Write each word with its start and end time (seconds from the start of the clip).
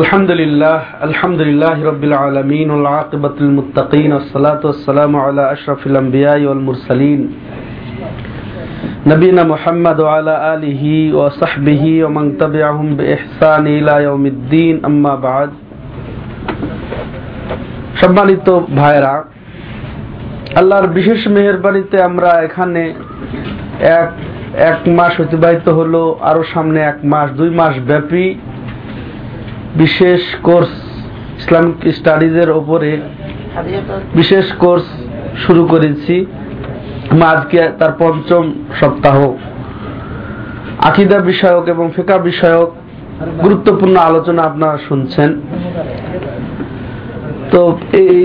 الحمد 0.00 0.30
لله 0.40 0.76
الحمد 1.08 1.40
لله 1.48 1.76
رب 1.90 2.02
العالمين 2.04 2.70
والعاقبة 2.70 3.36
المتقين 3.40 4.12
والصلاة 4.12 4.62
والسلام 4.64 5.12
على 5.16 5.52
أشرف 5.52 5.86
الأنبياء 5.86 6.40
والمرسلين 6.44 7.20
نبينا 9.06 9.42
محمد 9.44 10.00
وعلى 10.00 10.34
آله 10.54 10.82
وصحبه 11.18 11.82
ومن 12.04 12.24
تبعهم 12.38 12.88
بإحسان 12.96 13.64
إلى 13.66 13.94
يوم 14.08 14.24
الدين 14.26 14.74
أما 14.84 15.14
بعد 15.28 15.50
সম্মানিত 18.02 18.48
ভাইরা 18.80 19.14
আল্লাহর 20.58 20.86
বিশেষ 20.86 21.20
মেহরবানিতে 21.28 21.96
আমরা 22.02 22.30
এখানে 22.46 22.82
এক 24.00 24.10
এক 24.70 24.78
মাস 24.98 25.14
অতিবাহিত 25.20 25.66
হলো, 25.68 26.02
আরও 26.30 26.42
সামনে 26.54 26.80
এক 26.80 26.98
মাস, 27.12 27.28
দুই 27.30 27.50
মাস 27.50 27.74
ব্যাপী 27.86 28.26
বিশেষ 29.74 30.22
কোর্স 30.42 30.72
ইসলামিক 31.38 31.78
স্টাডিজের 31.98 32.50
ওপরে 32.50 32.90
বিশেষ 34.14 34.46
কোর্স 34.62 34.86
শুরু 35.44 35.62
করেছি। 35.66 36.14
আজকে 37.34 37.60
তার 37.78 37.92
পঞ্চম 37.98 38.44
সপ্তাহ। 38.80 39.16
আকিদা 40.88 41.18
বিষয়ক 41.30 41.64
এবং 41.74 41.86
ফেকা 41.96 42.16
বিষয়ক 42.30 42.68
গুরুত্বপূর্ণ 43.44 43.96
আলোচনা 44.10 44.42
আপনারা 44.42 44.76
শুনছেন। 44.88 45.30
তো 47.50 47.60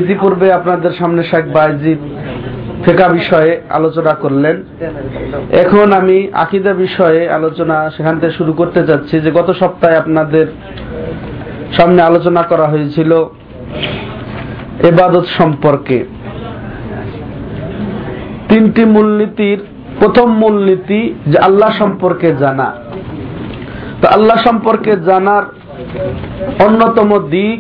ইতিপূর্বে 0.01 0.47
আপনাদের 0.53 0.91
সামনে 0.99 1.21
শেখ 1.23 1.45
বাইজিদ 1.53 1.99
ফেকা 2.85 3.07
বিষয়ে 3.07 3.51
আলোচনা 3.69 4.13
করলেন। 4.13 4.55
এখন 5.63 5.87
আমি 5.91 6.17
আকিদা 6.33 6.73
বিষয়ে 6.85 7.29
আলোচনা 7.29 7.77
সেখান 7.97 8.15
থেকে 8.19 8.33
শুরু 8.33 8.53
করতে 8.53 8.83
যাচ্ছি 8.83 9.15
যে 9.19 9.31
গত 9.31 9.49
সপ্তাহে 9.51 9.95
আপনাদের 9.95 10.47
সামনে 11.77 12.01
আলোচনা 12.01 12.41
করা 12.41 12.65
হয়েছিল 12.67 13.11
এবাদত 14.89 15.25
সম্পর্কে। 15.39 15.97
তিনটি 18.49 18.85
মূলনীতির, 18.85 19.59
প্রথম 19.99 20.27
মূলনীতি 20.33 21.01
যে 21.27 21.37
আল্লাহ 21.37 21.69
সম্পর্কে 21.71 22.29
জানা। 22.35 22.69
তো 24.01 24.05
আল্লাহ 24.07 24.37
সম্পর্কে 24.37 24.91
জানার 25.09 25.43
অন্যতম 26.65 27.09
দিক 27.29 27.59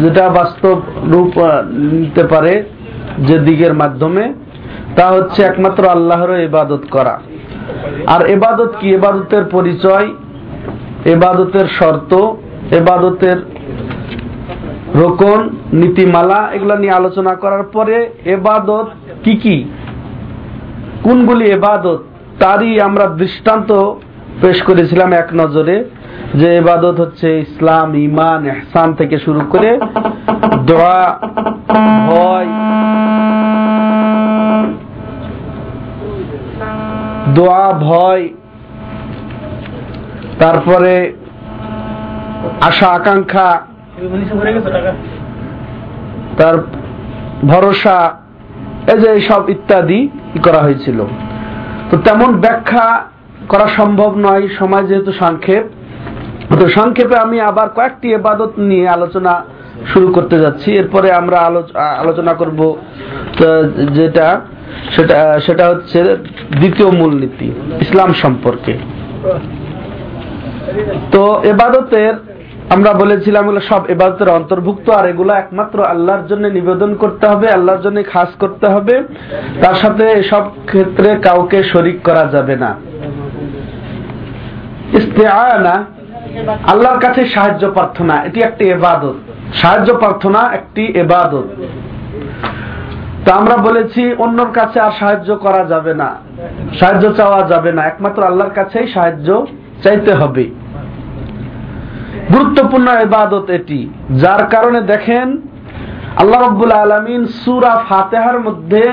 যেটা 0.00 0.28
বাস্তব 0.28 0.80
রূপ 1.02 1.32
নিতে 1.92 2.24
পারে 2.24 2.62
যে 3.18 3.38
দিকের 3.38 3.74
মাধ্যমে, 3.74 4.32
তা 4.96 5.06
হচ্ছে 5.06 5.42
একমাত্র 5.42 5.88
আল্লাহর 5.88 6.40
ইবাদত 6.40 6.80
করা। 6.90 7.20
আর 8.06 8.26
এবাদত 8.26 8.72
কি? 8.80 8.94
এবাদতের 8.94 9.44
পরিচয় 9.44 10.06
এবাদতের 11.04 11.66
শর্ত 11.66 12.32
এবাদতের 12.70 13.36
রোকন, 14.94 15.50
নীতিমালা, 15.72 16.48
এগুলা 16.52 16.76
নিয়ে 16.76 16.92
আলোচনা 16.92 17.34
করার 17.34 17.62
পরে 17.62 18.10
এবাদত 18.24 18.86
কি 19.24 19.36
কি? 19.36 19.64
কোনগুলি 21.02 21.44
এবাদত 21.44 22.02
তারই 22.38 22.80
আমরা 22.80 23.06
দৃষ্টান্ত 23.06 23.92
পেশ 24.40 24.58
করেছিলাম 24.62 25.10
এক 25.12 25.28
নজরে 25.40 25.76
যে 26.40 26.48
এবাদত 26.56 26.96
হচ্ছে 27.00 27.28
ইসলাম 27.46 27.88
ইমান 28.08 28.40
এহসান 28.52 28.88
থেকে 28.94 29.16
শুরু 29.18 29.42
করে 29.52 29.70
দোয়া, 30.70 31.02
ভয় 32.10 32.48
দোয়া, 37.36 37.64
ভয়, 37.88 38.24
তারপরে 40.38 40.94
আশা, 42.60 42.88
আকাঙ্ক্ষা, 42.88 43.48
তার 46.38 46.56
ভরসা, 47.46 47.98
এই 48.92 48.98
যে 49.02 49.10
সব 49.28 49.42
ইত্যাদি 49.54 50.00
করা 50.44 50.60
হয়েছিল। 50.62 50.98
তো 51.90 51.94
তেমন 52.06 52.30
ব্যাখ্যা 52.44 52.86
করা 53.52 53.66
সম্ভব 53.78 54.10
নয় 54.26 54.44
সময় 54.60 54.84
যেহেতু 54.90 55.12
সংক্ষেপ। 55.24 55.64
তো 56.60 56.64
সংক্ষেপে 56.78 57.16
আমি 57.24 57.36
আবার 57.50 57.68
কয়েকটি 57.76 58.06
এবাদত 58.18 58.52
নিয়ে 58.70 58.86
আলোচনা 58.96 59.32
শুরু 59.92 60.08
করতে 60.16 60.36
যাচ্ছি। 60.42 60.68
এরপরে 60.80 61.08
আমরা 61.20 61.38
আলোচনা 62.02 62.32
করব 62.40 62.60
যেটা, 63.98 64.28
সেটা 64.94 65.18
সেটা 65.46 65.64
হচ্ছে 65.70 65.98
দ্বিতীয় 66.60 66.88
মূলনীতি, 67.00 67.48
ইসলাম 67.84 68.10
সম্পর্কে। 68.22 68.72
তো 71.12 71.22
এবাদতের, 71.52 72.14
আমরা 72.74 72.90
বলেছিলাম 73.02 73.42
এগুলো 73.46 73.60
সব 73.70 73.82
এবাদতের 73.94 74.30
অন্তর্ভুক্ত, 74.38 74.86
আর 74.98 75.04
এগুলো 75.12 75.32
একমাত্র 75.42 75.78
আল্লাহর 75.92 76.24
জন্য 76.30 76.44
নিবেদন 76.58 76.90
করতে 77.02 77.24
হবে, 77.32 77.46
আল্লাহর 77.56 77.82
জন্য 77.86 77.98
খাস 78.12 78.30
করতে 78.42 78.66
হবে। 78.74 78.94
তার 79.62 79.76
সাথে 79.82 80.04
সব 80.30 80.44
ক্ষেত্রে 80.70 81.08
কাউকে 81.26 81.58
শরিক 81.72 81.98
করা 82.08 82.24
যাবে 82.34 82.54
না। 82.64 82.70
ইস্তেআনা, 84.98 85.84
আল্লাহর 86.66 87.00
কাছে 87.00 87.26
সাহায্য 87.26 87.70
প্রার্থনা, 87.70 88.14
এটি 88.22 88.40
একটি 88.40 88.64
এবাদত 88.68 89.14
সাহায্য 89.54 89.94
প্রার্থনা 89.94 90.40
একটি 90.52 90.84
এবাদত 90.86 91.48
তা 93.24 93.34
আমরা 93.34 93.56
বলেছি, 93.56 94.02
অন্যর 94.18 94.50
কাছে 94.52 94.80
আর 94.80 94.92
সাহায্য 94.98 95.36
করা 95.36 95.64
যাবে 95.64 95.94
না। 95.94 96.16
সাহায্য 96.80 97.12
চাওয়া 97.12 97.48
যাবে 97.48 97.72
না। 97.72 97.82
একমাত্র 97.82 98.22
আল্লাহর 98.22 98.50
কাছেই 98.50 98.86
সাহায্য 98.86 99.46
চাইতে 99.82 100.12
হবে। 100.12 100.44
গুরুত্বপূর্ণ 102.32 102.88
এবাদত 102.88 103.50
এটি। 103.50 103.90
যার 104.10 104.46
কারণে 104.46 104.80
দেখেন, 104.80 105.36
আল্লাহ 106.16 106.42
রব্বুল 106.42 106.72
আলমিন 106.72 107.26
সুরা 107.26 107.84
ফাতেহার 107.88 108.40
মধ্যে 108.40 108.92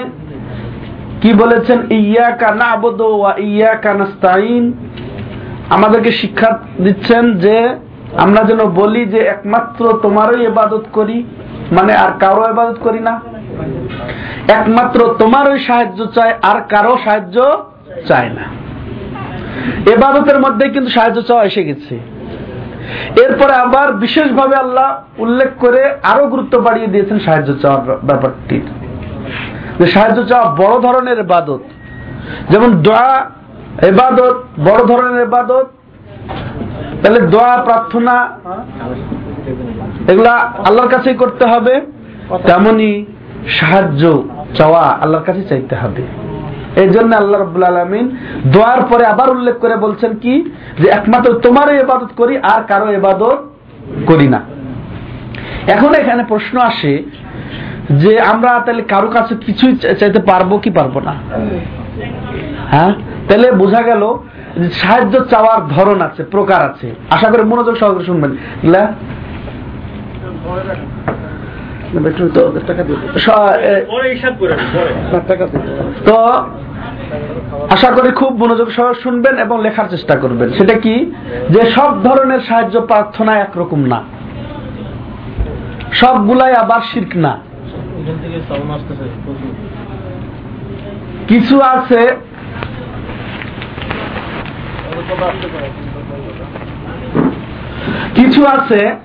কি 1.22 1.34
বলেছেন? 1.34 1.80
ইয়া 1.92 2.30
কানা 2.32 2.66
আবদ 2.66 3.02
ইয়া 3.38 3.74
কানাস্তাইন 3.74 4.74
আমাদেরকে 5.70 6.12
শিক্ষা 6.12 6.50
দিচ্ছেন 6.84 7.24
যে 7.38 7.56
আমরা 8.18 8.44
যেন 8.44 8.62
বলি 8.82 9.06
যে 9.06 9.20
একমাত্র 9.20 10.00
তোমারই 10.02 10.46
এবাদত 10.46 10.86
করি 10.94 11.18
মানে 11.72 11.94
আর 11.94 12.12
কারও 12.20 12.44
এবাদত 12.50 12.78
করি 12.84 13.00
না। 13.00 13.14
একমাত্র 14.48 15.00
তোমারই 15.20 15.60
সাহায্য 15.60 16.00
চাই, 16.16 16.32
আর 16.42 16.60
কারও 16.70 16.98
সাহায্য 17.06 17.36
চায় 18.08 18.30
না। 18.30 18.46
এবাদতের 19.94 20.40
মধ্যে 20.40 20.66
কিন্তু 20.70 20.90
সাহায্য 20.92 21.22
চাওয়া 21.22 21.44
এসে 21.44 21.64
গেছে। 21.64 22.00
এরপরে 23.26 23.54
আবার 23.54 23.88
বিশেষভাবে 23.94 24.56
আল্লাহ 24.56 24.88
উল্লেখ 25.18 25.50
করে 25.60 25.82
আরও 26.04 26.24
গুরুত্ব 26.28 26.54
বাড়িয়ে 26.58 26.88
দিয়েছেন 26.88 27.20
সাহায্য 27.20 27.50
চাওয়ার 27.62 27.84
ব্যাপারটির। 28.04 28.66
সাহায্য 29.96 30.20
চাওয়া 30.30 30.48
বড় 30.62 30.76
ধরনের 30.82 31.18
এবাদত 31.20 31.64
যেমন 32.50 32.70
দোয়া 32.82 33.10
এবাদত, 33.88 34.36
বড় 34.64 34.82
ধরনের 34.88 35.22
এবাদত? 35.22 35.68
তাহলে 37.02 37.20
দোয়া, 37.20 37.58
প্রার্থনা, 37.58 38.30
এগুলা 40.08 40.34
আল্লাহর 40.68 40.90
কাছেই 40.90 41.14
করতে 41.14 41.46
হবে। 41.46 41.82
তেমনি 42.48 43.06
সাহায্য 43.48 44.24
চাওয়া 44.56 44.80
আল্লাহর 44.80 45.26
কাছে 45.26 45.44
চাইতে 45.44 45.76
হবে। 45.76 46.04
এই 46.82 46.90
জন্য 46.90 47.16
আল্লাহ 47.16 47.42
রব্বুল 47.42 47.64
আলমিন 47.64 48.18
দোয়ার 48.54 48.82
পরে 48.90 49.06
আবার 49.06 49.30
উল্লেখ 49.30 49.56
করে 49.60 49.76
বলছেন 49.76 50.16
কি? 50.16 50.52
যে 50.80 50.88
একমাত্র 50.88 51.34
তোমারও 51.34 51.74
এবাদত 51.74 52.12
করি, 52.18 52.38
আর 52.38 52.64
কারও 52.68 52.88
এবাদত 52.92 53.40
করি 54.08 54.28
না। 54.28 54.42
এখন 55.68 55.94
এখানে 55.94 56.24
প্রশ্ন 56.24 56.60
আসে 56.60 57.04
যে 57.90 58.20
আমরা 58.22 58.60
তাহলে 58.60 58.84
কারও 58.84 59.08
কাছে 59.08 59.36
কিছুই 59.36 59.76
চাইতে 60.00 60.20
পারব 60.20 60.58
কি 60.58 60.70
পারব 60.70 61.00
না? 61.00 61.14
হ্যাঁ? 62.72 62.94
তাহলে 63.28 63.52
বোঝা 63.52 63.82
গেল 63.82 64.18
সাহায্য 64.72 65.26
চাওয়ার 65.26 65.68
ধরন 65.68 66.02
আছে 66.02 66.24
প্রকার 66.24 66.62
আছে। 66.62 66.96
আশা 67.10 67.32
করি 67.32 67.44
মনোযোগ 67.44 67.76
সহকারে 67.76 68.06
শুনবেন। 68.06 68.32
তো 76.06 76.16
আশা 77.70 77.92
করি 77.92 78.12
খুব 78.12 78.34
মনোযোগ 78.34 78.70
সহ 78.72 78.94
শুনবেন 78.94 79.38
এবং 79.38 79.62
লেখার 79.62 79.90
চেষ্টা 79.90 80.16
করবেন। 80.16 80.50
সেটা 80.54 80.74
কি? 80.74 81.12
যে 81.50 81.72
সব 81.72 82.04
ধরনের 82.04 82.40
সাহায্য 82.40 82.82
প্রার্থনা 82.82 83.40
একরকম 83.40 83.86
না। 83.86 84.04
সবগুলাই 85.94 86.54
আবার 86.54 86.82
শির্ক 86.82 87.18
না। 87.18 87.40
কিছু 91.28 91.62
আছে 91.62 92.16
কিছু 98.16 98.46
আছে 98.46 98.96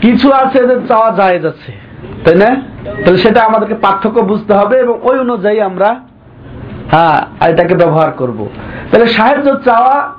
কিছু 0.00 0.32
আছে 0.32 0.66
যে 0.66 0.76
চাওয়া 0.88 1.10
যায় 1.16 1.38
যাচ্ছে 1.38 1.72
তাই 2.24 2.34
না? 2.34 2.62
তাহলে 3.04 3.16
সেটা 3.16 3.42
আমাদেরকে 3.42 3.74
পার্থক্য 3.74 4.20
বুঝতে 4.20 4.52
হবে 4.54 4.78
এবং 4.78 4.98
ওই 5.02 5.18
অনুযায়ী 5.18 5.60
আমরা 5.60 6.00
হ্যাঁ 6.90 7.48
এটাকে 7.48 7.74
ব্যবহার 7.74 8.10
করব। 8.10 8.48
তাহলে 8.90 9.06
সাহায্য 9.06 9.54
চাওয়া 9.64 10.12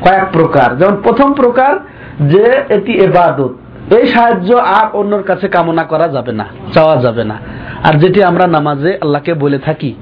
কয়েক 0.00 0.24
প্রকার। 0.32 0.78
যেমন 0.78 0.96
প্রথম 1.02 1.32
প্রকার 1.32 1.78
যে 2.20 2.62
এটি 2.68 2.92
এবাদত। 2.92 3.52
এই 3.94 4.06
সাহায্য 4.06 4.54
আর 4.54 4.86
অন্যর 4.92 5.22
কাছে 5.22 5.48
কামনা 5.48 5.84
করা 5.84 6.08
যাবে 6.08 6.32
না, 6.32 6.44
চাওয়া 6.72 6.96
যাবে 6.96 7.24
না। 7.24 7.36
আর 7.84 7.94
যেটি 7.94 8.22
আমরা 8.22 8.46
নামাজে 8.46 8.98
আল্লাহকে 9.02 9.34
বলে 9.34 9.58
থাকি 9.58 9.94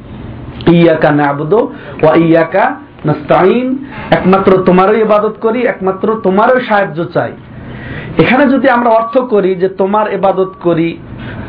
ইয়াকা 0.66 1.10
নাবুদু 1.10 1.74
ওয়া 2.02 2.14
ইয়াকা 2.14 2.76
নাস্তাইন 3.06 3.66
একমাত্র 4.10 4.50
তোমারই 4.66 5.00
ইবাদত 5.00 5.34
করি, 5.40 5.60
একমাত্র 5.62 6.06
তোমারই 6.22 6.60
সাহায্য 6.60 6.98
চাই। 7.14 7.32
এখানে 8.18 8.44
যদি 8.48 8.68
আমরা 8.68 8.90
অর্থ 8.90 9.18
করি 9.18 9.54
যে 9.54 9.68
তোমার 9.68 10.12
ইবাদত 10.12 10.50
করি, 10.62 10.98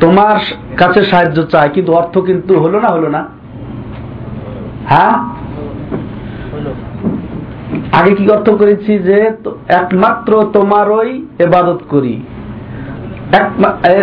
তোমার 0.00 0.36
কাছে 0.76 1.00
সাহায্য 1.04 1.38
চাই, 1.42 1.68
কিন্তু 1.74 1.92
অর্থ 1.92 2.18
কিন্তু 2.18 2.52
হলো 2.58 2.80
না 2.80 2.88
হলো 2.88 3.08
না? 3.08 3.22
হ্যাঁ? 4.88 5.14
আগে 7.92 8.14
কি 8.14 8.24
অর্থ 8.30 8.50
করেছি 8.50 8.98
যে 8.98 9.18
একমাত্র 9.68 10.50
তোমারই 10.52 11.26
এবাদত 11.38 11.80
করি। 11.88 12.22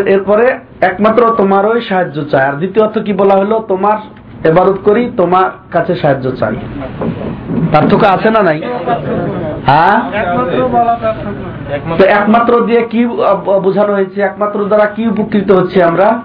এরপরে 0.06 0.46
একমাত্র 0.82 1.22
তোমারই 1.38 1.82
সাহায্য 1.82 2.18
চাই। 2.32 2.46
আর 2.46 2.54
দ্বিতীয় 2.54 2.86
অর্থ 2.86 2.98
কি 3.00 3.14
বলা 3.14 3.36
হলো? 3.36 3.56
তোমার 3.68 3.98
এবাদত 4.44 4.78
করি, 4.84 5.12
তোমার 5.18 5.50
কাছে 5.72 5.96
সাহায্য 5.96 6.32
চাই। 6.32 6.56
পার্থক্য 7.74 8.06
আছে 8.06 8.30
না 8.32 8.44
নাই? 8.44 8.62
হ্যাঁ? 9.66 10.02
একমাত্র 12.06 12.66
দিয়ে 12.66 12.82
কি 12.82 13.06
বোঝানো 13.64 13.94
হয়েছে? 13.94 14.22
একমাত্র 14.22 14.66
দ্বারা 14.66 14.86
কি 14.86 15.08
উপকৃত 15.08 15.52
হচ্ছে 15.52 15.84
আমরা? 15.84 16.22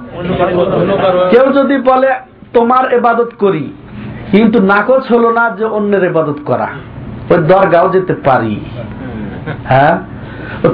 কেউ 1.30 1.52
যদি 1.52 1.78
বলে, 1.78 2.14
তোমার 2.52 2.92
এবাদত 2.92 3.30
করি। 3.38 3.72
কিন্তু 4.30 4.62
নাকচ 4.62 5.12
হলো 5.12 5.30
না 5.32 5.50
যে 5.50 5.64
অন্যের 5.64 6.04
এবাদত 6.04 6.36
করা। 6.46 6.68
ওই 7.30 7.38
দরগাও 7.38 7.88
যেতে 7.88 8.14
পারি। 8.14 8.60
হ্যাঁ? 9.64 9.98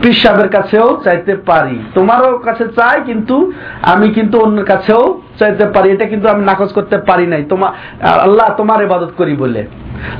পিসাবের 0.02 0.48
কাছেও 0.48 1.00
চাইতে 1.04 1.36
পারি। 1.36 1.78
তোমারও 1.94 2.38
কাছে 2.38 2.64
চাই, 2.68 3.00
কিন্তু 3.06 3.52
আমি 3.82 4.08
কিন্তু 4.08 4.40
অন্যের 4.40 4.64
কাছেও 4.64 5.20
চাইতে 5.38 5.64
পারি। 5.66 5.90
এটা 5.90 6.04
কিন্তু 6.04 6.28
আমি 6.28 6.44
নাকচ 6.44 6.72
করতে 6.72 6.98
পারি 6.98 7.26
নাই। 7.26 7.44
তোমার 7.48 7.70
আল্লাহ 8.06 8.54
তোমার 8.56 8.82
এবাদত 8.82 9.12
করি 9.16 9.36
বলে। 9.36 9.66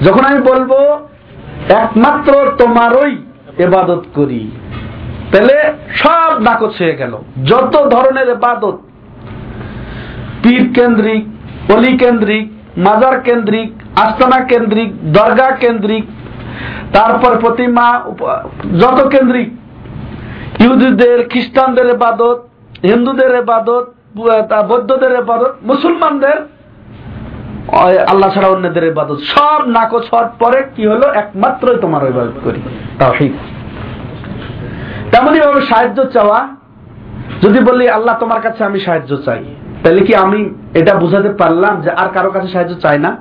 যখন 0.05 0.25
আমি 0.25 0.41
বলব, 0.41 0.73
একমাত্র 1.69 2.33
তোমারই 2.59 3.17
এবাদত 3.59 4.05
করি। 4.15 4.51
তাহলে 5.33 5.73
সব 5.95 6.41
নাকচ 6.41 6.83
হয়ে 6.83 6.97
গেল। 6.97 7.17
যত 7.47 7.89
ধরনের 7.89 8.29
এবাদত 8.29 8.79
পীর 10.43 10.73
কেন্দ্রিক, 10.75 11.23
অলি 11.73 11.99
কেন্দ্রিক, 11.99 12.49
মাজার 12.77 13.21
কেন্দ্রিক, 13.21 13.73
আস্তানা 13.97 14.45
কেন্দ্রিক, 14.45 15.13
দরগা 15.13 15.51
কেন্দ্রিক 15.51 16.05
তারপর 16.93 17.39
প্রতিমা 17.39 18.05
যত 18.81 19.09
কেন্দ্রিক। 19.09 19.51
ইহুদিদের, 20.61 21.29
খ্রিস্টানদের 21.29 21.87
এবাদত, 21.87 22.45
হিন্দুদের 22.83 23.35
এবাদত 23.35 23.87
বৌদ্ধদের 24.69 25.13
এবাদত, 25.13 25.55
মুসলমানদের 25.63 26.37
আল্লাহ 28.09 28.31
ছাড়া 28.35 28.49
অন্যদের 28.49 28.85
ইবাদত 28.85 29.19
সব 29.25 29.61
নাকচ 29.67 30.05
হওয়ার 30.13 30.29
পরে 30.39 30.63
কি 30.77 30.87
হলো? 30.87 31.13
একমাত্রই 31.13 31.79
তোমার 31.81 32.09
ইবাদত 32.09 32.39
করি। 32.45 32.61
তাহিদ 32.99 33.33
তেমনই 35.15 35.41
ভাবে 35.41 35.61
সাহায্য 35.61 36.05
চাওয়া। 36.11 36.49
যদি 37.43 37.59
বলি, 37.61 37.89
আল্লাহ, 37.89 38.17
তোমার 38.19 38.41
কাছে 38.41 38.65
আমি 38.65 38.81
সাহায্য 38.81 39.17
চাই। 39.17 39.45
তাহলে 39.83 40.01
কি 40.01 40.15
আমি 40.15 40.55
এটা 40.75 40.95
বুঝাতে 40.95 41.29
পারলাম 41.29 41.81
যে 41.81 41.91
আর 41.91 42.09
কারও 42.09 42.31
কাছে 42.31 42.49
সাহায্য 42.49 42.75
চাই 42.75 42.99
না? 42.99 43.17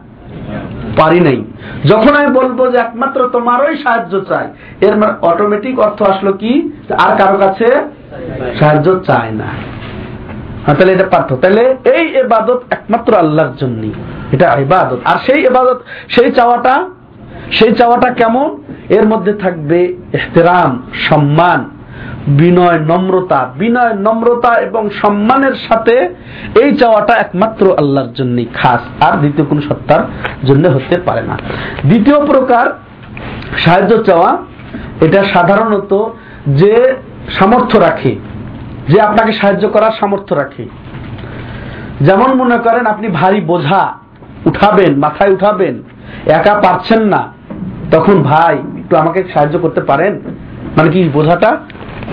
পারি 0.97 1.19
নাই। 1.19 1.43
যখন 1.89 2.15
আমি 2.15 2.27
বলব 2.27 2.71
যে 2.71 2.77
একমাত্র 2.77 3.29
তোমারই 3.33 3.77
সাহায্য 3.77 4.25
চাই 4.29 4.47
এর 4.81 4.93
অটোমেটিক 5.21 5.79
অর্থ 5.79 6.01
আসলো 6.01 6.33
কি? 6.33 6.71
আর 6.97 7.17
কারও 7.17 7.37
কাছে 7.37 7.67
সাহায্য 8.59 8.99
চায় 9.07 9.31
না। 9.31 9.47
হ্যাঁ, 10.65 10.75
তাহলে 10.75 10.93
এটা 10.93 11.07
পার্থ 11.11 11.33
তাহলে 11.33 11.75
এই 11.85 12.07
এবাদত 12.07 12.63
একমাত্র 12.69 13.15
আল্লাহর 13.15 13.55
জন্য। 13.57 13.83
এটা 14.31 14.55
ইবাদত। 14.59 14.97
আর 15.05 15.17
সেই 15.25 15.45
এবাদত 15.45 15.81
সেই 16.09 16.31
চাওয়াটা 16.31 16.89
সেই 17.51 17.71
চাওয়াটা 17.75 18.13
কেমন? 18.13 18.57
এর 18.89 19.05
মধ্যে 19.07 19.33
থাকবে 19.33 19.95
এহতেরাম 20.13 20.81
সম্মান। 21.09 21.69
বিনয় 22.27 22.79
নম্রতা। 22.79 23.53
বিনয় 23.57 23.93
নম্রতা 23.93 24.53
এবং 24.53 24.89
সম্মানের 24.89 25.53
সাথে 25.67 26.15
এই 26.61 26.77
চাওয়াটা 26.77 27.13
একমাত্র 27.13 27.75
আল্লাহর 27.77 28.13
জন্য 28.13 28.43
খাস। 28.53 29.03
আর 29.03 29.17
দ্বিতীয় 29.17 29.47
কোন 29.47 29.61
সত্তার 29.61 29.99
জন্য 30.45 30.67
হতে 30.67 30.97
পারে 30.97 31.21
না। 31.21 31.37
দ্বিতীয় 31.85 32.25
প্রকার 32.25 32.79
সাহায্য 33.57 34.03
চাওয়া, 34.03 34.37
এটা 35.01 35.23
সাধারণত 35.23 36.09
যে 36.47 36.95
সামর্থ্য 37.29 37.77
রাখে, 37.77 38.15
যে 38.87 39.01
আপনাকে 39.01 39.31
সাহায্য 39.31 39.69
করার 39.69 39.91
সামর্থ্য 39.99 40.35
রাখে। 40.35 40.65
যেমন 42.01 42.33
মনে 42.33 42.57
করেন 42.57 42.85
আপনি 42.85 43.07
ভারী 43.07 43.41
বোঝা 43.41 43.93
উঠাবেন, 44.45 44.99
মাথায় 44.99 45.31
উঠাবেন, 45.31 45.83
একা 46.25 46.53
পারছেন 46.53 47.01
না, 47.01 47.33
তখন 47.91 48.23
ভাই, 48.23 48.55
একটু 48.55 48.97
আমাকে 48.97 49.23
সাহায্য 49.33 49.59
করতে 49.59 49.81
পারেন? 49.81 50.19
মানে 50.77 50.91
কি 50.91 51.09
বোঝাটা? 51.13 51.57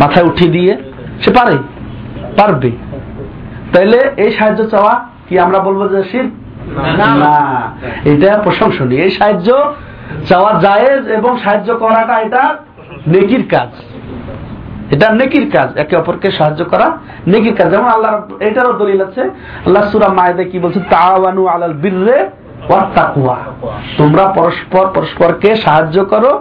মাথায় 0.00 0.26
উঠিয়ে 0.26 0.50
দিয়ে 0.56 0.72
সে 1.22 1.30
পারে 1.38 1.54
পারবে। 2.38 2.70
তাইলে 3.72 3.98
এই 4.16 4.30
সাহায্য 4.38 4.60
চাওয়া 4.68 4.92
কি 5.28 5.34
আমরা 5.38 5.58
বলব 5.58 5.80
যে 5.92 6.00
শির 6.10 6.26
না। 6.98 7.32
এটা 8.10 8.30
প্রশংসনীয়। 8.46 9.00
এই 9.04 9.10
সাহায্য 9.10 9.48
চাওয়া 10.28 10.50
জায়েজ 10.64 11.02
এবং 11.18 11.32
সাহায্য 11.44 11.68
করাটা 11.78 12.14
এটা 12.26 12.42
নেকির 13.06 13.44
কাজ। 13.50 13.70
এটা 14.94 15.06
নেকির 15.14 15.46
কাজ 15.50 15.68
একে 15.76 15.94
অপরকে 15.96 16.28
সাহায্য 16.30 16.60
করা 16.64 16.86
নেকির 17.26 17.54
কাজ। 17.58 17.66
যেমন 17.70 17.88
আল্লাহ 17.96 18.12
এটারও 18.48 18.72
দলিল 18.72 19.00
আছে 19.02 19.22
আল্লাহ 19.66 19.82
সুরা 19.92 20.08
মায়েদে 20.08 20.44
কি 20.44 20.58
বলছে? 20.58 20.80
তাওয়ানু 20.90 21.42
আলাল 21.46 21.76
বিররে 21.82 22.18
তোমরা 23.98 24.24
পরস্পর 24.38 24.84
পরস্পরকে 24.94 25.50
সাহায্য 25.56 25.96
করো 26.04 26.32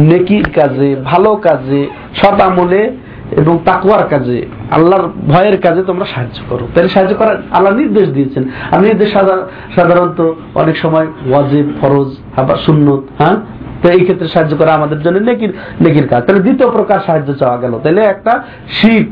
নেকির 0.00 0.46
কাজে, 0.54 0.96
ভালো 1.04 1.36
কাজে 1.36 1.88
সৎ 2.14 2.40
আমলে 2.40 2.96
এবং 3.30 3.58
তাকুয়ার 3.64 4.08
কাজে, 4.08 4.46
আল্লাহর 4.70 5.08
ভয়ের 5.28 5.60
কাজে 5.60 5.82
তোমরা 5.82 6.06
সাহায্য 6.14 6.42
করো। 6.48 6.68
তাহলে 6.74 6.88
সাহায্য 6.88 7.14
করার 7.14 7.36
আল্লাহ 7.50 7.74
নির্দেশ 7.74 8.08
দিয়েছেন। 8.08 8.44
আর 8.72 8.80
নির্দেশ 8.80 9.12
সাধারণত 9.12 10.32
অনেক 10.54 10.76
সময় 10.76 11.06
ওয়াজিব, 11.28 11.72
ফরজ, 11.80 12.16
আবার 12.36 12.56
সুন্নত 12.56 13.22
হ্যাঁ? 13.22 13.36
তো 13.82 13.88
এই 13.88 14.00
ক্ষেত্রে 14.00 14.28
সাহায্য 14.28 14.56
করা 14.56 14.72
আমাদের 14.74 15.02
জন্য 15.02 15.18
নেকির 15.18 15.52
নেকির 15.80 16.08
কাজ। 16.08 16.24
তাহলে 16.24 16.42
দ্বিতীয় 16.42 16.70
প্রকার 16.70 17.00
সাহায্য 17.06 17.34
চাওয়া 17.34 17.56
গেল। 17.56 17.78
তাহলে 17.82 18.00
একটা 18.00 18.42
শিখ 18.68 19.08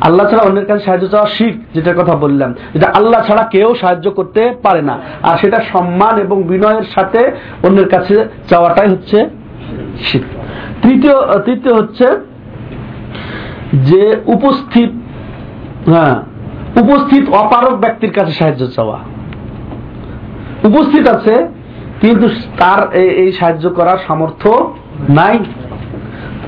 আল্লাহ 0.00 0.30
ছাড়া 0.30 0.42
অন্যের 0.42 0.66
কাছে 0.66 0.84
সাহায্য 0.84 1.08
চাওয়া 1.08 1.28
শিখ 1.28 1.54
যেটার 1.74 1.94
কথা 1.94 2.16
বললাম। 2.16 2.54
যেটা 2.74 2.90
আল্লাহ 2.94 3.24
ছাড়া 3.26 3.42
কেউ 3.42 3.74
সাহায্য 3.80 4.10
করতে 4.10 4.54
পারে 4.62 4.82
না। 4.82 4.98
আর 5.22 5.38
সেটা 5.38 5.60
সম্মান 5.72 6.18
এবং 6.18 6.42
বিনয়ের 6.42 6.82
সাথে 6.94 7.30
অন্যের 7.62 7.88
কাছে 7.88 8.28
চাওয়াটাই 8.48 8.88
হচ্ছে 8.88 9.28
তৃতীয় 10.82 11.16
তৃতীয় 11.46 11.74
হচ্ছে 11.74 12.06
যে 13.88 14.02
উপস্থিত 14.26 14.90
হ্যাঁ 15.92 16.16
উপস্থিত 16.82 17.24
অপারক 17.28 17.74
ব্যক্তির 17.78 18.12
কাছে 18.12 18.32
সাহায্য 18.32 18.62
চাওয়া। 18.66 18.98
উপস্থিত 20.64 21.04
আছে, 21.08 21.34
কিন্তু 22.00 22.28
তার 22.58 22.80
এই 22.94 23.32
সাহায্য 23.32 23.70
করার 23.70 23.98
সামর্থ্য 24.06 24.50
নাই। 25.08 25.38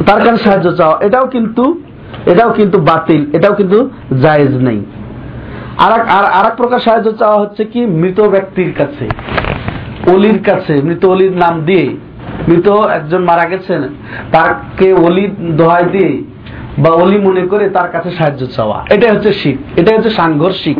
তার 0.07 0.21
কাছে 0.25 0.37
সাহায্য 0.37 0.69
চাওয়া। 0.77 0.97
এটাও 1.01 1.27
কিন্তু 1.27 1.65
এটাও 2.27 2.51
কিন্তু 2.53 2.79
বাতিল, 2.79 3.23
এটাও 3.33 3.55
কিন্তু 3.55 3.91
জায়েজ 4.23 4.53
নেই। 4.57 4.81
আর 5.79 5.93
আর 6.17 6.47
এক 6.47 6.55
প্রকার 6.57 6.79
সাহায্য 6.79 7.09
চাওয়া 7.13 7.39
হচ্ছে 7.41 7.65
কি, 7.65 7.81
মৃত 7.87 8.21
ব্যক্তির 8.21 8.73
কাছে, 8.79 9.05
অলির 10.13 10.39
কাছে, 10.43 10.75
মৃত 10.83 11.05
অলির 11.05 11.35
নাম 11.37 11.55
দিয়ে। 11.65 11.97
মৃত 12.53 12.69
একজন 12.69 13.25
মারা 13.25 13.45
গেছেন, 13.45 13.83
তাকে 14.33 14.89
অলি 14.93 15.25
দোহাই 15.59 15.85
দিয়ে 15.85 16.13
বা 16.79 16.91
অলি 16.91 17.19
মনে 17.19 17.43
করে 17.47 17.65
তার 17.69 17.89
কাছে 17.93 18.11
সাহায্য 18.11 18.47
চাওয়া। 18.47 18.79
এটা 18.95 19.07
হচ্ছে 19.13 19.33
শিখ 19.33 19.57
এটা 19.77 19.91
হচ্ছে 19.95 20.11
সাংঘর্ষিক 20.11 20.79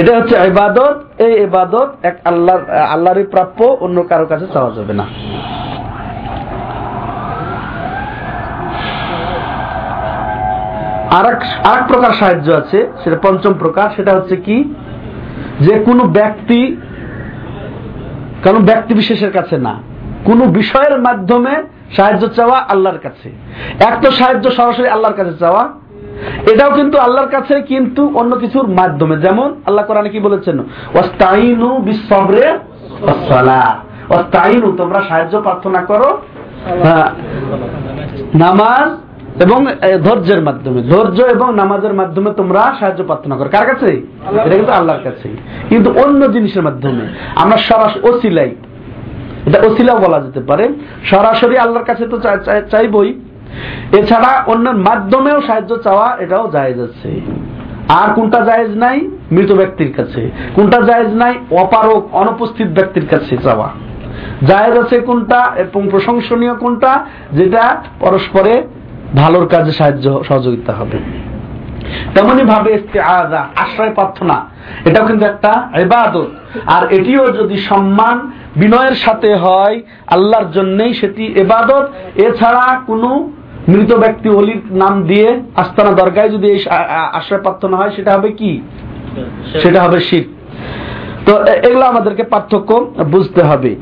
এটা 0.00 0.12
হচ্ছে 0.18 0.34
ইবাদত, 0.46 0.96
এই 1.18 1.32
ইবাদত 1.42 1.88
এক 2.02 2.16
আল্লাহ 2.24 2.56
আল্লাহরই 2.94 3.24
প্রাপ্য, 3.24 3.76
অন্য 3.80 4.02
কারও 4.08 4.26
কাছে 4.26 4.46
চাওয়া 4.54 4.70
যাবে 4.76 4.94
না। 5.00 5.06
আর 11.18 11.24
এক 11.74 11.82
প্রকার 11.88 12.12
সাহায্য 12.12 12.48
আছে, 12.52 12.78
সেটা 13.04 13.16
পঞ্চম 13.22 13.52
প্রকার, 13.52 13.86
সেটা 13.96 14.12
হচ্ছে 14.14 14.36
কি? 14.36 14.74
যে 15.60 15.74
কোনো 15.86 16.02
ব্যক্তি, 16.18 16.60
কোন 18.44 18.56
ব্যক্তি 18.64 18.94
বিশেষের 18.94 19.32
কাছে 19.32 19.56
না। 19.58 19.74
কোন 20.24 20.40
বিষয়ের 20.46 21.00
মাধ্যমে 21.00 21.62
সাহায্য 21.96 22.28
চাওয়া 22.28 22.58
আল্লাহর 22.58 22.98
কাছে। 22.98 23.28
এক 23.80 23.94
তো 24.02 24.10
সাহায্য 24.10 24.50
সরাসরি 24.50 24.88
আল্লাহর 24.88 25.14
কাছে 25.14 25.32
চাওয়া। 25.38 25.68
এটাও 26.52 26.70
কিন্তু 26.70 26.98
আল্লাহর 26.98 27.28
কাছে 27.28 27.60
কিন্তু 27.60 28.12
অন্য 28.14 28.36
কিছুর 28.36 28.66
মাধ্যমে। 28.68 29.16
যেমন 29.16 29.54
আল্লাহ 29.66 29.84
কোরআনে 29.84 30.08
কি 30.08 30.20
বলেছেন? 30.20 30.58
ওয়াস্তাইনু 30.58 31.78
বিসবরে 31.78 32.58
ওয়াসসালাহ। 33.02 33.68
ওয়াস্তাইনু 34.12 34.72
তোমরা 34.76 35.00
সাহায্য 35.08 35.40
প্রার্থনা 35.40 35.80
করো 35.82 36.18
হ্যাঁ, 36.82 37.10
নামাজ 38.34 38.88
এবং 39.42 39.66
ধৈর্যের 40.04 40.42
মাধ্যমে। 40.42 40.82
ধৈর্য 40.82 41.22
এবং 41.22 41.54
নামাজের 41.54 41.94
মাধ্যমে 41.94 42.30
তোমরা 42.36 42.76
সাহায্য 42.80 43.04
প্রার্থনা 43.04 43.36
করো। 43.36 43.48
কার 43.52 43.66
কাছে 43.66 44.02
এটা 44.46 44.56
কিন্তু 44.56 44.72
আল্লাহর 44.72 45.02
কাছে 45.04 45.28
কিন্তু 45.68 45.94
অন্য 46.04 46.32
জিনিসের 46.32 46.62
মাধ্যমে। 46.62 47.04
আমরা 47.36 47.56
সরাসরি 47.56 48.00
ওসিলাই 48.08 48.50
এটা 49.50 49.68
ওসিলাও 49.68 49.98
বলা 49.98 50.20
যেতে 50.20 50.40
পারে। 50.40 50.68
সরাসরি 51.04 51.58
আল্লাহর 51.58 51.84
কাছে 51.84 52.06
তো 52.06 52.18
চাই- 52.18 52.38
চাই- 52.38 52.68
চাইবই। 52.70 53.14
এছাড়া 53.92 54.44
অন্যের 54.46 54.74
মাধ্যমেও 54.74 55.42
সাহায্য 55.42 55.76
চাওয়া, 55.76 56.16
এটাও 56.20 56.50
জায়েজ 56.50 56.80
আছে। 56.80 57.20
আর 57.88 58.14
কোনটা 58.14 58.40
জায়েজ 58.40 58.70
নাই? 58.70 59.08
মৃত 59.32 59.52
ব্যক্তির 59.52 59.92
কাছে। 59.92 60.30
কোনটা 60.54 60.80
জায়েজ 60.80 61.08
নাই? 61.08 61.34
অপারক 61.50 62.08
অনুপস্থিত 62.12 62.66
ব্যক্তির 62.66 63.06
কাছে 63.06 63.36
চাওয়া। 63.36 63.68
জায়েজ 64.46 64.78
আছে 64.78 65.00
কোনটা 65.00 65.52
এবং 65.56 65.88
প্রশংসনীয় 65.90 66.54
কোনটা? 66.54 67.06
যেটা 67.32 67.82
পরস্পরে 68.00 68.62
ভালোর 69.16 69.48
কাজে 69.48 69.70
সাহায্য, 69.70 70.24
সহযোগিতা 70.28 70.72
হবে। 70.72 70.98
তেমনি 72.14 72.42
ভাবে 72.52 72.70
ইস্তেআযা, 72.78 73.42
আশ্রয় 73.62 73.92
প্রার্থনা 73.98 74.36
এটাও 74.88 75.04
কিন্তু 75.08 75.24
একটা 75.32 75.52
ইবাদত। 75.86 76.28
আর 76.74 76.82
এটিও 76.96 77.24
যদি 77.38 77.56
সম্মান 77.70 78.16
বিনয়ের 78.60 78.96
সাথে 79.04 79.30
হয় 79.44 79.76
আল্লাহর 80.14 80.48
জন্যই 80.56 80.92
সেটি 81.00 81.24
ইবাদত। 81.44 81.84
এছাড়া 82.26 82.64
কোনো 82.88 83.10
মৃত 83.72 83.90
ব্যক্তি 84.04 84.28
অলির 84.38 84.62
নাম 84.82 84.94
দিয়ে 85.10 85.28
আস্তানা 85.62 85.92
দরগায় 86.00 86.30
যদি 86.34 86.46
এই 86.54 86.60
আশ্রয় 87.18 87.42
প্রার্থনা 87.44 87.74
হয় 87.80 87.92
সেটা 87.96 88.10
হবে 88.16 88.30
কি? 88.40 88.52
সেটা 89.62 89.78
হবে 89.84 89.98
শিখ 90.08 90.24
তো 91.26 91.32
এগুলো 91.66 91.84
আমাদেরকে 91.92 92.24
পার্থক্য 92.32 92.70
বুঝতে 93.14 93.42
হবে। 93.50 93.72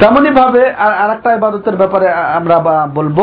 তেমনি 0.00 0.30
ভাবে 0.40 0.62
আর 1.02 1.10
একটা 1.16 1.28
ইবাদতের 1.38 1.76
ব্যাপারে 1.80 2.06
আমরা 2.38 2.56
বলব। 2.98 3.18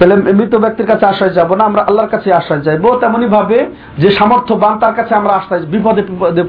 তাহলে 0.00 0.14
মৃত 0.38 0.54
ব্যক্তির 0.64 0.88
কাছে 0.90 1.04
আশ্রয় 1.10 1.34
যাব 1.38 1.50
না, 1.58 1.62
আমরা 1.70 1.82
আল্লাহর 1.88 2.10
কাছে 2.14 2.28
আশ্রয় 2.40 2.62
চাইব 2.66 2.84
তেমনি 3.00 3.26
ভাবে 3.36 3.58
যে 4.02 4.08
সামর্থ্যবান, 4.18 4.74
তার 4.82 4.94
কাছে 4.98 5.12
আমরা 5.20 5.32
আশ্রয়, 5.38 5.62
বিপদে 5.72 6.02
বিপদে 6.08 6.42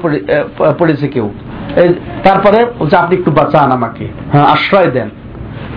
পড়েছে 0.78 1.06
কেউ। 1.14 1.26
তারপরে 2.26 2.58
বলছে, 2.78 2.96
আপনি 3.02 3.14
একটু 3.18 3.30
বাঁচান 3.38 3.68
আমাকে। 3.78 4.04
হ্যাঁ 4.32 4.46
আশ্রয় 4.54 4.90
দেন। 4.96 5.08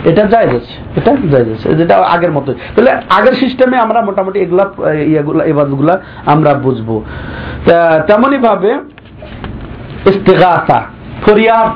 এটা 0.10 0.24
যাই 0.34 0.48
যাচ্ছে, 0.54 0.76
এটা 1.00 1.12
যাই 1.34 1.44
যাচ্ছে 1.48 1.68
যেটা 1.80 1.96
আগের 2.16 2.32
মতো। 2.38 2.50
তাহলে 2.74 2.92
আগের 3.18 3.36
সিস্টেমে 3.42 3.78
আমরা 3.86 4.00
মোটামুটি 4.10 4.38
এগুলা, 4.46 4.66
ইয়েগুলা 5.12 5.44
এবাদগুলা 5.52 5.96
আমরা 6.34 6.52
বুঝব। 6.66 6.90
তেমনি 8.08 8.38
ভাবে 8.48 8.72
ইস্তেগাসা, 10.12 10.80
ফরিয়াদ 11.26 11.70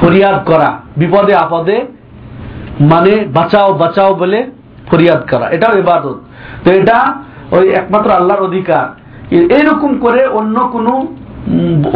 ফরিয়াদ 0.00 0.38
করা, 0.50 0.70
বিপদে 1.00 1.34
আপদে 1.44 1.78
মানে 2.92 3.12
বাঁচাও 3.36 3.68
বাঁচাও 3.82 4.12
বলে 4.22 4.40
ফরিয়াদ 4.92 5.22
করা। 5.30 5.46
এটাও 5.48 5.78
ইবাদত। 5.78 6.18
তো 6.64 6.68
এটা 6.70 6.98
ওই 7.50 7.68
একমাত্র 7.70 8.10
আল্লাহর 8.10 8.42
অধিকার। 8.42 8.86
এরকম 9.60 9.98
করে 9.98 10.26
অন্য 10.26 10.56
কোনো 10.72 10.92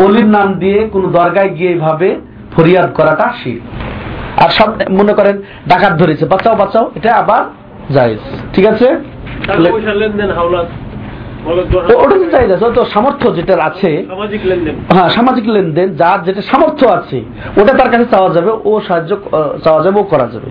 অলির 0.05 0.27
নাম 0.27 0.49
দিয়ে 0.55 0.89
কোনো 0.93 1.07
দরগায় 1.09 1.49
গিয়ে 1.49 1.71
এইভাবে 1.71 2.09
ফরিয়াদ 2.57 2.89
করাটা 2.95 3.27
শিখ 3.45 3.61
আর 4.43 4.49
সব 4.49 4.69
মনে 4.91 5.13
করেন, 5.13 5.37
ডাকাত 5.69 5.93
ধরেছে। 5.93 6.25
বাঁচাও 6.25 6.57
বাঁচাও, 6.57 6.91
এটা 6.95 7.11
আবার 7.15 7.43
জায়েজ। 7.95 8.19
ঠিক 8.55 8.67
আছে? 8.67 8.89
ওটা 12.03 12.17
তো 12.63 12.67
তো 12.77 12.83
সামর্থ্য 12.95 13.27
যেটা 13.39 13.55
আছে 13.69 13.91
সামাজিক 14.13 14.41
লেনদেন। 14.51 14.75
হ্যাঁ 14.97 15.09
সামাজিক 15.17 15.47
লেনদেন 15.55 15.89
যার 16.01 16.19
যেটা 16.27 16.43
সামর্থ্য 16.51 16.85
আছে 16.99 17.19
ওটা 17.61 17.73
তার 17.79 17.89
কাছে 17.93 18.07
চাওয়া 18.15 18.31
যাবে 18.37 18.51
ও 18.71 18.73
সাহায্য 18.89 19.11
চাওয়া 19.65 19.81
যাবে 19.85 19.97
ও 20.03 20.05
করা 20.13 20.27
যাবে। 20.35 20.49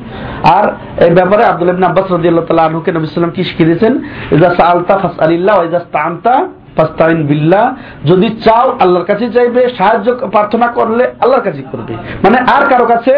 আর 0.58 0.66
এই 1.06 1.12
ব্যাপারে 1.18 1.44
আব্দুল 1.52 1.70
ইবনে 1.70 1.86
আব্বাস 1.90 2.08
রাদিয়াল্লাহু 2.12 2.48
তাআলা 2.48 2.66
আনহুকে 2.68 2.92
নবী 2.96 3.06
সাল্লাম 3.06 3.34
কি 3.36 3.42
শিখিয়ে 3.50 3.70
দিয়েছেন 3.70 3.94
ইজা 4.36 4.50
সাআলতা 4.60 4.96
ফাসআলিল্লাহ 5.04 5.54
ওয়া 5.56 5.66
ইজা 5.70 5.82
ফাস্তাইন 6.78 7.20
বিল্লাহ। 7.30 7.66
যদি 8.10 8.28
চাও 8.46 8.68
আল্লাহর 8.84 9.08
কাছে 9.10 9.26
চাইবে 9.36 9.62
সাহায্য 9.78 10.08
প্রার্থনা 10.34 10.68
করলে 10.78 11.04
আল্লাহর 11.24 11.46
কাছে 11.48 11.62
করবে। 11.72 11.94
মানে 12.24 12.38
আর 12.56 12.64
কারও 12.72 12.88
কাছে 12.94 13.14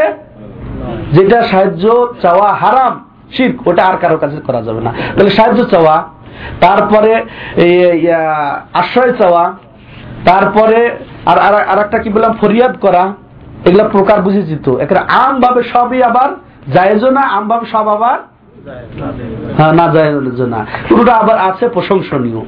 যেটা 1.16 1.38
সাহায্য 1.52 1.84
চাওয়া 2.24 2.50
হারাম 2.62 2.94
শির্ক 3.36 3.58
ওটা 3.70 3.82
আর 3.90 3.98
কারও 4.02 4.18
কাছে 4.24 4.38
করা 4.48 4.62
যাবে 4.68 4.82
না। 4.88 4.92
তাহলে 5.16 5.32
সাহায্য 5.38 5.60
চাওয়া 5.74 5.96
তারপরে 6.62 7.26
আশ্রয় 8.74 9.14
চাওয়া, 9.14 9.54
তারপরে 10.26 10.98
আর, 11.26 11.38
আর- 11.38 11.80
একটা 11.80 12.00
কি 12.00 12.10
বললাম, 12.10 12.38
ফরিয়াদ 12.42 12.78
করা, 12.78 13.14
এগুলা 13.66 13.84
প্রকার 13.84 14.22
বুঝেছি 14.22 14.58
তো। 14.64 14.78
একটা 14.78 15.06
আম 15.08 15.40
ভাবে 15.40 15.64
সবই 15.64 16.04
আবার 16.04 16.30
জায়েজও 16.74 17.10
না 17.10 17.22
আম 17.22 17.48
ভাবে 17.48 17.66
সব 17.66 17.88
আবার 17.88 18.20
হ্যাঁ 19.58 19.74
না 19.74 19.88
না। 20.48 20.66
আবার 21.14 21.38
আছে 21.40 21.70
প্রশংসনীয়। 21.70 22.40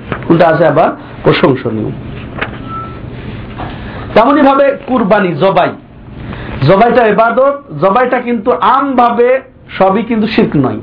আছে 0.46 0.67
আবার 0.67 0.89
প্রশংসনীয়। 1.24 1.91
তেমনই 4.13 4.41
ভাবে 4.41 4.77
কুরবানি, 4.88 5.34
জবাই। 5.34 5.69
জবাইটা 6.62 7.01
এবাদত 7.01 7.63
জবাইটা 7.81 8.19
কিন্তু 8.19 8.51
আমভাবে 8.51 9.41
সবই 9.69 10.03
কিন্তু 10.03 10.27
শির্ক 10.27 10.55
নয়। 10.55 10.79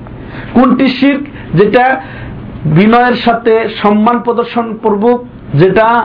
কোনটি 0.55 0.89
শির্ক? 0.89 1.21
যেটা 1.55 2.01
বিনয়ের 2.75 3.15
সাথে 3.15 3.69
সম্মান 3.83 4.19
প্রদর্শন 4.19 4.79
পূর্বক 4.83 5.25
যেটা 5.55 6.05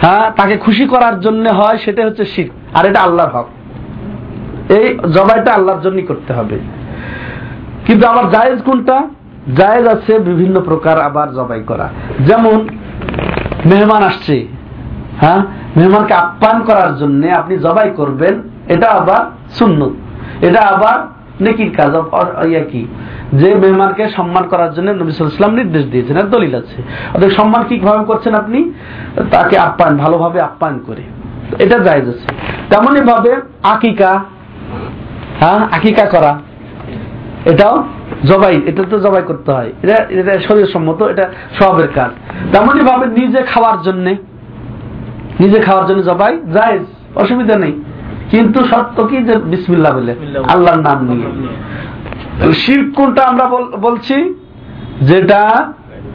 হ্যাঁ 0.00 0.30
তাকে 0.30 0.56
খুশি 0.56 0.84
করার 0.86 1.20
জন্য 1.20 1.48
হয় 1.48 1.78
সেটা 1.78 2.04
হচ্ছে 2.04 2.24
শির্ক, 2.24 2.76
আর 2.76 2.86
এটা 2.86 3.00
আল্লাহর 3.00 3.30
হক। 3.30 3.48
এই 4.68 4.98
জবাইটা 5.12 5.52
আল্লাহর 5.52 5.80
জন্যই 5.80 6.02
করতে 6.02 6.32
হবে। 6.32 6.58
কিন্তু 7.86 8.06
আবার 8.06 8.30
জায়েজ 8.30 8.62
কোনটা? 8.62 9.02
জায়েজ 9.56 9.86
আছে 9.86 10.18
বিভিন্ন 10.18 10.60
প্রকার 10.60 11.00
আবার 11.00 11.34
জবাই 11.34 11.62
করা। 11.66 11.88
যেমন, 12.20 12.68
মেহমান 13.66 14.02
আসছে 14.02 14.46
হ্যাঁ 15.20 15.42
মেহমানকে 15.76 16.14
আপ্যায়ন 16.14 16.60
করার 16.60 16.96
জন্য 16.96 17.26
আপনি 17.26 17.58
জবাই 17.58 17.90
করবেন, 17.96 18.42
এটা 18.68 18.88
আবার 18.88 19.30
সুন্নত। 19.50 19.90
এটা 20.44 20.60
আবার 20.60 21.19
নেকির 21.40 21.70
কাজ 21.76 21.92
ইয়া 22.48 22.62
কি? 22.72 22.82
যে 23.32 23.48
মেহমানকে 23.54 24.04
সম্মান 24.08 24.44
করার 24.48 24.70
জন্য 24.74 24.88
নবী 24.90 25.12
সাল্লাল্লাহু 25.12 25.56
নির্দেশ 25.56 25.84
দিয়েছেন, 25.92 26.16
এর 26.16 26.28
দলিল 26.36 26.54
আছে। 26.54 26.78
অর্থাৎ 27.14 27.30
সম্মান 27.30 27.62
কীভাবে 27.68 28.02
করছেন 28.04 28.32
আপনি? 28.34 28.60
তাকে 29.30 29.54
আপ্যায়ন, 29.58 29.94
ভালোভাবে 29.96 30.38
আপ্যায়ন 30.40 30.78
করে। 30.86 31.02
এটা 31.64 31.76
জায়েজ 31.78 32.06
আছে। 32.08 32.26
তেমনই 32.70 33.02
ভাবে 33.10 33.32
আকিকা 33.62 34.12
হ্যাঁ 35.40 35.60
আকিকা 35.76 36.04
করা, 36.06 36.32
এটাও 37.44 37.74
জবাই, 38.24 38.54
এটা 38.66 38.82
তো 38.90 38.96
জবাই 38.98 39.22
করতে 39.26 39.50
হয়। 39.52 39.70
এটা 39.82 39.96
এটা 40.20 40.32
শরীর 40.40 40.66
সম্মত 40.66 41.00
এটা 41.12 41.26
সবের 41.58 41.88
কাজ। 41.94 42.10
তেমনই 42.52 42.84
ভাবে 42.84 43.06
নিজে 43.20 43.40
খাওয়ার 43.42 43.78
জন্য, 43.82 44.06
নিজে 45.40 45.58
খাওয়ার 45.60 45.86
জন্য 45.88 46.00
জবাই 46.02 46.34
জায়েজ, 46.52 46.84
অসুবিধা 47.14 47.56
নেই। 47.58 47.74
কিন্তু 48.30 48.58
সত্য 48.64 48.96
কি 49.06 49.16
যে 49.16 49.34
বিসমিল্লাহ 49.52 49.92
বলে? 49.98 50.14
আল্লাহর 50.48 50.80
নাম 50.80 50.98
নিয়ে। 51.08 51.28
শির 52.52 52.92
কোনটা 52.96 53.22
আমরা 53.24 53.46
বলছি? 53.76 54.16
যেটা 55.00 55.40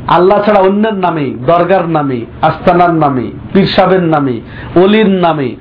আল্লাহ 0.08 0.38
ছাড়া 0.44 0.60
অন্যের 0.60 0.94
নামে 0.94 1.26
দরগার 1.48 1.90
নামে 1.90 2.26
আস্তানার 2.42 2.94
নামে 2.94 3.32
পীরসাবের 3.54 4.04
নামে 4.04 4.42
অলির 4.76 5.10
নামে 5.10 5.56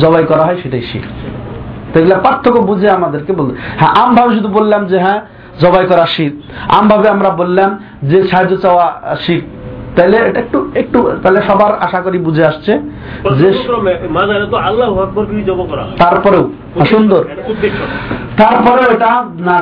জবাই 0.00 0.24
করা 0.24 0.44
হয় 0.44 0.56
সেটাই 0.62 0.82
শির। 0.82 1.04
এগুলা 1.98 2.16
পার্থক্য 2.16 2.58
বুঝে 2.60 2.90
আমাদেরকে 2.90 3.32
বলতে। 3.32 3.54
হ্যাঁ 3.78 3.92
আমভাবে 4.02 4.34
শুধু 4.34 4.48
বললাম 4.48 4.86
যে 4.86 4.98
হ্যাঁ 4.98 5.20
জবাই 5.60 5.86
করা 5.86 6.06
শীত 6.06 6.32
আমভাবে 6.68 7.08
আমরা 7.08 7.30
বললাম 7.30 7.78
যে 8.02 8.28
সাহায্য 8.28 8.56
চাওয়া 8.56 9.16
শীত 9.20 9.44
তাহলে 9.96 10.16
এটা 10.16 10.40
একটু 10.40 10.70
একটু 10.74 11.10
তাহলে 11.22 11.42
সবার 11.42 11.72
আশা 11.80 12.00
করি 12.00 12.18
বুঝে 12.18 12.44
আসছে 12.46 12.72
যে। 13.38 13.48
তারপরেও 15.98 16.50
সুন্দর। 16.86 17.24
তারপরে 18.36 18.82
এটা 18.94 19.24
না 19.38 19.58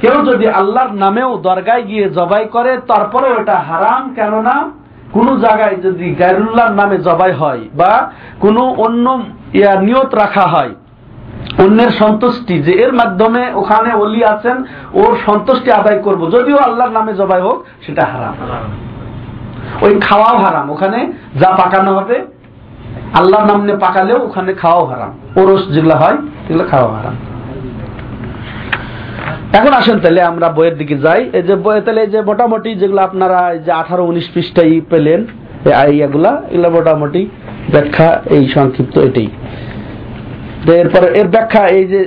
কেউ 0.00 0.16
যদি 0.24 0.46
আল্লাহর 0.48 0.92
নামেও 0.94 1.36
দরগায় 1.42 1.82
গিয়ে 1.82 2.10
জবাই 2.10 2.44
করে 2.44 2.76
তারপরে 2.88 3.28
এটা 3.40 3.56
হারাম 3.58 4.14
কেননা 4.14 4.70
কোন 5.12 5.40
জায়গায় 5.40 5.76
যদি 5.76 6.14
গায়রুল্লাহর 6.14 6.74
নামে 6.74 6.98
জবাই 6.98 7.32
হয় 7.32 7.60
বা 7.74 8.10
কোনো 8.40 8.62
অন্য 8.78 9.22
ইয়া 9.54 9.80
নিয়ত 9.80 10.14
রাখা 10.14 10.42
হয় 10.42 10.70
অন্যের 11.58 11.90
সন্তুষ্টি 11.90 12.62
যে 12.62 12.72
এর 12.72 12.92
মাধ্যমে 12.92 13.42
ওখানে 13.54 13.94
অলি 13.94 14.24
আছেন 14.24 14.64
ওর 14.92 15.16
সন্তুষ্টি 15.26 15.70
আদায় 15.70 15.98
করব। 15.98 16.30
যদিও 16.30 16.58
আল্লাহর 16.58 16.90
নামে 16.90 17.14
জবাই 17.14 17.40
হোক 17.40 17.64
সেটা 17.86 18.04
হারাম। 18.04 18.34
ওই 19.84 19.92
খাওয়াও 20.00 20.36
হারাম। 20.44 20.66
ওখানে 20.70 20.98
যা 21.40 21.50
পাকানো 21.60 21.90
হবে, 21.98 22.16
আল্লাহর 23.18 23.46
নাম 23.50 23.58
নিয়ে 23.66 23.78
পাকালেও 23.78 24.18
ওখানে 24.24 24.52
খাওয়াও 24.54 24.84
হারাম। 24.86 25.12
ওরস 25.40 25.62
যেগুলো 25.74 25.94
হয়, 25.94 26.16
সেগুলো 26.46 26.64
খাওয়া 26.70 26.92
হারাম। 26.96 27.16
এখন 29.58 29.72
আসেন 29.72 29.98
তাহলে 29.98 30.20
আমরা 30.22 30.48
বইয়ের 30.48 30.76
দিকে 30.76 30.96
যাই। 30.98 31.30
এই 31.32 31.42
যে 31.42 31.54
বইয়ে 31.56 31.80
তাহলে 31.80 32.02
যে 32.06 32.20
মোটামুটি 32.22 32.74
যেগুলো 32.74 33.00
আপনারা 33.02 33.52
এই 33.52 33.58
যে 33.58 33.72
আঠারো, 33.72 34.02
উনিশ 34.04 34.26
পৃষ্ঠাই 34.34 34.80
পেলেন, 34.90 35.20
এই 35.88 35.96
এগুলা, 36.06 36.42
এগুলো 36.50 36.70
মোটামুটি 36.70 37.22
ব্যাখ্যা 37.72 38.08
এই 38.30 38.48
সংক্ষিপ্ত 38.48 38.98
এটাই। 38.98 39.28
এরপরে 40.82 41.06
এর 41.20 41.28
ব্যাখ্যা 41.28 41.62
এই 41.68 41.84
যে 41.92 42.00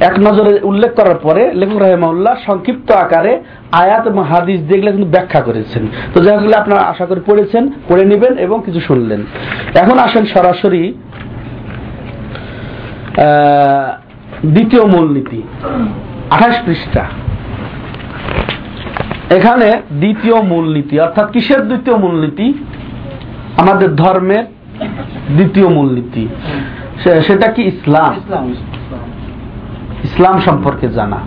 এক 0.00 0.18
নজরে 0.18 0.60
উল্লেখ 0.62 0.94
করার 0.94 1.18
পরে 1.22 1.52
লেখক 1.54 1.76
রাহেমাউল্লাহ 1.76 2.34
সংক্ষিপ্ত 2.46 2.90
আকারে 2.90 3.42
আয়াত 3.72 4.06
এবং 4.06 4.24
হাদিস 4.24 4.60
যেগুলো 4.60 4.90
কিন্তু 4.92 5.10
ব্যাখ্যা 5.10 5.40
করেছেন। 5.40 5.86
তো 6.14 6.20
যেগুলো 6.20 6.56
আপনারা 6.58 6.80
আশা 6.80 7.06
করি 7.06 7.20
পড়েছেন, 7.26 7.70
পড়ে 7.88 8.04
নেবেন 8.04 8.38
এবং 8.38 8.62
কিছু 8.66 8.80
শুনলেন। 8.80 9.20
এখন 9.74 9.98
আসেন 9.98 10.24
সরাসরি 10.26 10.94
দ্বিতীয় 14.44 14.84
মূলনীতি, 14.84 15.42
আঠাশ 16.30 16.56
পৃষ্ঠা। 16.66 17.04
এখানে 19.30 19.82
দ্বিতীয় 19.92 20.42
মূলনীতি, 20.42 21.00
অর্থাৎ 21.00 21.30
কিসের 21.30 21.68
দ্বিতীয় 21.68 21.96
মূলনীতি? 21.96 22.54
আমাদের 23.56 23.96
ধর্মের 23.96 24.44
দ্বিতীয় 25.36 25.68
মূলনীতি। 25.68 26.28
সেটা 27.26 27.52
কি 27.52 27.62
ইসলাম। 27.62 28.20
ইসলাম 30.06 30.36
সম্পর্কে 30.46 30.86
জানা। 30.98 31.20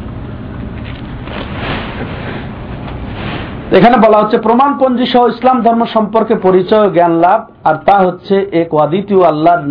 এখানে 3.78 3.98
বলা 4.06 4.18
হচ্ছে 4.22 4.38
প্রমাণপঞ্জি 4.48 5.06
সহ 5.14 5.24
ইসলাম 5.36 5.58
ধর্ম 5.66 5.82
সম্পর্কে 5.96 6.36
পরিচয় 6.46 6.88
জ্ঞান 6.96 7.14
লাভ, 7.26 7.40
আর 7.70 7.76
তা 7.88 7.96
হচ্ছে 8.06 8.36
এক 8.62 8.70
অদ্বিতীয় 8.84 9.22
আল্লাহর 9.32 9.64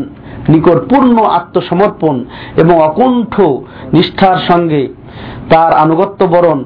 নিকট 0.53 0.79
পূর্ণ 0.91 1.17
আত্মসমর্পণ 1.38 2.17
এবং 2.62 2.75
অকুণ্ঠ 2.88 3.35
নিষ্ঠার 3.95 4.38
সঙ্গে 4.49 4.83
তার 5.53 5.71
আনুগত্য 5.85 6.21
বরণ, 6.35 6.59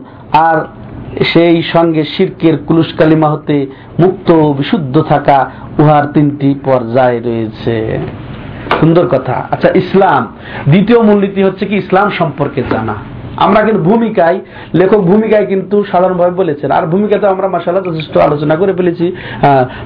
আর 0.46 0.56
সেই 1.32 1.56
সঙ্গে 1.74 2.02
শিরকের 2.12 2.54
কুলুস 2.66 2.90
কালিমা 2.98 3.28
হতে 3.34 3.56
মুক্ত 4.02 4.28
বিশুদ্ধ 4.58 4.94
থাকা 5.12 5.38
উহার 5.80 6.04
তিনটি 6.14 6.48
পর্যায় 6.64 7.18
রয়েছে। 7.26 7.76
সুন্দর 8.78 9.06
কথা। 9.14 9.36
আচ্ছা 9.54 9.68
ইসলাম। 9.82 10.22
দ্বিতীয় 10.72 10.98
মূলনীতি 11.08 11.40
হচ্ছে 11.48 11.64
কি, 11.70 11.74
ইসলাম 11.84 12.06
সম্পর্কে 12.20 12.60
জানা। 12.72 12.96
আমরা 13.44 13.60
কিন্তু 13.66 13.82
ভূমিকায়, 13.90 14.38
লেখক 14.80 15.00
ভূমিকায় 15.10 15.46
কিন্তু 15.52 15.76
সাধারণভাবে 15.92 16.34
বলেছেন। 16.42 16.68
আর 16.78 16.84
ভূমিকাতে 16.92 17.26
আমরা 17.34 17.46
মাসাল্লাহ 17.54 17.84
যথেষ্ট 17.90 18.14
আলোচনা 18.28 18.54
করে 18.60 18.72
ফেলেছি 18.78 19.06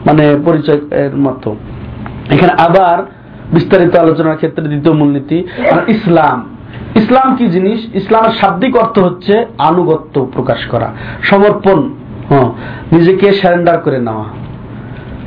মানে 0.06 0.24
পরিচয় 0.46 0.80
এর 1.02 1.14
মতো। 1.26 1.50
এখানে 2.34 2.52
আবার 2.66 2.98
বিস্তারিত 3.56 3.94
আলোচনার 4.04 4.38
ক্ষেত্রে 4.40 4.68
দ্বিতীয় 4.72 4.94
মূলনীতি 5.00 5.38
ইসলাম। 5.94 6.38
ইসলাম 7.00 7.28
কি 7.38 7.46
জিনিস? 7.54 7.80
ইসলামের 8.00 8.34
শাব্দিক 8.40 8.72
অর্থ 8.82 8.96
হচ্ছে 9.06 9.34
আনুগত্য 9.70 10.14
প্রকাশ 10.36 10.60
করা, 10.72 10.88
সমর্পণ 11.30 11.78
নিজেকে 12.94 13.26
স্যারেন্ডার 13.40 13.76
করে 13.84 13.98
নেওয়া। 14.06 14.26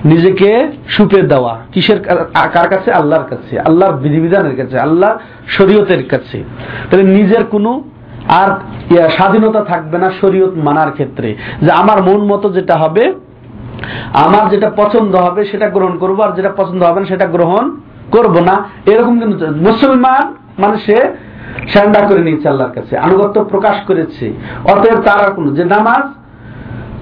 নিজেকে 0.06 0.72
সুপে 0.90 1.22
দেওয়া। 1.22 1.58
কিসের 1.74 2.00
কার 2.54 2.70
কাছে? 2.70 2.92
আল্লাহর 2.92 3.24
কাছে। 3.24 3.60
আল্লাহর 3.60 3.94
বিধিবিধানের 3.94 4.56
কাছে। 4.56 4.80
আল্লাহর 4.80 5.18
শরীয়তের 5.48 6.08
কাছে। 6.08 6.44
তাহলে 6.92 7.06
নিজের 7.06 7.44
কোনো 7.44 7.84
আর 8.28 8.50
স্বাধীনতা 9.10 9.64
থাকবে 9.64 9.98
না 9.98 10.12
শরীয়ত 10.22 10.52
মানার 10.56 10.92
ক্ষেত্রে। 10.92 11.36
যে 11.62 11.72
আমার 11.72 12.04
মন 12.04 12.18
মতো 12.18 12.50
যেটা 12.50 12.76
হবে, 12.76 13.14
আমার 14.14 14.50
যেটা 14.50 14.70
পছন্দ 14.70 15.16
হবে 15.16 15.46
সেটা 15.46 15.70
গ্রহণ 15.70 15.98
করব, 15.98 16.22
আর 16.22 16.32
যেটা 16.32 16.50
পছন্দ 16.58 16.84
হবে 16.84 17.00
না 17.00 17.06
সেটা 17.06 17.26
গ্রহণ 17.26 17.78
করব 18.12 18.40
না। 18.40 18.64
এরকম 18.86 19.20
কিন্তু 19.20 19.48
মুসলমান 19.48 20.34
মানে 20.58 20.78
সে 20.78 21.16
স্যান্ডার 21.68 22.08
করে 22.08 22.20
নিয়েছে 22.20 22.50
আল্লাহর 22.50 22.72
কাছে। 22.72 22.98
আনুগত্য 22.98 23.44
প্রকাশ 23.44 23.76
করেছে। 23.88 24.34
অতএব 24.66 25.02
তার 25.02 25.26
আর 25.26 25.32
কোনো 25.32 25.52
যে 25.52 25.66
নামাজ 25.66 26.04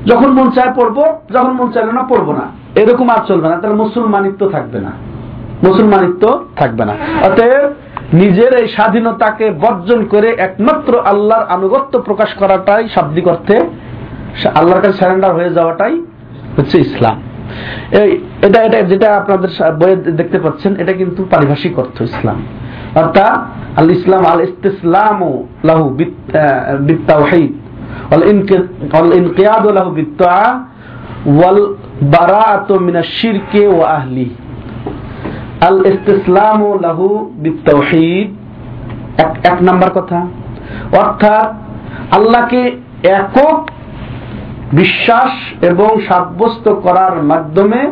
যখন 0.09 0.31
মন 0.31 0.51
চায় 0.51 0.73
পড়ব, 0.75 1.19
যখন 1.33 1.51
মন 1.51 1.71
চাইলে 1.71 1.91
না 1.91 2.03
পড়ব 2.03 2.31
না। 2.31 2.66
এরকম 2.81 3.07
আর 3.15 3.21
চলবে 3.29 3.47
না, 3.51 3.55
তার 3.63 3.79
মুসলমানিত্ব 3.83 4.41
থাকবে 4.55 4.79
না। 4.85 4.91
মুসলমানিত্ব 5.67 6.23
থাকবে 6.59 6.83
না। 6.89 6.93
অতএব 7.27 7.69
নিজের 8.21 8.51
এই 8.61 8.67
স্বাধীনতাকে 8.75 9.45
বর্জন 9.63 9.99
করে 10.13 10.29
একমাত্র 10.47 10.91
আল্লাহর 11.11 11.45
আনুগত্য 11.55 11.93
প্রকাশ 12.07 12.29
করাটাই 12.41 12.83
শাব্দিক 12.95 13.25
অর্থে 13.33 13.55
আল্লাহর 14.59 14.81
কাছে 14.83 14.97
স্যারেন্ডার 14.97 15.35
হয়ে 15.37 15.51
যাওয়াটাই 15.57 15.95
হচ্ছে 16.57 16.75
ইসলাম। 16.87 17.17
এই, 18.01 18.09
এটা 18.47 18.59
এটা 18.67 18.77
যেটা 18.91 19.09
আপনাদের 19.17 19.49
বইয়ে 19.79 19.97
দেখতে 20.19 20.37
পাচ্ছেন, 20.39 20.71
এটা 20.81 20.93
কিন্তু 20.93 21.21
পারিভাষিক 21.33 21.73
অর্থ 21.83 21.97
ইসলাম। 22.01 22.37
অর্থাৎ, 23.01 23.37
আল 23.79 23.89
ইসলাম 23.97 24.21
আল 24.31 24.41
ইস্তিসলাম 24.47 25.19
লাহু 25.69 25.85
বিত্তা 26.87 27.15
ওয়াহিদ 27.19 27.53
ওয়াল 28.09 29.11
ইনকিয়াদ 29.19 29.65
লাহু 29.77 29.89
বিত্তা 29.99 30.33
ওয়াল 31.37 31.59
মিনা 32.79 33.03
শিরকে 33.03 33.67
ও 33.67 33.81
আহলি। 33.81 34.29
আল 35.61 35.85
ইসতিসলাম 35.85 36.79
লাহু 36.79 37.31
বিতাওহীদ 37.35 38.35
এক 39.19 39.37
এক 39.43 39.61
নাম্বার 39.61 39.91
কথা। 39.91 40.27
অর্থাৎ 40.97 41.53
আল্লাহকে 42.15 42.71
একক 43.03 43.69
বিশ্বাস 44.73 45.63
এবং 45.63 45.99
সাব্যস্ত 46.07 46.73
করার 46.73 47.23
মাধ্যমে 47.23 47.91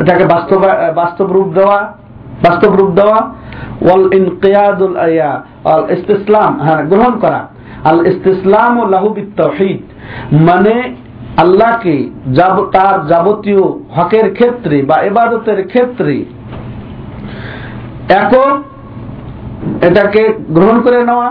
এটাকে 0.00 0.24
বাস্তব 0.24 0.62
বাস্তব 0.94 1.32
রূপ 1.32 1.48
দেওয়া, 1.54 1.92
বাস্তব 2.42 2.74
রূপ 2.74 2.90
দেওয়া, 2.90 3.16
ওয়াল 3.82 4.12
ইনকিয়াদুল 4.12 4.96
আয়া, 4.96 5.42
আল 5.64 5.90
ইসতিসলাম 5.90 6.60
হ্যাঁ 6.60 6.84
গ্রহণ 6.84 7.18
করা। 7.18 7.48
আল 7.84 8.06
ইসতিসলাম 8.06 8.88
লাহু 8.88 9.08
বিতাওহীদ 9.08 9.78
মানে 10.32 11.03
আল্লাহকে 11.42 11.94
তার 12.74 12.96
যাবতীয় 13.10 13.64
হকের 13.96 14.26
ক্ষেত্রে 14.34 14.76
বা 14.82 14.96
ইবাদতের 15.10 15.60
ক্ষেত্রে 15.72 16.14
একক 18.22 18.54
এটাকে 19.88 20.22
গ্রহণ 20.56 20.76
করে 20.84 20.98
নেওয়া, 21.08 21.28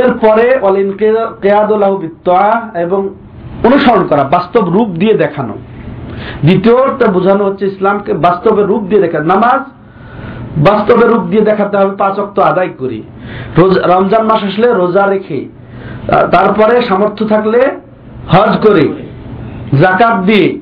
এরপরে 0.00 0.46
অল 0.66 0.76
ইনকিয়াদুল্লাহ 0.84 1.92
বিত্তা 2.04 2.40
এবং 2.84 3.00
অনুসরণ 3.66 4.02
করা, 4.10 4.22
বাস্তব 4.34 4.64
রূপ 4.74 4.88
দিয়ে 5.00 5.14
দেখানো। 5.14 5.54
দ্বিতীয়টা 6.46 7.06
বোঝানো 7.16 7.42
হচ্ছে 7.44 7.64
ইসলামকে 7.72 8.12
বাস্তবে 8.26 8.62
রূপ 8.62 8.82
দিয়ে 8.88 9.02
দেখা 9.04 9.18
নামাজ 9.32 9.60
বাস্তবে 10.68 11.04
রূপ 11.06 11.24
দিয়ে 11.30 11.44
দেখাতে 11.50 11.74
হবে, 11.80 11.92
পাঁচ 12.02 12.16
অক্ত 12.24 12.36
আদায় 12.50 12.72
করি। 12.80 13.00
রমজান 13.92 14.22
মাস 14.30 14.40
আসলে 14.48 14.68
রোজা 14.72 15.04
রেখে 15.06 15.40
তারপরে 16.34 16.74
সামর্থ্য 16.88 17.22
থাকলে 17.32 17.60
হজ 18.34 18.52
করে। 18.66 18.84
জাকাত 19.78 20.24
দিয়ে, 20.24 20.60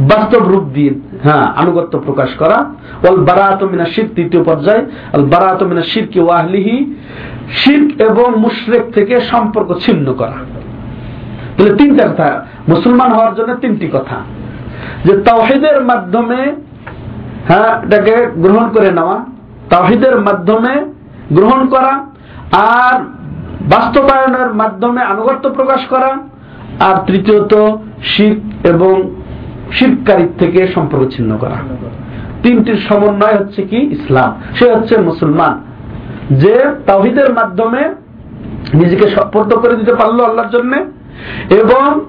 বাস্তব 0.00 0.48
রূপ 0.48 0.64
দিয়ে 0.64 0.90
হ্যাঁ 1.22 1.46
আনুগত্য 1.56 1.98
প্রকাশ 1.98 2.30
করা। 2.34 2.58
ওয়াল 3.02 3.16
বারাত 3.16 3.62
মিনা 3.62 3.84
শিরক, 3.84 4.08
তৃতীয় 4.14 4.44
পর্যায়ে। 4.44 4.86
আল 5.12 5.24
বারাত 5.24 5.62
মিনা 5.62 5.82
শিরক 5.82 6.24
ওয়া 6.24 6.38
আহলিহি, 6.38 6.94
শিরক 7.50 8.00
এবং 8.00 8.38
মুশরিক 8.38 8.92
থেকে 8.94 9.20
সম্পর্ক 9.20 9.78
ছিন্ন 9.78 10.12
করা। 10.12 10.38
তাহলে 11.56 11.76
তিনটা 11.76 12.08
কথা, 12.08 12.46
মুসলমান 12.68 13.12
হওয়ার 13.12 13.34
জন্য 13.34 13.54
তিনটি 13.54 13.88
কথা। 13.92 14.16
যে 15.04 15.18
তাওহিদের 15.18 15.84
মাধ্যমে 15.84 16.54
হ্যাঁ 17.48 17.82
এটাকে 17.82 18.26
গ্রহণ 18.36 18.68
করে 18.68 18.90
নেওয়া, 18.90 19.24
তাওহিদের 19.70 20.20
মাধ্যমে 20.20 20.84
গ্রহণ 21.32 21.66
করা, 21.66 22.06
আর 22.52 23.00
বাস্তবায়নের 23.60 24.54
মাধ্যমে 24.54 25.02
আনুগত্য 25.02 25.50
প্রকাশ 25.50 25.86
করা 25.86 26.16
আর 26.80 27.06
তৃতীয়ত 27.06 27.76
শিখ 28.02 28.66
এবং 28.66 29.14
শিরকারীর 29.72 30.28
থেকে 30.38 30.68
সম্পর্ক 30.68 31.12
ছিন্ন 31.12 31.36
করা। 31.36 31.56
তিনটির 32.42 32.76
সমন্বয় 32.88 33.38
হচ্ছে 33.38 33.62
কি? 33.62 33.76
ইসলাম। 33.76 34.40
সে 34.54 34.74
হচ্ছে 34.74 34.96
মুসলমান। 34.96 35.60
যে 36.30 36.64
তাওহিদের 36.86 37.32
মাধ্যমে 37.32 37.94
নিজেকে 38.74 39.10
সপর্দ 39.10 39.54
করে 39.54 39.76
দিতে 39.76 39.94
পারল 39.94 40.24
আল্লাহর 40.24 40.50
জন্য 40.50 40.76
এবং 41.54 42.00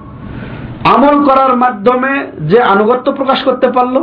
আমল 0.84 1.24
করার 1.24 1.56
মাধ্যমে 1.56 2.26
যে 2.40 2.62
আনুগত্য 2.62 3.12
প্রকাশ 3.12 3.42
করতে 3.42 3.70
পারল, 3.70 3.96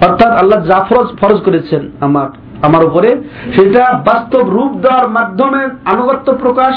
অর্থাৎ 0.00 0.30
আল্লাহ 0.30 0.64
যা 0.64 0.86
ফরজ 0.88 1.06
ফরজ 1.20 1.40
করেছেন 1.40 1.90
আমার 2.00 2.28
আমার 2.62 2.84
উপরে, 2.84 3.22
সেটা 3.56 4.02
বাস্তব 4.06 4.50
রূপ 4.50 4.72
দেওয়ার 4.72 5.08
মাধ্যমে 5.08 5.64
আনুগত্য 5.84 6.32
প্রকাশ। 6.32 6.74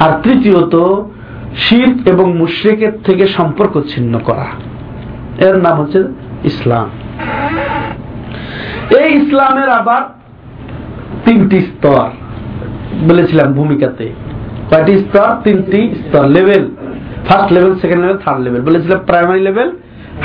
আর 0.00 0.22
তৃতীয়ত 0.22 1.02
শির 1.56 2.02
এবং 2.06 2.36
মুশ্রিকের 2.36 2.92
থেকে 3.04 3.26
সম্পর্ক 3.26 3.82
ছিন্ন 3.88 4.18
করা। 4.18 4.46
এর 5.44 5.56
নাম 5.56 5.80
হচ্ছে 5.80 6.04
ইসলাম। 6.44 6.90
এই 8.98 9.14
ইসলামের 9.14 9.68
আবার 9.68 10.02
তিনটি 11.24 11.60
স্তর 11.60 12.10
বলেছিলাম 13.08 13.52
ভূমিকাতে। 13.52 14.12
কয়টি 14.70 14.98
স্তর? 14.98 15.36
তিনটি 15.44 15.94
স্তর। 15.94 16.26
Level. 16.26 16.70
First 17.28 17.52
level 17.52 17.74
second 17.78 18.02
level 18.02 18.18
third 18.24 18.40
level 18.40 18.62
বলেছিলাম 18.62 19.00
primary 19.06 19.40
level 19.40 19.70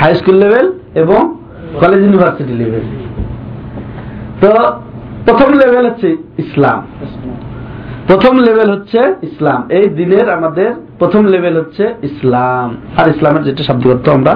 high 0.00 0.14
school 0.14 0.34
level 0.34 0.72
এবং 0.94 1.38
কলেজ 1.80 2.02
ইউনিভার্সিটি 2.02 2.52
লেভেল 2.52 2.80
তো 4.40 4.80
প্রথম 5.24 5.52
লেভেল 5.52 5.86
হচ্ছে 5.86 6.16
ইসলাম। 6.38 6.86
প্রথম 8.06 8.38
লেভেল 8.38 8.70
হচ্ছে 8.70 9.14
ইসলাম। 9.22 9.68
এই 9.70 9.88
দিনের 9.88 10.30
আমাদের 10.30 10.85
প্রথম 11.00 11.22
লেভেল 11.34 11.54
হচ্ছে 11.60 11.84
ইসলাম। 12.08 12.68
আর 12.98 13.06
ইসলামের 13.14 13.42
যেটা 13.46 13.62
শব্দ 13.68 13.84
অর্থ 13.94 14.06
আমরা 14.16 14.32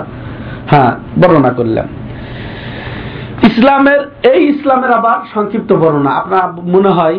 হ্যাঁ 0.70 0.90
বর্ণনা 1.20 1.50
করলাম। 1.58 1.86
ইসলামের 3.50 4.00
এই 4.32 4.40
ইসলামের 4.54 4.92
আবার 4.98 5.18
সংক্ষিপ্ত 5.34 5.70
বর্ণনা। 5.82 6.10
আপনার 6.20 6.44
মনে 6.74 6.90
হয় 6.98 7.16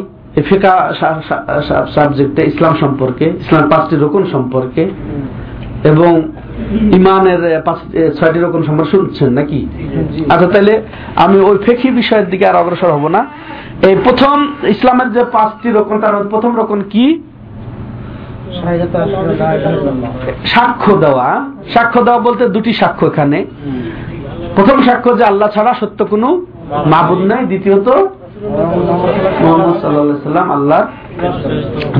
ফিকা 0.49 0.73
সাবজেক্টে 1.95 2.41
ইসলাম 2.51 2.73
সম্পর্কে 2.83 3.25
ইসলাম 3.43 3.63
পাঁচটি 3.71 3.95
রকম 3.95 4.23
সম্পর্কে 4.33 4.83
এবং 5.91 6.11
ইমানের 6.99 7.41
ছয়টি 8.17 8.39
রকম 8.39 8.61
সম্পর্কে 8.67 8.91
শুনছেন 8.95 9.29
নাকি? 9.39 9.59
আচ্ছা 10.33 10.47
তাহলে 10.53 10.73
আমি 11.23 11.37
ওই 11.49 11.57
ফেকি 11.65 11.89
বিষয়ের 11.99 12.27
দিকে 12.31 12.45
আর 12.49 12.55
অগ্রসর 12.61 12.91
হব 12.95 13.05
না। 13.15 13.21
এই 13.87 13.95
প্রথম 14.05 14.35
ইসলামের 14.75 15.09
যে 15.15 15.21
পাঁচটি 15.35 15.69
রকম 15.79 15.95
তার 16.03 16.15
প্রথম 16.33 16.51
রকম 16.61 16.79
কি? 16.93 17.05
সাক্ষ্য 20.53 20.91
দেওয়া 21.03 21.27
সাক্ষ্য 21.73 21.99
দেওয়া 22.07 22.21
বলতে 22.27 22.43
দুটি 22.55 22.71
সাক্ষ্য 22.81 23.05
এখানে। 23.11 23.39
প্রথম 24.55 24.77
সাক্ষ্য 24.87 25.11
যে 25.19 25.23
আল্লাহ 25.31 25.47
ছাড়া 25.55 25.71
সত্য 25.81 25.99
কোনো 26.13 26.27
মাবুদ 26.93 27.21
নাই, 27.31 27.43
দ্বিতীয়ত 27.51 27.87
মোহাম্মদ 29.43 29.75
সাল্লাম 29.81 30.47
আল্লাহ 30.57 30.81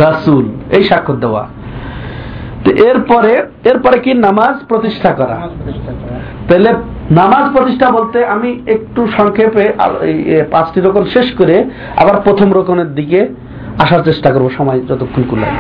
রাসুল। 0.06 0.46
এই 0.78 0.84
সাক্ষ্য 0.92 1.14
দেওয়া। 1.24 1.44
এরপরে 2.90 3.34
এরপরে 3.72 3.98
কি 4.06 4.12
নামাজ 4.28 4.56
প্রতিষ্ঠা 4.72 5.12
করা? 5.20 5.38
তাহলে 6.48 6.72
নামাজ 7.20 7.46
প্রতিষ্ঠা 7.56 7.88
বলতে 7.98 8.20
আমি 8.36 8.50
একটু 8.76 9.02
সংক্ষেপে 9.18 9.66
পাঁচটি 10.54 10.80
রকম 10.88 11.04
শেষ 11.16 11.28
করে 11.40 11.56
আবার 12.02 12.18
প্রথম 12.26 12.50
রকমের 12.58 12.90
দিকে 13.00 13.22
আসার 13.84 14.02
চেষ্টা 14.10 14.30
করব 14.34 14.48
সময় 14.60 14.80
যতক্ষণ 14.90 15.24
কুলায় 15.30 15.56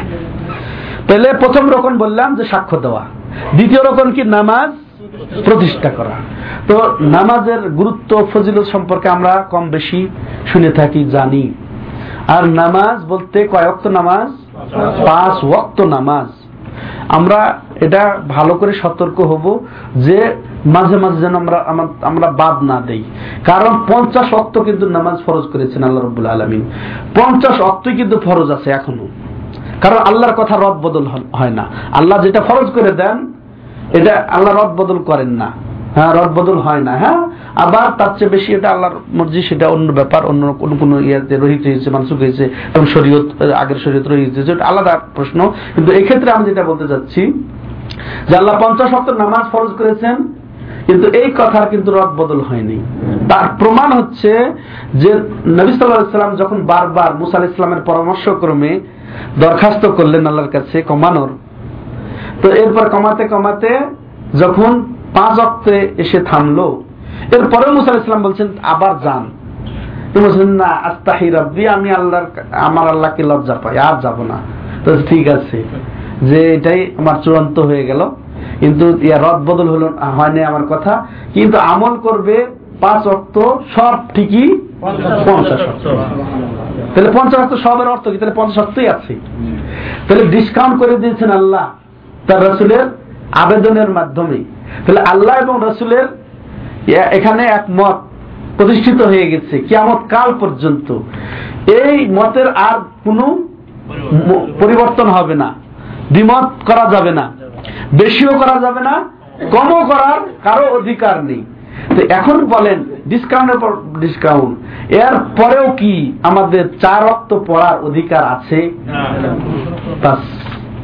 তাহলে 1.11 1.33
প্রথম 1.33 1.69
রকম 1.69 1.97
বললাম 1.97 2.35
যে 2.35 2.43
সাক্ষ্য 2.43 2.79
দেওয়া। 2.79 3.05
দ্বিতীয় 3.55 3.83
রকম 3.83 4.11
কি 4.11 4.23
নামাজ 4.23 4.71
প্রতিষ্ঠা 5.45 5.89
করা। 5.89 6.15
তো 6.67 6.97
নামাজের 6.99 7.69
গুরুত্ব, 7.69 8.27
ফজিলত 8.33 8.63
সম্পর্কে 8.63 9.09
আমরা 9.09 9.47
কম 9.49 9.69
বেশি 9.69 10.07
শুনে 10.47 10.71
থাকি, 10.71 11.05
জানি। 11.05 11.53
আর 12.27 12.45
নামাজ 12.45 13.05
বলতে 13.05 13.47
কয় 13.47 13.63
ওয়াক্ত 13.63 13.87
নামাজ? 13.87 14.29
পাঁচ 15.05 15.43
ওয়াক্ত 15.43 15.81
নামাজ। 15.81 16.27
আমরা 17.09 17.59
এটা 17.75 18.17
ভালো 18.27 18.53
করে 18.53 18.73
সতর্ক 18.73 19.21
হব 19.21 19.65
যে 19.95 20.35
মাঝে 20.65 20.97
মাঝে 20.97 21.17
যেন 21.17 21.35
আমরা 21.35 21.65
আমরা 22.01 22.31
বাদ 22.31 22.63
না 22.63 22.81
দেই। 22.81 23.03
কারণ 23.45 23.85
পঞ্চাশ 23.87 24.33
অক্ত 24.33 24.59
কিন্তু 24.59 24.89
নামাজ 24.89 25.17
ফরজ 25.25 25.43
করেছেন 25.53 25.83
আল্লাহ 25.83 26.05
রব্বুল 26.05 26.25
আলমিন। 26.25 26.71
পঞ্চাশ 27.15 27.61
অক্তই 27.61 27.95
কিন্তু 27.95 28.19
ফরজ 28.19 28.51
আছে 28.51 28.71
এখনও। 28.71 29.07
কারণ 29.83 29.99
আল্লাহর 30.09 30.35
কথা 30.39 30.55
রদ 30.55 30.77
বদল 30.85 31.05
হয় 31.39 31.53
না। 31.59 31.65
আল্লাহ 31.99 32.17
যেটা 32.25 32.41
ফরজ 32.49 32.67
করে 32.77 32.91
দেন, 33.01 33.17
এটা 33.97 34.13
আল্লাহ 34.35 34.51
রদ 34.53 34.71
বদল 34.79 34.99
করেন 35.09 35.31
না। 35.41 35.49
হ্যাঁ 35.95 36.11
রদ 36.19 36.31
বদল 36.39 36.57
হয় 36.67 36.83
না 36.87 36.93
হ্যাঁ? 37.01 37.19
আবার 37.63 37.87
তার 37.99 38.11
চেয়ে 38.17 38.31
বেশি 38.35 38.49
এটা 38.57 38.69
আল্লাহর 38.73 38.95
মর্জি, 39.17 39.41
সেটা 39.49 39.65
অন্য 39.75 39.87
ব্যাপার, 39.99 40.21
অন্য 40.31 40.43
কোনো 40.61 40.75
কোনো 40.81 40.95
ইয়েতে 41.07 41.35
রহিত 41.37 41.63
হয়েছে 41.67 41.87
মানসুক 41.95 42.17
হয়েছে, 42.23 42.43
এবং 42.73 42.85
শরীয়ত, 42.95 43.27
আগের 43.61 43.79
শরীয়ত 43.85 44.05
রহিত 44.11 44.31
হয়েছে 44.37 44.51
আলাদা 44.71 44.93
প্রশ্ন। 45.17 45.39
কিন্তু 45.75 45.89
এক্ষেত্রে 45.99 46.29
আমি 46.35 46.43
যেটা 46.49 46.63
বলতে 46.69 46.85
চাচ্ছি, 46.91 47.21
যে 48.29 48.33
আল্লাহ 48.41 48.55
পঞ্চাশ 48.63 48.87
শক্ত 48.93 49.09
নামাজ 49.23 49.45
ফরজ 49.53 49.71
করেছেন, 49.79 50.15
কিন্তু 50.87 51.07
এই 51.21 51.29
কথার 51.39 51.65
কিন্তু 51.73 51.89
রদ 51.97 52.11
বদল 52.21 52.39
হয়নি। 52.49 52.77
তার 53.31 53.45
প্রমাণ 53.59 53.89
হচ্ছে 53.99 54.31
যে 55.01 55.11
নবী 55.59 55.71
সাল্লাহ 55.71 56.17
সাল্লাম 56.17 56.35
যখন 56.43 56.57
বারবার 56.71 57.11
মুসা 57.19 57.35
আলাহ 57.37 57.51
ইসলামের 57.53 57.81
পরামর্শক্রমে 57.89 58.71
দরখাস্ত 59.39 59.85
করলেন 59.85 60.27
আল্লাহর 60.27 60.51
কাছে 60.51 60.81
কমানোর। 60.81 61.29
তো 62.41 62.47
এরপর 62.49 62.89
কমাতে 62.89 63.23
কমাতে 63.27 63.79
যখন 64.39 64.71
পাঁচ 65.13 65.39
অক্তে 65.39 65.75
এসে 65.97 66.19
থামলো, 66.19 66.83
এরপরে 67.31 67.71
মুসা 67.71 67.91
ইসলাম 67.91 68.23
বলছেন, 68.23 68.47
আবার 68.63 68.93
যান। 69.03 69.23
বলছেন, 70.23 70.49
না, 70.49 70.65
আস্তাহি 70.65 71.29
রব্বি, 71.29 71.67
আমি 71.67 71.91
আল্লাহর 71.91 72.27
আমার 72.51 72.87
আল্লাহকে 72.87 73.23
লজ্জা 73.23 73.55
পাই, 73.63 73.77
আর 73.77 74.01
যাব 74.01 74.17
না। 74.21 74.37
তো 74.85 74.97
ঠিক 75.09 75.27
আছে, 75.27 75.63
যে 76.21 76.53
এটাই 76.53 76.91
আমার 76.97 77.21
চূড়ান্ত 77.23 77.59
হয়ে 77.59 77.85
গেল। 77.85 78.01
কিন্তু 78.59 78.85
ইয়া 79.01 79.17
রদ 79.17 79.39
বদল 79.49 79.67
হলো, 79.69 79.87
হয়নি 80.17 80.43
আমার 80.43 80.65
কথা। 80.69 81.05
কিন্তু 81.33 81.57
আমল 81.57 81.95
করবে 81.97 82.45
পাঁচ 82.81 83.07
অক্ত 83.07 83.35
সব 83.75 83.93
ঠিকই? 84.13 84.47
পঞ্চাশ 84.81 85.61
অক্ত। 85.61 85.85
তাহলে 86.93 87.11
পঞ্চাশ 87.11 87.39
অক্ত 87.41 87.55
সবের 87.55 87.87
অর্থ 87.87 88.05
কি? 88.09 88.17
তাহলে 88.17 88.35
পঞ্চাশ 88.35 88.57
অক্তই 88.63 88.87
আছে। 88.87 89.13
তাহলে 90.07 90.23
ডিসকাউন্ট 90.25 90.79
করে 90.79 90.95
দিয়েছেন 90.97 91.31
আল্লাহ 91.31 91.65
তার 92.27 92.39
রসুলের 92.43 92.85
আবেদনের 93.31 93.89
মাধ্যমে। 93.89 94.39
তাহলে 94.85 95.01
আল্লাহ 95.01 95.35
এবং 95.43 95.55
রসুলের 95.63 96.05
এখানে 97.17 97.43
এক 97.57 97.63
মত 97.69 97.97
প্রতিষ্ঠিত 98.57 99.01
হয়ে 99.01 99.31
গেছে 99.31 99.59
কিয়ামত 99.59 100.01
কাল 100.09 100.33
পর্যন্ত। 100.39 100.87
এই 101.71 102.07
মতের 102.07 102.47
আর 102.55 102.77
কোনো 103.03 103.25
পরিবর্তন 104.59 105.07
হবে 105.09 105.35
না। 105.35 105.53
দ্বিমত 106.11 106.47
করা 106.65 106.85
যাবে 106.91 107.11
না। 107.11 107.25
বেশিও 107.99 108.33
করা 108.39 108.55
যাবে 108.61 108.81
না 108.81 108.93
কমও 109.51 109.81
করার 109.85 110.19
কারও 110.43 110.67
অধিকার 110.77 111.25
নেই। 111.25 111.43
তো 111.95 112.01
এখন 112.09 112.45
বলেন 112.45 112.83
ডিসকাউন্টের 113.07 113.59
পর 113.59 113.71
ডিসকাউন্ট 113.99 114.53
এর 114.91 115.13
পরেও 115.37 115.71
কি 115.71 115.93
আমাদের 116.23 116.63
চার 116.81 117.03
রক্ত 117.03 117.39
পড়ার 117.47 117.83
অধিকার 117.83 118.23
আছে? 118.23 118.71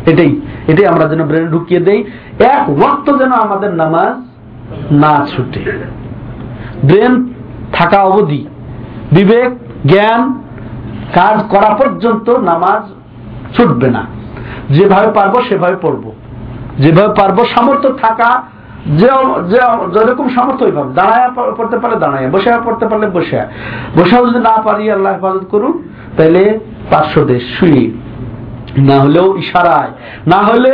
এটাই 0.06 0.42
এটাই 0.68 0.86
আমরা 0.86 1.06
যেন 1.08 1.22
ব্রেনে 1.28 1.48
ঢুকিয়ে 1.48 1.80
দেই। 1.80 2.04
এক 2.40 2.70
ওয়াক্ত 2.70 3.08
যেন 3.18 3.32
আমাদের 3.32 3.74
নামাজ 3.74 4.16
না 4.92 5.26
ছুটে। 5.26 5.62
ব্রেন 6.84 7.34
থাকা 7.74 8.04
অবধি 8.04 8.48
বিবেক 9.12 9.50
জ্ঞান 9.88 10.22
কাজ 11.14 11.44
করা 11.50 11.70
পর্যন্ত 11.76 12.30
নামাজ 12.30 12.84
ছুটবে 13.56 13.90
না। 13.90 14.06
যেভাবে 14.70 15.12
পারব 15.12 15.42
সেভাবে 15.50 15.76
পড়ব। 15.82 16.12
যেভাবে 16.78 17.14
পারব 17.20 17.38
সামর্থ্য 17.46 17.90
থাকা 17.90 18.44
যেরকম 19.94 20.28
সামর্থ্য 20.30 20.66
ওইভাবে। 20.66 20.94
দাঁড়ায় 20.94 21.54
পড়তে 21.58 21.78
পারলে 21.80 21.98
দাঁড়ায় 22.00 22.30
বসে 22.30 22.52
পড়তে 22.66 22.86
পারলে 22.88 23.08
বসে 23.08 23.40
বসেও 23.98 24.30
যদি 24.30 24.40
না 24.40 24.62
পারি, 24.62 24.92
আল্লাহ 24.92 25.14
হেফাজত 25.14 25.46
করুন 25.46 25.74
তাহলে 26.18 26.60
পার্শ্ব 26.92 27.24
দেশ 27.24 27.44
শুয়ে। 27.60 27.92
না 28.78 28.96
হলেও 29.00 29.38
ইশারায়। 29.38 29.92
না 30.28 30.38
হলে 30.38 30.74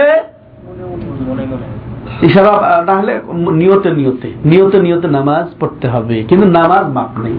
ইশারা, 2.21 2.83
না 2.85 2.93
হলে 2.93 3.13
নিয়তে 3.33 3.89
নিয়তে 3.91 4.27
নিয়তে 4.45 4.77
নিয়তে 4.79 5.07
নামাজ 5.07 5.45
পড়তে 5.59 5.87
হবে। 5.87 6.23
কিন্তু 6.23 6.47
নামাজ 6.47 6.83
মাপ 6.87 7.19
নেই। 7.19 7.37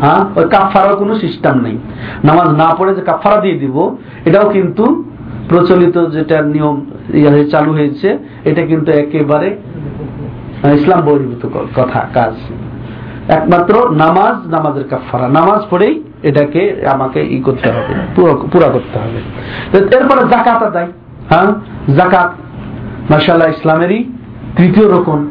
হ্যাঁ? 0.00 0.24
ওই 0.36 0.48
কাফারার 0.48 0.96
কোনো 0.96 1.14
সিস্টেম 1.14 1.60
নেই। 1.60 1.78
নামাজ 2.24 2.48
না 2.48 2.74
পড়ে 2.78 2.94
যে 2.94 3.00
কাফারা 3.00 3.36
দিয়ে 3.40 3.58
দিব, 3.58 3.96
এটাও 4.24 4.48
কিন্তু 4.48 5.04
প্রচলিত 5.48 5.96
যেটা 6.10 6.42
নিয়ম 6.42 6.76
চালু 7.50 7.72
হয়েছে, 7.72 8.18
এটা 8.44 8.62
কিন্তু 8.66 8.92
একেবারে 8.92 9.56
ইসলাম 10.70 11.00
বহির্ভূত 11.00 11.48
কথা, 11.76 12.06
কাজ। 12.14 12.34
একমাত্র 13.28 13.90
নামাজ, 13.90 14.46
নামাজের 14.48 14.84
কাফারা 14.90 15.28
নামাজ 15.28 15.62
পড়েই 15.70 16.02
এটাকে 16.22 16.86
আমাকে 16.90 17.20
ই 17.22 17.40
করতে 17.40 17.70
হবে, 17.70 17.94
পুরা 18.50 18.68
করতে 18.68 18.98
হবে। 18.98 19.20
এরপরে 19.96 20.20
জাকাত 20.20 20.62
আদায়। 20.62 20.88
হ্যাঁ? 21.30 21.52
জাকাত 21.96 22.30
মার্শাল্লাহ 23.10 23.48
ইসলামেরই 23.48 24.04
তৃতীয় 24.56 24.88
রকম 24.88 25.26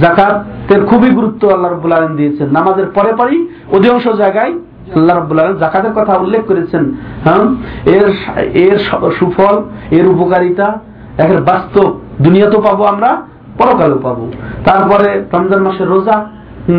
জাকাতের 0.00 0.86
খুবই 0.86 1.10
গুরুত্ব 1.10 1.50
আল্লাহ 1.50 1.72
রব্বুল 1.72 1.92
আলম 1.92 2.16
দিয়েছেন। 2.16 2.48
নামাজের 2.50 2.86
পরে 2.86 3.12
পরই 3.12 3.48
অধিকাংশ 3.72 4.08
জায়গায় 4.08 4.52
আল্লাহ 4.96 5.18
রব্বুল 5.18 5.38
আলম 5.38 5.56
জাকাতের 5.56 5.92
কথা 5.92 6.14
উল্লেখ 6.16 6.44
করেছেন। 6.46 6.94
হ্যাঁ? 7.24 7.44
এর 7.86 8.08
এর 8.38 8.78
সুফল, 9.18 9.62
এর 9.90 10.06
উপকারিতা, 10.06 10.78
একের 11.18 11.42
বাস্তব 11.42 12.00
দুনিয়া 12.20 12.50
তো 12.50 12.60
পাবো 12.60 12.84
আমরা 12.84 13.22
পরকালও 13.60 13.98
পাবো। 14.06 14.24
তারপরে 14.68 15.08
রমজান 15.34 15.60
মাসের 15.66 15.88
রোজা 15.94 16.16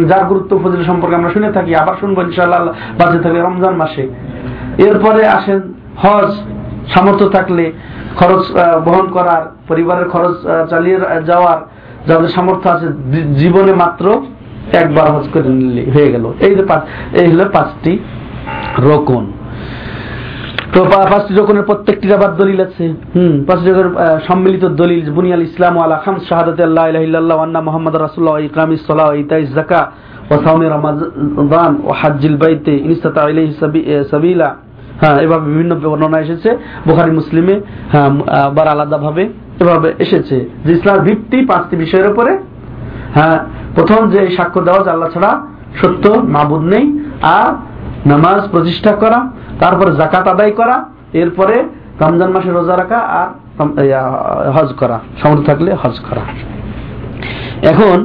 যার 0.10 0.24
গুরুত্ব 0.32 0.52
ফজিল 0.62 0.84
সম্পর্কে 0.90 1.16
আমরা 1.20 1.32
শুনে 1.36 1.50
থাকি, 1.58 1.72
আবার 1.82 1.96
শুনব 2.02 2.18
ইনশাআল্লাহ 2.28 2.60
আল্লাহ 2.62 2.76
বাঁচে 3.00 3.20
থাকলে 3.24 3.40
রমজান 3.42 3.74
মাসে। 3.82 4.04
এরপরে 4.88 5.22
আসেন 5.38 5.60
হজ, 6.04 6.32
সামর্থ্য 6.94 7.26
থাকলে 7.38 7.66
খরচ 8.20 8.44
বহন 8.86 9.08
করার, 9.16 9.44
পরিবারের 9.70 10.08
খরচ 10.14 10.36
চালিয়ে 10.72 10.98
যাওয়ার 11.30 11.60
যাদের 12.10 12.32
সামর্থ্য 12.38 12.68
আছে 12.76 12.88
জীবনে 13.42 13.74
মাত্র 13.84 14.06
একবার 14.82 15.08
হজ 15.14 15.26
করে 15.34 15.50
নিলে 15.60 15.84
হয়ে 15.96 16.10
গেল। 16.14 16.26
এই 16.46 16.54
যে 16.58 16.64
এই 17.22 17.28
হলো 17.32 17.46
পাঁচটি 17.56 17.92
রকম 18.90 19.24
তো 20.74 20.80
পাঁচটি 20.84 21.34
রকমের 21.34 21.64
প্রত্যেকটির 21.64 22.14
আবার 22.14 22.32
দলিল 22.36 22.60
আছে। 22.62 22.86
হুম। 23.16 23.34
পাঁচটি 23.48 23.70
রকমের 23.70 23.90
সম্মিলিত 24.28 24.66
দলিল 24.66 25.12
বুনিয়াল 25.12 25.42
ইসলাম 25.42 25.80
আলা 25.80 25.96
খাম 26.06 26.16
শাহাদাত 26.30 26.60
আল্লাহ 26.62 26.86
ইলাহা 26.90 27.06
ইল্লাল্লাহ 27.06 27.38
আন্না 27.38 27.62
মুহাম্মাদ 27.62 27.96
রাসূলুল্লাহ 27.96 28.36
ওয়া 28.36 28.78
সালাহ 28.88 29.10
যাকাত 29.56 29.88
সাওমি 30.44 30.66
রমাদান 30.66 31.72
ওয়া 31.84 31.96
হাজ্জিল 32.02 32.36
বাইতি 32.38 32.72
ইন 32.72 32.92
ইসতাতা 32.92 33.30
ইলাইহি 33.30 33.54
সাবিলা। 34.12 34.50
হ্যাঁ 35.02 35.18
এভাবে 35.20 35.46
বিভিন্ন 35.52 35.72
বর্ণনা 35.76 36.20
এসেছে। 36.20 36.50
বোখারি 36.88 37.12
মুসলিমে 37.12 37.56
হ্যাঁ 37.92 38.10
আবার 38.48 38.68
আলাদাভাবে 38.68 39.24
এভাবে 39.62 39.94
এসেছে 40.00 40.50
যে 40.66 40.72
ইসলামের 40.74 41.04
ভিত্তি 41.04 41.46
পাঁচটি 41.46 41.76
বিষয়ের 41.76 42.08
উপরে। 42.12 42.32
হ্যাঁ 43.14 43.40
প্রথম 43.76 44.10
যে 44.10 44.20
সাক্ষ্য 44.38 44.62
দেওয়া 44.62 44.92
আল্লাহ 44.92 45.10
ছাড়া 45.10 45.32
সত্য 45.82 46.04
মাবুদ 46.36 46.64
নেই। 46.74 46.86
আর 47.22 47.50
নামাজ 48.10 48.42
প্রতিষ্ঠা 48.52 48.92
করা 48.92 49.20
তারপরে 49.62 49.92
জাকাত 50.02 50.26
আদায় 50.34 50.54
করা, 50.60 50.76
এরপরে 51.22 51.56
রমজান 52.04 52.30
মাসে 52.36 52.50
রোজা 52.52 52.76
রাখা 52.82 53.00
আর 53.20 53.28
হজ 54.56 54.70
করা 54.82 54.98
সমর্থ 55.22 55.44
থাকলে 55.50 55.70
হজ 55.82 55.96
করা। 56.08 56.24
এখন 57.72 57.98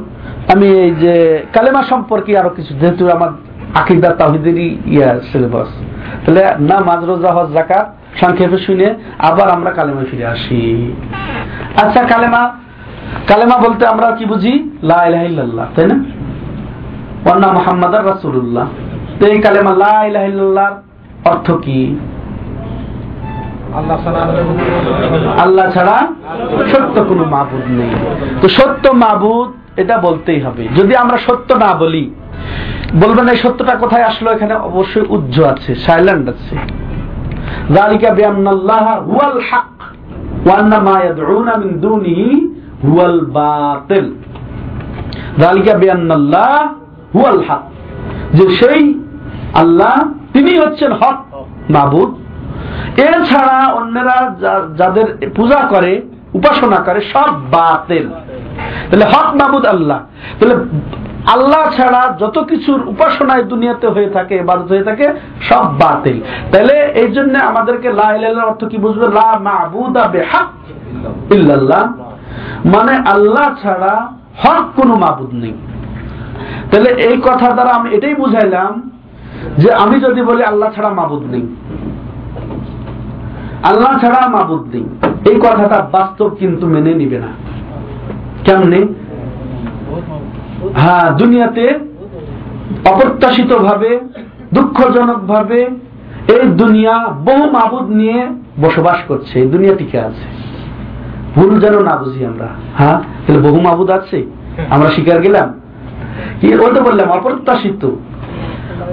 আমি 0.53 0.67
এই 0.85 0.93
যে 1.03 1.15
কালেমা 1.55 1.83
সম্পর্কে 1.93 2.33
আরও 2.41 2.51
কিছু, 2.57 2.73
যেহেতু 2.81 3.03
আমার 3.17 3.31
আকিদা 3.81 4.11
তাহিদেরই 4.21 4.69
ইয়া 4.95 5.11
সিলেবাস 5.31 5.71
তাহলে 6.23 6.43
না 6.69 6.77
মাঝ 6.89 7.01
রোজা, 7.11 7.31
হজ 7.37 7.49
জাকাত 7.57 7.87
সংক্ষেপে 8.21 8.59
শুনে 8.67 8.89
আবার 9.29 9.49
আমরা 9.57 9.71
কালেমা 9.79 10.03
ফিরে 10.11 10.27
আসি। 10.35 10.61
আচ্ছা 11.83 12.01
কালেমা 12.13 12.43
কালেমা 13.31 13.57
বলতে 13.65 13.83
আমরা 13.93 14.07
কি 14.19 14.25
বুঝি? 14.33 14.55
লাহ 14.89 15.01
তাই 15.77 15.87
না? 15.91 15.97
ওয়ান্না 17.25 17.49
মোহাম্মদ 17.59 17.95
রাসুল্লাহ 18.11 18.67
তো 19.19 19.23
এই 19.33 19.39
কালেমা 19.47 19.73
লাহ 19.83 19.95
অর্থ 21.33 21.49
কি? 21.65 21.81
আল্লাহ 25.45 25.67
ছাড়া 25.75 25.97
সত্য 26.73 26.97
কোনো 27.09 27.25
মাবুদ 27.35 27.65
নেই। 27.79 27.93
তো 28.41 28.47
সত্য 28.59 28.85
মাবুদ 29.05 29.49
এটা 29.81 29.97
বলতেই 30.07 30.41
হবে। 30.47 30.63
যদি 30.79 30.93
আমরা 31.03 31.19
সত্য 31.27 31.49
না 31.65 31.71
বলি 31.83 32.05
বলবেন 33.03 33.27
এই 33.33 33.39
সত্যটা 33.45 33.75
কোথায় 33.83 34.07
আসলো? 34.11 34.29
এখানে 34.37 34.55
অবশ্যই 34.69 35.07
উজ্জ 35.17 35.37
আছে 35.53 35.71
সাইল্যান্ড 35.87 36.25
আছে। 36.33 36.55
যালিকা 37.75 38.09
বিআন্নাল্লাহ 38.19 38.85
হুয়াল 39.09 39.39
হক 39.49 39.75
ওয়া 40.47 40.57
আন্না 40.61 40.79
মা 40.89 40.97
ইয়াদউনা 41.05 41.53
মিন 41.63 41.71
দুনিহি 41.87 42.29
হুয়াল 42.85 43.19
বাতিল। 43.37 44.07
যালিকা 45.43 45.73
বিআন্নাল্লাহ 45.83 46.53
হুয়াল 47.15 47.41
হক 47.49 47.65
যে 48.37 48.45
সেই 48.59 48.83
আল্লাহ 49.55 49.95
তিনি 50.37 50.59
হচ্ছেন 50.59 50.93
হক 50.93 51.19
মাবুদ। 51.71 52.11
এছাড়া 53.01 53.73
অন্যরা 53.73 54.17
যাদের 54.77 55.31
পূজা 55.37 55.61
করে, 55.71 56.03
উপাসনা 56.35 56.77
করে, 56.77 57.01
সব 57.13 57.31
বাতিল। 57.51 58.07
তাহলে 58.91 59.05
হক 59.05 59.29
মাবুদ 59.35 59.67
আল্লাহ। 59.67 59.99
তাহলে 60.39 60.55
আল্লাহ 61.27 61.63
ছাড়া 61.77 62.17
যত 62.21 62.37
কিছুর 62.39 62.81
উপাসনায় 62.89 63.43
দুনিয়াতে 63.43 63.87
হয়ে 63.87 64.11
থাকে 64.11 64.35
এবাদত 64.37 64.69
হয়ে 64.69 64.83
থাকে, 64.83 65.07
সব 65.49 65.65
বাতিল। 65.79 66.21
তাহলে 66.53 66.75
এই 67.03 67.13
জন্য 67.13 67.39
আমাদেরকে 67.39 67.89
লা 67.93 68.09
অর্থ 68.45 68.65
কি 68.65 68.77
বুঝবে? 68.77 69.07
লা 69.07 69.29
মাবুদা 69.39 70.05
বেহাক 70.09 70.49
ইল্লাল্লাহ। 71.33 71.83
মানে 72.75 72.95
আল্লাহ 73.11 73.47
ছাড়া 73.63 73.95
হক 74.43 74.65
কোনো 74.77 74.95
মাবুদ 74.95 75.35
নেই। 75.35 75.55
তাহলে 76.71 76.91
এই 77.09 77.17
কথা 77.25 77.49
দ্বারা 77.53 77.71
আমি 77.71 77.89
এটাই 77.97 78.15
বুঝাইলাম 78.15 78.73
যে 79.59 79.73
আমি 79.73 80.01
যদি 80.01 80.23
বলি, 80.23 80.45
আল্লাহ 80.45 80.73
ছাড়া 80.73 80.91
মাবুদ 80.91 81.23
নেই। 81.31 81.47
আল্লাহ 83.63 83.99
ছাড়া 83.99 84.29
মাবুদ 84.29 84.75
নেই। 84.75 84.85
এই 85.31 85.41
কথাটা 85.41 85.89
বাস্তব 85.93 86.29
কিন্তু 86.39 86.67
মেনে 86.67 86.95
নিবে 86.95 87.19
না। 87.19 87.27
কেমনে? 88.45 88.87
হ্যাঁ 90.75 91.17
দুনিয়াতে 91.17 91.79
অপ্রত্যাশিত 92.85 93.53
ভাবে 93.53 94.01
দুঃখজনক 94.55 95.19
ভাবে 95.19 95.61
এই 96.29 96.49
দুনিয়া 96.49 97.09
বহু 97.09 97.51
মাবুদ 97.51 97.91
নিয়ে 97.91 98.27
বসবাস 98.61 98.97
করছে। 99.09 99.41
এই 99.41 99.47
দুনিয়া 99.47 99.75
টিকে 99.75 100.01
আছে? 100.01 100.47
ভুল 101.35 101.61
যেন 101.61 101.83
না 101.83 101.97
বুঝি 101.97 102.27
আমরা। 102.27 102.49
হ্যাঁ 102.79 103.01
তাহলে 103.27 103.43
বহু 103.43 103.61
মাবুদ 103.61 103.91
আছে। 103.91 104.27
আমরা 104.71 104.89
শিকার 104.89 105.21
গেলাম। 105.21 105.61
কি 106.41 106.55
ওটা 106.55 106.81
বললাম? 106.83 107.11
অপ্রত্যাশিত। 107.11 107.91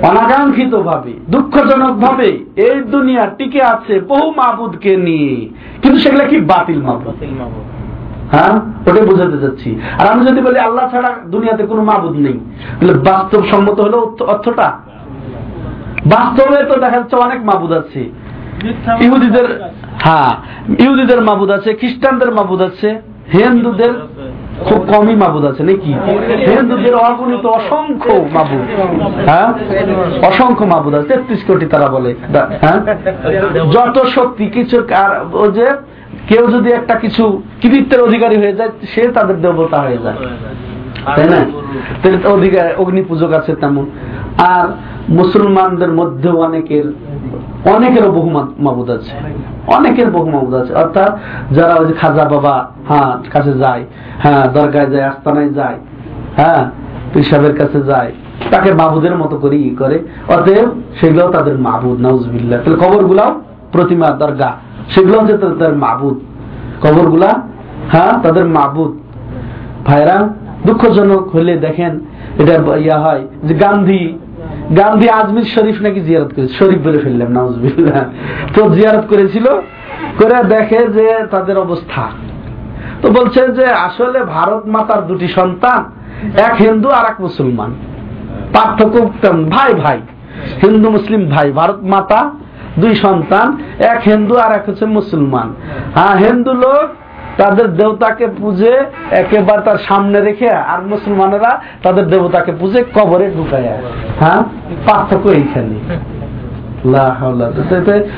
অনাকাঙ্ক্ষিত 0.09 0.75
ভাবে 0.75 1.13
দুঃখজনক 1.29 1.93
ভাবে 1.99 2.29
এই 2.57 2.81
দুনিয়া 2.81 3.25
টিকে 3.37 3.61
আছে 3.63 3.99
বহু 3.99 4.31
মাবুদকে 4.31 4.97
নিয়ে। 4.97 5.49
কিন্তু 5.81 5.97
সেগুলা 5.99 6.23
কি 6.23 6.37
বাতিল 6.41 6.81
মাবুদ? 6.81 7.15
হ্যাঁ? 8.31 8.53
ওটাই 8.87 9.05
বোঝাতে 9.05 9.37
যাচ্ছি 9.37 9.79
আর 9.99 10.07
আমি 10.07 10.25
যদি 10.25 10.41
বলি 10.41 10.59
আল্লাহ 10.59 10.91
ছাড়া 10.91 11.11
দুনিয়াতে 11.27 11.63
কোনো 11.65 11.83
মাবুদ 11.83 12.15
নেই। 12.19 12.39
তাহলে 12.79 12.93
বাস্তব 12.93 13.41
সম্মত 13.51 13.79
হলো 13.81 14.15
অর্থটা? 14.27 14.67
বাস্তবে 16.05 16.63
তো 16.63 16.79
দেখা 16.79 16.97
যাচ্ছে 16.97 17.15
অনেক 17.15 17.39
মাবুদ 17.45 17.71
আছে। 17.71 18.09
ইহুদিদের 19.01 19.47
হ্যাঁ 20.03 20.31
ইহুদিদের 20.79 21.21
মাবুদ 21.21 21.51
আছে 21.51 21.73
খ্রিস্টানদের 21.73 22.31
মাবুদ 22.31 22.61
আছে 22.61 23.01
হিন্দুদের 23.33 23.93
খুব 24.65 24.85
কমই 24.87 25.15
মাবুদ 25.15 25.45
আছে, 25.45 25.63
নাকি? 25.63 25.93
হিন্দুদের 26.45 26.95
অগণিত 26.95 27.45
অসংখ্য 27.45 28.25
মাবুদ। 28.31 28.79
হ্যাঁ? 29.25 29.53
অসংখ্য 30.21 30.65
মাবুদ 30.65 30.95
আছে, 30.95 31.07
তেত্রিশ 31.07 31.43
কোটি 31.43 31.65
তারা 31.65 31.87
বলে। 31.87 32.15
হ্যাঁ? 32.61 32.95
যত 33.71 34.03
শক্তি, 34.03 34.45
কিছু 34.45 34.87
ও 35.33 35.51
যে, 35.51 35.71
কেউ 36.27 36.47
যদি 36.47 36.71
একটা 36.71 36.95
কিছু 36.95 37.41
কৃতিত্বের 37.61 38.01
অধিকারী 38.01 38.37
হয়ে 38.37 38.53
যায়, 38.53 38.69
সে 38.95 39.07
তাদের 39.07 39.41
দেবতা 39.41 39.81
হয়ে 39.81 39.97
যায়। 39.97 40.15
তাই 41.15 41.29
না? 41.29 42.29
অধিকার 42.29 42.75
অগ্নি 42.77 43.01
পূজক 43.01 43.33
আছে 43.33 43.55
তেমন। 43.55 43.85
আর 44.37 44.67
মুসলমানদের 45.09 45.91
মধ্যেও 45.99 46.35
অনেকের, 46.47 46.85
অনেকেরও 47.75 48.11
বহু 48.17 48.29
মাবুদ 48.65 48.89
আছে। 48.89 49.13
অনেকের 49.67 50.09
বহু 50.11 50.27
মাবুদ 50.35 50.53
আছে। 50.61 50.71
অর্থাৎ 50.83 51.11
যারা 51.55 51.73
ওই 51.79 51.85
যে 51.89 51.93
খাজা 52.01 52.25
বাবা 52.33 52.55
হ্যাঁ 52.89 53.11
কাছে 53.33 53.53
যায় 53.63 53.83
হ্যাঁ 54.23 54.43
দরগায় 54.55 54.89
যায়, 54.93 55.05
আস্তানায় 55.11 55.51
যায় 55.59 55.77
হ্যাঁ 56.39 56.63
পিসাবের 57.13 57.53
কাছে 57.59 57.79
যায়, 57.89 58.11
তাকে 58.51 58.69
মাবুদের 58.73 59.15
মতো 59.21 59.35
করে 59.43 59.57
ই 59.69 59.71
করে। 59.81 59.97
অতএব 60.35 60.69
সেগুলোও 60.99 61.29
তাদের 61.31 61.55
মাবুদ 61.67 61.97
নাউজবিল্লা 62.05 62.57
তাহলে 62.57 62.77
খবর 62.83 63.01
গুলাও 63.09 63.31
প্রতিমা, 63.73 64.07
দরগা 64.21 64.51
সেগুলো 64.93 65.15
হচ্ছে 65.19 65.35
তাদের 65.37 65.75
মাবুদ। 65.85 66.17
কবরগুলা 66.83 67.29
হ্যাঁ 67.93 68.13
তাদের 68.23 68.45
মাবুদ। 68.57 68.91
ভাইরা, 69.87 70.17
দুঃখজনক 70.65 71.23
হলে 71.35 71.53
দেখেন, 71.65 71.93
এটা 72.41 72.53
ইয়া 72.85 72.97
হয় 73.05 73.23
যে 73.43 73.53
গান্ধী 73.63 74.01
গান্ধী 74.79 75.07
আজমির 75.19 75.47
শরীফ 75.55 75.77
নাকি 75.81 75.99
জিয়ারত 76.07 76.31
করেছে? 76.35 76.53
শরীফ 76.53 76.79
বলে 76.87 76.99
ফেললাম, 76.99 77.29
নাউজবিল্লাহ। 77.37 78.03
তো 78.55 78.61
জিয়ারত 78.69 79.05
করেছিল, 79.09 79.45
করে 80.19 80.39
দেখে 80.53 80.79
যে 80.87 81.05
তাদের 81.31 81.57
অবস্থা। 81.57 82.03
তো 83.01 83.07
বলছে 83.11 83.41
যে 83.57 83.65
আসলে 83.87 84.19
ভারত 84.35 84.63
মাতার 84.75 85.01
দুটি 85.07 85.27
সন্তান, 85.27 85.79
এক 86.47 86.53
হিন্দু 86.65 86.89
আর 86.89 87.05
এক 87.11 87.17
মুসলমান। 87.21 87.71
পার্থক্য 88.53 88.95
ভাই 89.55 89.71
ভাই, 89.73 89.99
হিন্দু, 90.61 90.87
মুসলিম, 90.89 91.21
ভাই, 91.29 91.47
ভারত 91.51 91.79
মাতা 91.93 92.31
দুই 92.81 92.95
সন্তান, 92.95 93.47
এক 93.93 93.99
হিন্দু 94.09 94.33
আর 94.37 94.51
এক 94.57 94.63
হচ্ছে 94.69 94.85
মুসলমান। 94.85 95.47
হ্যাঁ 95.95 96.15
হিন্দু 96.25 96.53
লোক 96.53 96.87
তাদের 97.37 97.73
দেবতাকে 97.73 98.27
পুজে 98.27 98.81
একেবারে 99.11 99.61
তার 99.61 99.77
সামনে 99.77 100.21
রেখে 100.21 100.49
আর 100.49 100.81
মুসলমানেরা 100.81 101.61
তাদের 101.83 102.07
দেবতাকে 102.07 102.51
পুজে 102.59 102.83
কবরে 102.95 103.31
ঢুকায় 103.31 103.69
হ্যাঁ? 104.19 104.43
পার্থক্য 104.85 105.29
এইখানে। 105.29 105.75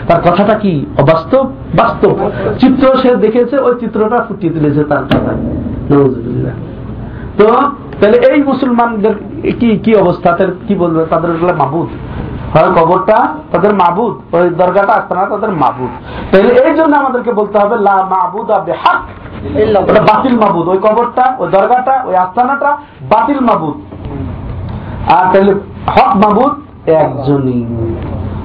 তার 0.07 0.21
কথাটা 0.21 0.53
কি? 0.53 0.85
অবাস্তব? 0.97 1.51
বাস্তব। 1.75 2.31
চিত্র 2.59 2.97
সে 2.97 3.15
দেখেছে 3.15 3.59
ওই 3.59 3.79
চিত্রটা 3.79 4.25
ফুটিয়ে 4.27 4.53
তুলেছে 4.53 4.83
তার 4.83 5.03
কথায়। 5.03 5.37
তো 7.37 7.45
তাহলে 8.01 8.17
এই 8.17 8.43
মুসলমানদের 8.43 9.13
কি 9.59 9.79
কি 9.83 9.95
অবস্থা? 9.95 10.37
কি 10.67 10.75
বলবে? 10.75 11.05
তাদের 11.05 11.29
মাহবুদ 11.29 11.87
হয় 12.55 12.71
কবরটা 12.77 13.17
তাদের 13.51 13.73
মাবুদ 13.81 14.13
ওই 14.35 14.45
দরগাটা 14.59 14.93
আস্তানা 14.99 15.23
তাদের 15.33 15.51
মাবুদ। 15.63 15.91
তাহলে 16.31 16.51
এই 16.63 16.73
জন্য 16.79 16.93
আমাদেরকে 17.01 17.31
বলতে 17.39 17.55
হবে 17.61 17.75
লা 17.87 17.95
মাবুদ 18.13 18.47
আবে 18.57 18.73
হাক 18.83 18.99
বাতিল 20.09 20.35
মাবুদ 20.43 20.65
ওই 20.73 20.79
কবরটা 20.85 21.25
ওই 21.41 21.47
দরগাটা 21.55 21.95
ওই 22.07 22.15
আস্তানাটা 22.23 22.69
বাতিল 23.13 23.39
মাবুদ। 23.49 23.75
আর 25.15 25.25
তাহলে 25.31 25.53
হক 25.95 26.11
মাবুদ 26.23 26.53
একজনই। 27.01 27.59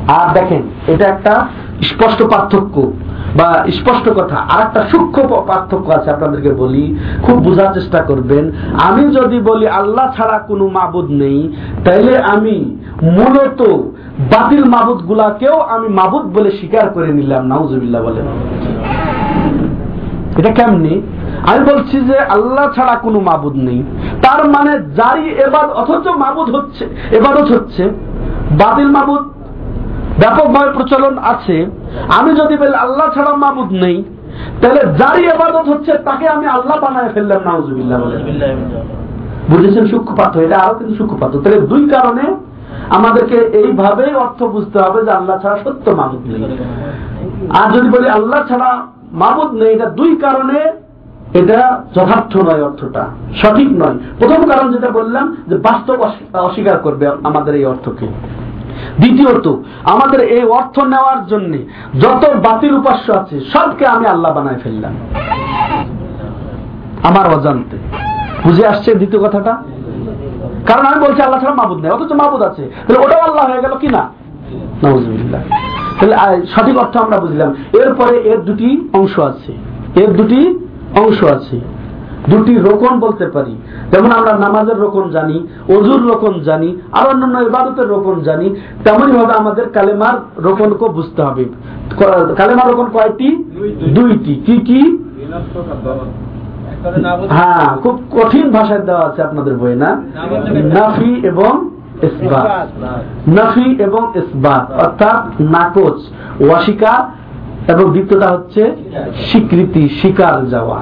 আর 0.08 0.34
দেখেন, 0.34 0.62
এটা 0.86 1.06
একটা 1.08 1.46
স্পষ্ট 1.82 2.22
পার্থক্য 2.22 2.92
বা 3.36 3.64
স্পষ্ট 3.70 4.08
কথা। 4.08 4.36
আর 4.36 4.60
একটা 4.62 4.86
সূক্ষ্ম 4.90 5.42
পার্থক্য 5.46 5.90
আছে 5.92 6.10
আপনাদেরকে 6.10 6.50
বলি, 6.50 6.98
খুব 7.22 7.36
বোঝার 7.38 7.74
চেষ্টা 7.74 8.02
করবেন। 8.02 8.52
আমি 8.82 9.04
যদি 9.14 9.40
বলি, 9.40 9.68
আল্লাহ 9.68 10.12
ছাড়া 10.16 10.38
কোনো 10.38 10.66
মাবুদ 10.66 11.10
নেই, 11.10 11.52
তাইলে 11.84 12.18
আমি 12.18 12.74
মূলত 13.02 13.60
বাতিল 14.20 14.64
মাবুদ 14.64 14.98
গুলাকেও 14.98 15.60
আমি 15.60 15.88
মাবুদ 15.88 16.22
বলে 16.22 16.50
স্বীকার 16.50 16.88
করে 16.88 17.12
নিলাম, 17.12 17.46
নাউজুবিল্লাহ 17.46 18.02
বলে 18.02 18.20
এটা 20.38 20.50
কেমনি? 20.50 21.02
আমি 21.46 21.64
বলছি 21.64 22.00
যে, 22.00 22.18
আল্লাহ 22.18 22.72
ছাড়া 22.74 22.94
কোনো 22.94 23.20
মাবুদ 23.20 23.56
নেই। 23.56 23.82
তার 24.22 24.48
মানে 24.48 24.78
যারই 24.96 25.28
এবার 25.28 25.70
অথচ 25.70 26.06
মাবুদ 26.08 26.54
হচ্ছে 26.56 26.88
এবারও 27.10 27.54
হচ্ছে, 27.54 27.90
বাতিল 28.50 28.90
মাবুদ 28.90 29.24
ব্যাপকভাবে 30.20 30.72
প্রচলন 30.72 31.18
আছে। 31.18 31.66
আমি 32.08 32.34
যদি 32.34 32.56
বলি, 32.56 32.74
আল্লাহ 32.74 33.14
ছাড়া 33.14 33.36
মাবুদ 33.36 33.72
নেই, 33.72 34.04
তাহলে 34.62 34.80
যারই 34.80 35.26
এবাদত 35.26 35.68
হচ্ছে, 35.68 35.92
তাকে 35.92 36.28
আমি 36.28 36.46
আল্লাহ 36.46 36.78
বানায় 36.80 37.08
ফেললাম, 37.08 37.42
নাউজুবিল্লাহ 37.44 38.00
বলে। 38.04 38.16
বুঝেছেন 39.50 39.88
সূক্ষ্মপাত 39.88 40.36
এটা 40.36 40.58
আরও 40.58 40.74
কিন্তু 40.74 40.94
সূক্ষ্মপাত 40.94 41.36
তাহলে 41.36 41.60
দুই 41.60 41.88
কারণে 41.88 42.34
আমাদেরকে 42.90 43.36
এইভাবেই 43.36 44.14
অর্থ 44.14 44.42
বুঝতে 44.42 44.78
হবে 44.78 45.04
যে 45.04 45.10
আল্লাহ 45.10 45.38
ছাড়া 45.38 45.58
সত্য 45.64 45.90
মাবুদ 45.90 46.20
নেই। 46.26 46.58
আর 47.50 47.70
যদি 47.70 47.88
বলি, 47.88 48.08
আল্লাহ 48.08 48.46
ছাড়া 48.46 48.78
মাবুদ 49.12 49.52
নেই, 49.52 49.74
এটা 49.74 49.90
দুই 49.90 50.16
কারণে 50.16 50.72
এটা 51.34 51.82
যথার্থ 51.94 52.36
নয় 52.36 52.64
অর্থটা, 52.64 53.06
সঠিক 53.42 53.68
নয়। 53.72 53.98
প্রথম 54.18 54.48
কারণ 54.48 54.72
যেটা 54.72 54.90
বললাম, 54.90 55.36
যে 55.48 55.56
বাস্তব 55.56 56.00
অস্বী- 56.00 56.38
অস্বীকার 56.38 56.78
করবে 56.78 57.08
আমাদের 57.08 57.54
এই 57.54 57.64
অর্থকে। 57.64 58.06
দ্বিতীয়ত, 59.00 59.48
আমাদের 59.84 60.20
এই 60.20 60.42
অর্থ 60.44 60.78
নেওয়ার 60.78 61.26
জন্য 61.26 61.58
যত 62.00 62.24
বাতিল 62.46 62.74
উপাস্য 62.74 63.12
আছে, 63.12 63.40
সবকে 63.40 63.86
আমি 63.86 64.06
আল্লাহ 64.06 64.32
বানায় 64.32 64.58
ফেললাম। 64.58 64.94
আমার 67.02 67.34
অজান্তে। 67.34 67.76
বুঝে 68.44 68.66
আসছে 68.66 68.94
দ্বিতীয় 68.94 69.22
কথাটা? 69.22 69.62
কারণ 70.66 70.86
আমি 70.86 71.06
বলছি, 71.06 71.22
আল্লাহ 71.22 71.40
ছাড়া 71.40 71.54
মাবুদ 71.54 71.78
নেই, 71.78 71.90
অথচ 71.90 72.12
মাবুদ 72.12 72.42
আছে। 72.42 72.70
তাহলে 72.88 73.06
ওটাও 73.06 73.20
আল্লাহ 73.20 73.50
হয়ে 73.50 73.60
গেল 73.60 73.78
কি 73.78 73.88
না। 73.88 74.08
তাহলে 76.00 76.46
সঠিক 76.46 76.78
অর্থ 76.78 76.96
আমরা 76.96 77.18
বুঝলাম। 77.18 77.54
এরপরে 77.72 78.18
এর 78.18 78.38
দুটি 78.38 78.88
অংশ 78.92 79.18
আছে। 79.20 79.52
এর 80.00 80.12
দুটি 80.12 80.58
অংশ 80.96 81.24
আছে। 81.24 81.60
দুটি 82.30 82.54
রোকন 82.68 82.92
বলতে 83.00 83.26
পারি। 83.26 83.54
যেমন 83.92 84.10
আমরা 84.10 84.32
নামাজের 84.44 84.78
রোকন 84.78 85.04
জানি 85.10 85.36
অজুর 85.76 86.00
রোকন 86.10 86.34
জানি 86.40 86.68
আর 86.92 87.04
অন্যান্য 87.08 87.36
ইবাদতের 87.38 87.88
রোকন 87.88 88.16
জানি 88.20 88.46
তেমনই 88.84 89.12
ভাবে 89.12 89.32
আমাদের 89.32 89.66
কালেমার 89.68 90.16
রোকনকে 90.46 90.86
বুঝতে 90.88 91.20
হবে। 91.22 91.44
কালেমার 92.36 92.68
রোকন 92.70 92.86
কয়টি? 92.92 93.28
দুইটি। 93.96 94.34
কি 94.46 94.56
কি? 94.68 94.80
হ্যাঁ 97.28 97.66
খুব 97.82 97.94
কঠিন 98.10 98.46
ভাষায় 98.50 98.80
দেওয়া 98.80 99.04
আছে 99.08 99.20
আপনাদের 99.22 99.54
বই 99.58 99.74
না? 99.74 99.90
নাফি 100.76 101.12
এবং 101.30 101.52
ইসবাত। 102.02 102.48
নাফি 103.28 103.66
এবং 103.86 104.02
ইসবাত 104.20 104.64
অর্থাৎ 104.84 105.18
নাকচ 105.54 105.98
ওয়াশিকা 106.46 106.94
এবং 107.68 107.84
দ্বিতীয়টা 107.90 108.28
হচ্ছে 108.30 108.62
স্বীকৃতি 109.28 109.82
স্বীকার 110.00 110.48
যাওয়া। 110.48 110.78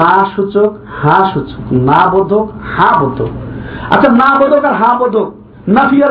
না 0.00 0.12
সূচক, 0.36 0.70
হা 1.02 1.16
সূচক, 1.34 1.62
না 1.90 2.00
বোধক, 2.12 2.46
হা 2.74 2.88
বোধক। 3.00 3.32
আচ্ছা 3.90 4.08
না 4.22 4.28
বোধক 4.40 4.62
আর 4.64 4.74
হা 4.82 4.90
বোধক 5.00 5.28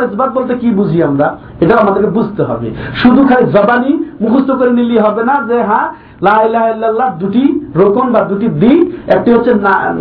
ইসবাত 0.07 0.29
বলতে 0.37 0.53
কি 0.61 0.69
বুঝি 0.79 1.03
আমরা? 1.03 1.27
এটা 1.61 1.73
আমাদেরকে 1.77 2.09
বুঝতে 2.09 2.41
হবে। 2.43 2.67
শুধু 3.01 3.21
খালি 3.29 3.43
জবানি 3.51 3.91
মুখস্থ 4.21 4.49
করে 4.51 4.71
নিলেই 4.71 4.99
হবে 5.05 5.23
না 5.29 5.35
যে 5.49 5.57
হ্যাঁ 5.69 5.87
দুটি 7.19 7.43
রোকন 7.75 8.07
বা 8.13 8.21
দুটি 8.21 8.47
দিক, 8.61 8.81
একটি 9.15 9.29
হচ্ছে 9.33 9.51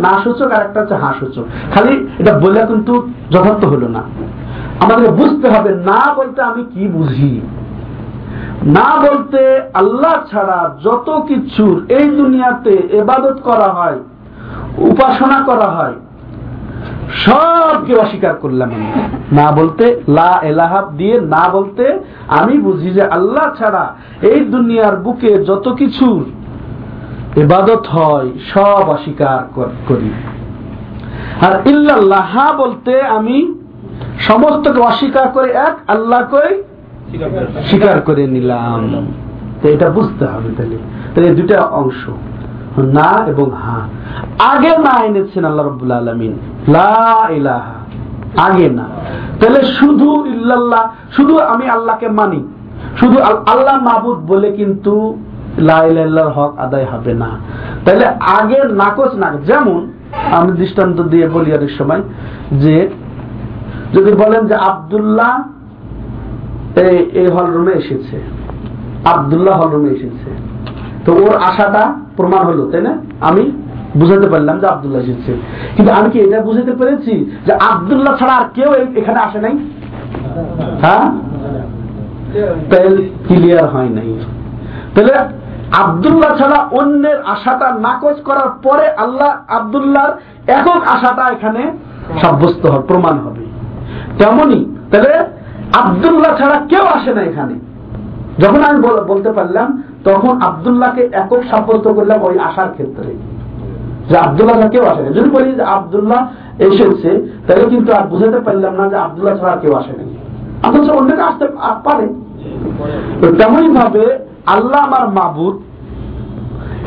না 0.05 0.13
সূচক 0.23 0.49
আর 0.51 0.61
একটা 0.61 0.79
হচ্ছে 0.81 0.95
হা 0.95 1.09
সূচক। 1.19 1.45
খালি 1.73 1.93
এটা 2.19 2.33
বলে 2.39 2.59
কিন্তু 2.65 2.93
যথার্থ 3.31 3.65
হলো 3.65 3.87
না। 3.87 4.01
আমাদেরকে 4.79 5.11
বুঝতে 5.11 5.47
হবে 5.49 5.71
না 5.89 5.99
বলতে 6.17 6.39
আমি 6.41 6.61
কি 6.73 6.83
বুঝি? 6.87 7.41
না 8.63 8.89
বলতে 9.07 9.61
আল্লাহ 9.73 10.15
ছাড়া 10.31 10.75
যত 10.83 11.07
কিছুর 11.27 11.75
এই 11.89 12.07
দুনিয়াতে 12.09 12.73
এবাদত 12.91 13.37
করা 13.41 13.69
হয়, 13.73 13.99
উপাসনা 14.77 15.39
করা 15.45 15.67
হয়, 15.67 15.95
সবকে 17.25 17.93
অস্বীকার 17.95 18.35
করলাম 18.35 18.69
আমি। 18.75 18.89
না 19.31 19.51
বলতে 19.51 20.01
লা 20.07 20.39
এলাহাব 20.43 20.85
দিয়ে 20.97 21.21
না 21.21 21.49
বলতে 21.49 21.99
আমি 22.27 22.57
বুঝি 22.57 22.89
যে 22.91 23.03
আল্লাহ 23.07 23.53
ছাড়া 23.59 23.95
এই 24.21 24.39
দুনিয়ার 24.39 24.95
বুকে 24.95 25.31
যত 25.43 25.65
কিছুর 25.69 26.23
এবাদত 27.35 27.87
হয়, 27.87 28.29
সব 28.53 28.83
অস্বীকার 28.89 29.41
করি 29.87 30.09
আর 31.41 31.53
ইল্লাল্লাহ 31.65 32.33
বলতে 32.57 33.01
আমি 33.01 33.55
সমস্তকে 34.19 34.79
অস্বীকার 34.79 35.27
করে 35.27 35.49
এক 35.51 35.75
আল্লাহকে 35.87 36.63
স্বীকার 37.69 38.01
করে 38.01 38.27
নিলাম। 38.27 39.07
তো 39.61 39.69
এটা 39.69 39.89
বুঝতে 39.89 40.25
হবে 40.25 40.49
তাহলে। 40.57 40.77
তাহলে 41.15 41.35
দুটা 41.35 41.61
অংশ, 41.61 42.09
না 42.77 43.23
এবং 43.27 43.51
হা। 43.51 43.81
আগে 44.39 44.77
না 44.77 45.03
এনেছেন 45.05 45.45
আল্লাহ 45.45 45.67
রব্বুল 45.67 45.91
আলমিন। 45.91 46.33
আগে 48.37 48.69
না। 48.69 48.85
তাহলে 49.39 49.63
শুধু 49.63 50.25
ইল্লাল্লাহ, 50.25 50.91
শুধু 51.15 51.39
আমি 51.39 51.69
আল্লাহকে 51.69 52.07
মানি। 52.07 52.43
শুধু 52.99 53.21
আল্লাহ 53.21 53.83
মাহবুদ 53.83 54.17
বলে 54.17 54.51
কিন্তু 54.51 55.17
লা 55.57 55.81
হক 56.35 56.57
আদায় 56.57 56.85
হবে 56.85 57.13
না। 57.13 57.29
তাহলে 57.85 58.05
আগে 58.07 58.63
নাকচ 58.63 59.15
না। 59.15 59.31
যেমন 59.45 59.91
আমি 60.31 60.51
দৃষ্টান্ত 60.51 61.01
দিয়ে 61.01 61.29
বলি 61.29 61.53
অনেক 61.53 61.71
সময় 61.71 62.01
যে, 62.51 62.89
যদি 63.93 64.13
বলেন 64.13 64.47
যে 64.47 64.55
আব্দুল্লাহ 64.55 65.43
এই 66.75 67.09
এই 67.13 67.27
হল 67.27 67.45
রুমে 67.45 67.71
এসেছে। 67.71 68.21
আবদুল্লাহ 69.05 69.61
হল 69.61 69.69
রুমে 69.69 69.89
এসেছে। 69.89 70.29
তো 71.05 71.13
ওর 71.13 71.37
আশাটা 71.37 71.93
প্রমাণ 72.17 72.43
হলো, 72.45 72.71
তাই 72.71 72.81
না? 72.81 72.97
আমি 73.21 73.51
বুঝাতে 73.97 74.29
পারলাম 74.29 74.59
যে 74.59 74.67
আবদুল্লাহ 74.67 75.01
এসেছে। 75.01 75.31
কিন্তু 75.75 75.91
আমি 75.91 76.09
কি 76.09 76.19
এটা 76.19 76.41
বুঝাতে 76.41 76.71
পেরেছি 76.71 77.31
যে 77.45 77.53
আবদুল্লাহ 77.53 78.17
ছাড়া 78.17 78.33
আর 78.33 78.45
কেউ 78.55 78.73
এখানে 78.95 79.19
আসে 79.19 79.39
নাই? 79.39 79.57
হ্যাঁ? 80.81 81.11
তাহলে 82.69 83.09
ক্লিয়ার 83.27 83.67
হয় 83.67 83.89
নাই। 83.89 84.19
তাহলে 84.95 85.13
আবদুল্লাহ 85.71 86.37
ছাড়া 86.37 86.67
অন্যের 86.71 87.21
আশাটা 87.23 87.71
নাকচ 87.71 88.21
করার 88.21 88.49
পরে 88.63 88.87
আল্লাহ 88.97 89.37
আবদুল্লাহর 89.47 90.11
একক 90.47 90.87
আশাটা 90.87 91.23
এখানে 91.29 91.71
সাব্যস্ত 92.21 92.65
হবে, 92.65 92.87
প্রমাণ 92.87 93.17
হবে। 93.19 93.45
তেমনি, 94.17 94.75
তাহলে 94.91 95.38
আবদুল্লাহ 95.73 96.37
ছাড়া 96.37 96.61
কেউ 96.69 96.85
আসে 96.85 97.13
না 97.13 97.21
এখানে। 97.21 97.53
যখন 98.39 98.63
আমি 98.63 98.79
বলতে 99.07 99.31
পারলাম, 99.31 99.83
তখন 100.03 100.41
আবদুল্লাহকে 100.41 101.09
একক 101.11 101.41
সাব্যস্ত 101.51 101.87
করলাম 101.87 102.21
ওই 102.21 102.39
আশার 102.39 102.69
ক্ষেত্রে। 102.71 103.15
যে 104.09 104.17
আবদুল্লাহ 104.17 104.69
কেউ 104.69 104.85
আসে 104.85 105.01
না। 105.01 105.09
যদি 105.09 105.29
বলি 105.29 105.51
যে 105.51 105.63
আবদুল্লাহ 105.63 106.27
এসেছে, 106.59 107.31
তাহলে 107.47 107.65
কিন্তু 107.65 107.93
আর 107.93 108.07
বুঝাতে 108.07 108.39
পারলাম 108.39 108.73
না 108.75 108.89
যে 108.89 108.95
আবদুল্লাহ 108.95 109.37
ছাড়া 109.37 109.55
কেউ 109.55 109.73
আসে 109.75 109.91
নাই 109.97 110.05
অথচ 110.63 110.89
অন্যকে 110.89 111.21
আসতে 111.21 111.47
পারে। 111.83 112.07
তেমনই 113.37 113.69
ভাবে 113.69 114.19
আল্লাহ 114.45 114.85
আমার 114.85 115.09
মাবুদ 115.09 115.55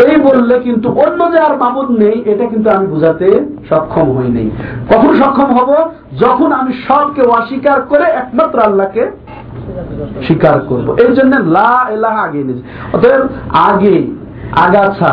এই 0.06 0.16
বললে 0.28 0.54
কিন্তু 0.66 0.88
অন্য 1.04 1.20
যে 1.32 1.38
আর 1.46 1.54
মাবুদ 1.62 1.88
নেই, 2.02 2.16
এটা 2.32 2.44
কিন্তু 2.52 2.68
আমি 2.76 2.86
বুঝাতে 2.94 3.26
সক্ষম 3.68 4.06
হই 4.16 4.30
নাই 4.36 4.48
কখন 4.90 5.12
সক্ষম 5.20 5.48
হব? 5.58 5.70
যখন 6.22 6.48
আমি 6.60 6.72
সবকে 6.86 7.22
অস্বীকার 7.38 7.78
করে 7.90 8.06
একমাত্র 8.22 8.56
আল্লাহকে 8.68 9.02
স্বীকার 10.26 10.56
করব। 10.68 10.86
এই 11.04 11.12
জন্য 11.18 11.32
লা 11.56 11.72
এলাহা 11.96 12.20
আগে 12.26 12.38
এনেছে 12.44 12.62
অতএব 12.94 13.22
আগে, 13.68 13.96
আগাছা, 14.66 15.12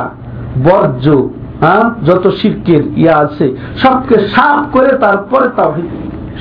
বর্জ্য 0.67 1.08
হ্যাঁ 1.63 1.84
যত 2.08 2.25
শিরকের 2.39 2.84
ইয়া 3.02 3.15
আছে, 3.25 3.45
সবকে 3.84 4.15
সাফ 4.34 4.62
করে 4.75 4.91
তারপরে 5.06 5.47
তাওহীদ 5.58 5.88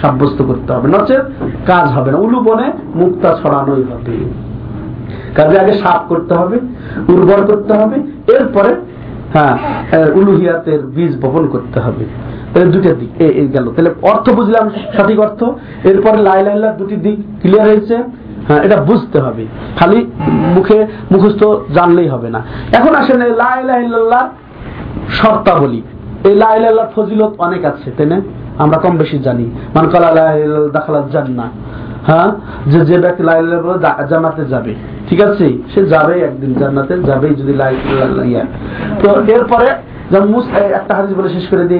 সাব্যস্ত 0.00 0.38
করতে 0.42 0.70
হবে। 0.74 0.86
নচেত 0.94 1.24
কাজ 1.66 1.86
হবে 1.96 2.08
না। 2.12 2.18
উলু 2.26 2.38
বনে 2.40 2.68
মুক্তা 3.00 3.30
ছড়ানোই 3.40 3.84
হবে। 3.90 4.16
কাজে 5.36 5.56
আগে 5.62 5.74
সাফ 5.82 6.00
করতে 6.08 6.32
হবে, 6.34 6.56
উর্বর 7.12 7.40
করতে 7.50 7.72
হবে 7.80 7.96
এরপরে 8.36 8.74
হ্যাঁ 9.32 9.56
উলুহিয়াতের 10.14 10.80
বীজ 10.86 11.16
বপন 11.16 11.48
করতে 11.48 11.80
হবে। 11.80 12.04
তাহলে 12.54 12.70
দিক 12.94 13.22
এই 13.22 13.48
গেল। 13.48 13.66
তাহলে 13.76 13.90
অর্থ 14.02 14.30
বুঝলাম, 14.30 14.70
সঠিক 14.96 15.20
অর্থ? 15.20 15.44
এরপরে 15.86 16.22
লাই 16.22 16.44
লাইলার 16.44 16.76
দুটি 16.76 16.96
দিক 16.96 17.18
ক্লিয়ার 17.40 17.66
হয়েছে? 17.68 17.96
হ্যাঁ 18.48 18.62
এটা 18.62 18.76
বুঝতে 18.76 19.20
হবে। 19.20 19.46
খালি 19.78 20.06
মুখে 20.54 20.86
মুখস্থ 21.12 21.44
জানলেই 21.74 22.08
হবে 22.08 22.28
না। 22.30 22.42
এখন 22.72 22.94
আসেন 22.94 23.22
এই 23.22 23.32
লা 23.32 23.60
ইলাহা 23.60 24.28
শর্তাবলী। 25.08 25.82
এই 26.24 26.34
লা 26.34 26.56
ইলাহা 26.56 26.88
ফজিলত 26.96 27.32
অনেক 27.38 27.64
আছে, 27.64 27.90
তাই 27.96 28.06
না? 28.06 28.20
আমরা 28.58 28.78
কম 28.78 28.96
বেশি 28.96 29.18
জানি। 29.18 29.50
মান 29.74 29.88
কালা 29.88 30.06
লা 30.06 30.12
ইলাহা 30.12 30.34
ইল্লাল্লাহ 30.34 30.72
দাখালাত 30.72 31.10
জান্নাহ। 31.12 31.48
হ্যাঁ? 32.08 32.30
যে 32.66 32.80
যে 32.80 32.96
ব্যক্তি 32.98 33.22
লা 33.22 33.34
ইলাহা 33.36 33.62
বলে 33.62 34.06
জান্নাতে 34.08 34.44
যাবে। 34.44 34.74
ঠিক 35.08 35.20
আছে? 35.20 35.46
সে 35.74 35.80
যাবে 35.86 36.14
একদিন 36.20 36.54
জান্নাতে, 36.54 36.92
যাবেই 37.02 37.34
যদি 37.34 37.52
লা 37.52 37.68
ইলাহা 37.70 37.92
ইল্লাল্লাহ 37.92 38.26
ইয়া। 38.26 38.44
তো 39.02 39.08
এরপরে 39.32 39.68
একটা 40.72 40.92
হাদিস 40.94 41.18
বলে 41.18 41.28
শেষ 41.28 41.46
করে 41.48 41.68
যে 41.68 41.76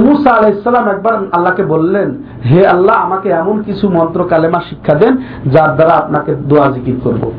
মুসা 0.00 0.32
একবার 0.90 1.14
আল্লাহকে 1.32 1.62
বললেন, 1.62 2.08
হে 2.44 2.66
আল্লাহ, 2.66 2.96
আমাকে 2.96 3.28
এমন 3.28 3.62
কিছু 3.62 3.88
মন্ত্র, 3.88 4.20
কালেমা, 4.24 4.60
শিক্ষা 4.68 4.94
দেন, 4.94 5.16
যার 5.46 5.70
দ্বারা 5.76 5.94
আপনাকে 5.94 6.34
দোয়া 6.34 6.66
জিকির 6.70 6.96
করব। 7.04 7.32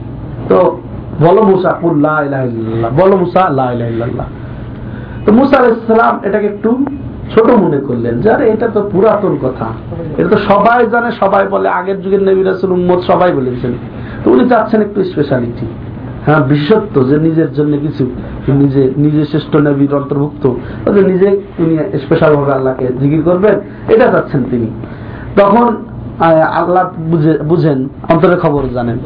তো 0.49 0.81
বলো 1.21 1.41
মুসা, 1.41 1.71
কুল 1.81 1.95
লা 2.01 2.15
ইলাহা 2.23 2.43
ইল্লাল্লাহ। 2.43 2.89
বলো 2.99 3.17
মুসা 3.17 3.41
ইল্লাল্লাহ। 3.71 4.27
তো 5.25 5.29
মুসা 5.33 5.57
সালাম 5.87 6.19
এটাকে 6.23 6.45
একটু 6.45 6.85
ছোট 7.33 7.47
মনে 7.63 7.79
করলেন, 7.87 8.15
যারে 8.25 8.43
এটা 8.53 8.67
তো 8.75 8.79
পুরাতন 8.91 9.33
কথা। 9.45 9.67
এটা 10.17 10.29
তো 10.33 10.39
সবাই 10.49 10.79
জানে, 10.93 11.09
সবাই 11.21 11.43
বলে। 11.53 11.67
আগের 11.79 11.97
যুগের 12.03 12.23
নবী 12.27 12.41
রাসুল 12.43 12.71
উম্মত 12.77 12.99
সবাই 13.11 13.31
বলেছেন। 13.39 13.71
তো 14.21 14.27
উনি 14.33 14.43
চাচ্ছেন 14.51 14.79
একটু 14.87 14.99
স্পেশালিটি 15.11 15.67
হ্যাঁ 16.25 16.41
বিশেষত্ব 16.51 16.95
যে 17.09 17.15
নিজের 17.27 17.49
জন্য 17.57 17.73
কিছু 17.85 18.03
নিজে 18.61 18.83
নিজে 19.03 19.21
শ্রেষ্ঠ 19.31 19.53
নবীর 19.67 19.93
অন্তর্ভুক্ত 19.99 20.43
নিজে 21.11 21.29
তিনি 21.57 21.73
স্পেশাল 22.03 22.31
ভাবে 22.39 22.53
আল্লাহকে 22.57 22.85
জিগির 22.99 23.23
করবেন, 23.29 23.55
এটা 23.93 24.05
চাচ্ছেন 24.13 24.41
তিনি। 24.51 24.67
তখন 25.39 25.67
আল্লাহ 26.25 26.89
বুঝে- 26.97 27.43
বুঝেন, 27.43 27.89
অন্তরের 28.09 28.39
খবর 28.39 28.63
জানেন। 28.73 28.97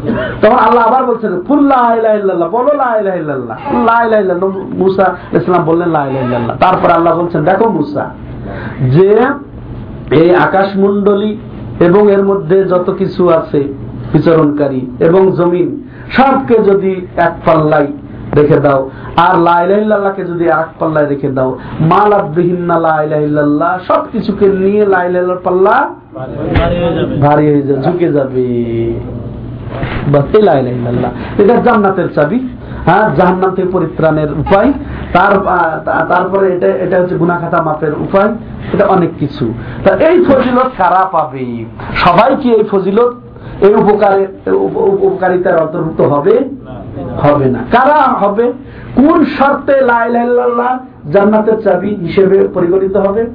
তখন 0.42 0.56
আল্লাহ 0.56 0.88
আবার 0.88 1.06
বলছেন 1.06 1.42
ফুল্লাহ 1.48 1.96
ইল্লাল্লাহ, 1.96 2.50
বলো 2.50 2.74
লা 2.74 2.98
ইলাহা 3.00 3.18
ইল্লাল্লাহ। 3.18 3.58
লা 3.74 4.04
ইলাহা 4.04 4.22
ইল্লাল্লাহ 4.22 4.50
মুসা 4.78 5.16
ইসলাম 5.34 5.64
বললেন 5.64 5.90
লা 5.90 6.06
ইলাহা 6.06 6.26
ইল্লাল্লাহ। 6.26 6.58
তারপর 6.58 6.92
আল্লাহ 6.92 7.22
বলছেন, 7.22 7.44
দেখো 7.44 7.70
মুসা, 7.70 8.10
যে 8.90 9.22
এই 10.12 10.36
আকাশমণ্ডলী 10.36 11.38
এবং 11.80 12.12
এর 12.12 12.24
মধ্যে 12.24 12.64
যত 12.64 12.96
কিছু 12.98 13.30
আছে, 13.30 13.74
বিচরণকারী 14.14 14.82
এবং 15.00 15.32
জমিন, 15.32 15.90
সবকে 16.12 16.58
যদি 16.58 17.08
এক 17.18 17.34
পাল্লাই 17.46 17.88
রেখে 18.36 18.60
দাও। 18.60 18.90
আর 19.16 19.40
লাইলাহিল্লাহকে 19.40 20.26
যদি 20.26 20.46
এক 20.48 20.68
পাল্লায় 20.80 21.08
রেখে 21.08 21.30
দাও। 21.30 21.60
মালাবিহীনা 21.80 22.80
লাইলাহিল্লাহ 22.80 23.80
সবকিছুকে 23.88 24.48
নিয়ে 24.48 24.86
লাইলাহ 24.86 25.38
পাল্লা 25.44 25.76
ভারী 27.22 27.46
হয়ে 27.48 27.62
যাবে। 27.62 27.82
ঝুঁকে 27.84 28.12
যাবে। 28.12 28.48
বাস 30.12 30.36
এই 30.36 30.42
লা 30.42 30.54
এটা 31.38 31.56
জান্নাতের 31.62 32.10
চাবি। 32.16 32.40
হ্যাঁ 32.86 33.16
জাহান্নাম 33.16 33.52
থেকে 33.56 33.68
পরিত্রাণের 33.72 34.32
উপায়। 34.32 34.74
তার 35.14 35.34
তারপরে 35.86 36.56
এটা 36.56 36.68
এটা 36.68 36.96
হচ্ছে 37.02 37.16
গুনাখাতা 37.16 37.62
মাপের 37.62 37.94
উপায়। 37.94 38.32
এটা 38.74 38.86
অনেক 38.86 39.12
কিছু। 39.20 39.54
তা 39.84 39.92
এই 39.96 40.26
ফজিলত 40.26 40.70
কারা 40.78 41.04
পাবে? 41.12 41.66
সবাই 41.96 42.36
কি 42.42 42.54
এই 42.54 42.64
ফজিলত? 42.72 43.14
এই 43.64 43.74
উপকারে 43.74 44.52
উপ- 44.52 44.80
উপ- 44.80 45.08
উপকারিতার 45.08 45.62
অন্তর্ভুক্ত 45.62 46.02
হবে? 46.02 46.50
হবে 47.24 47.46
না। 47.46 47.60
কারা 47.72 48.02
হবে? 48.04 48.54
কোন 48.96 49.26
শর্তে 49.26 49.82
লা 49.82 50.06
ইলাহা 50.06 50.80
জান্নাতের 51.12 51.60
চাবি 51.60 51.90
হিসেবে 51.90 52.48
পরিগণিত 52.48 52.98
হবে? 52.98 53.26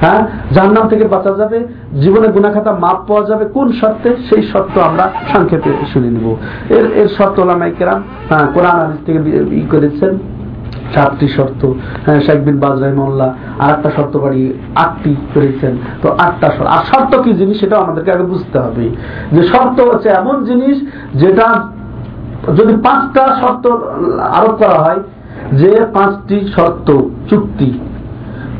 হ্যাঁ? 0.00 0.26
জাহান্নাম 0.52 0.88
থেকে 0.88 1.04
বাঁচা 1.04 1.34
যাবে 1.38 1.66
জীবনে 2.00 2.28
গুণাখাতা 2.28 2.72
মাপ 2.72 3.08
পাওয়া 3.08 3.24
যাবে। 3.24 3.44
কোন 3.44 3.72
শর্তে? 3.72 4.16
সেই 4.30 4.42
শর্ত 4.42 4.78
আমরা 4.78 5.12
সংক্ষেপে 5.32 5.70
শুনে 5.92 6.10
নিব। 6.10 6.36
এর 6.70 6.92
এর 6.92 7.08
শর্ত 7.08 7.38
ওলামাই 7.38 7.72
কেরাম 7.78 8.02
হ্যাঁ 8.28 8.46
কোরআন 8.54 8.96
থেকে 9.06 9.18
ই 9.50 9.66
করেছেন। 9.70 10.18
সাতটি 10.94 11.28
শর্ত। 11.28 11.62
হ্যাঁ 12.06 12.20
শেখ 12.20 12.38
বিন 12.38 12.58
বাজ 12.58 12.82
রহমাল্লাহ 12.82 13.30
আর 13.58 13.70
একটা 13.70 13.90
শর্ত 13.90 14.16
বাড়ি 14.16 14.52
আটটি 14.74 15.16
করেছেন। 15.34 15.76
তো 16.02 16.08
আটটা 16.18 16.48
শর্ত। 16.48 16.68
আর 16.68 16.84
শর্ত 16.84 17.22
কি 17.22 17.32
জিনিস 17.32 17.60
সেটা 17.60 17.76
আমাদেরকে 17.78 18.10
আগে 18.12 18.22
বুঝতে 18.22 18.58
হবে। 18.58 18.88
যে 19.32 19.42
শর্ত 19.42 19.80
হচ্ছে 19.80 20.08
এমন 20.08 20.44
জিনিস 20.44 20.76
যেটা 21.14 21.46
যদি 22.56 22.74
পাঁচটা 22.82 23.36
শর্ত 23.40 23.66
আরোপ 24.20 24.50
করা 24.50 24.78
হয়, 24.78 25.00
যে 25.52 25.86
পাঁচটি 25.94 26.40
শর্ত 26.56 26.88
চুক্তি। 27.30 27.78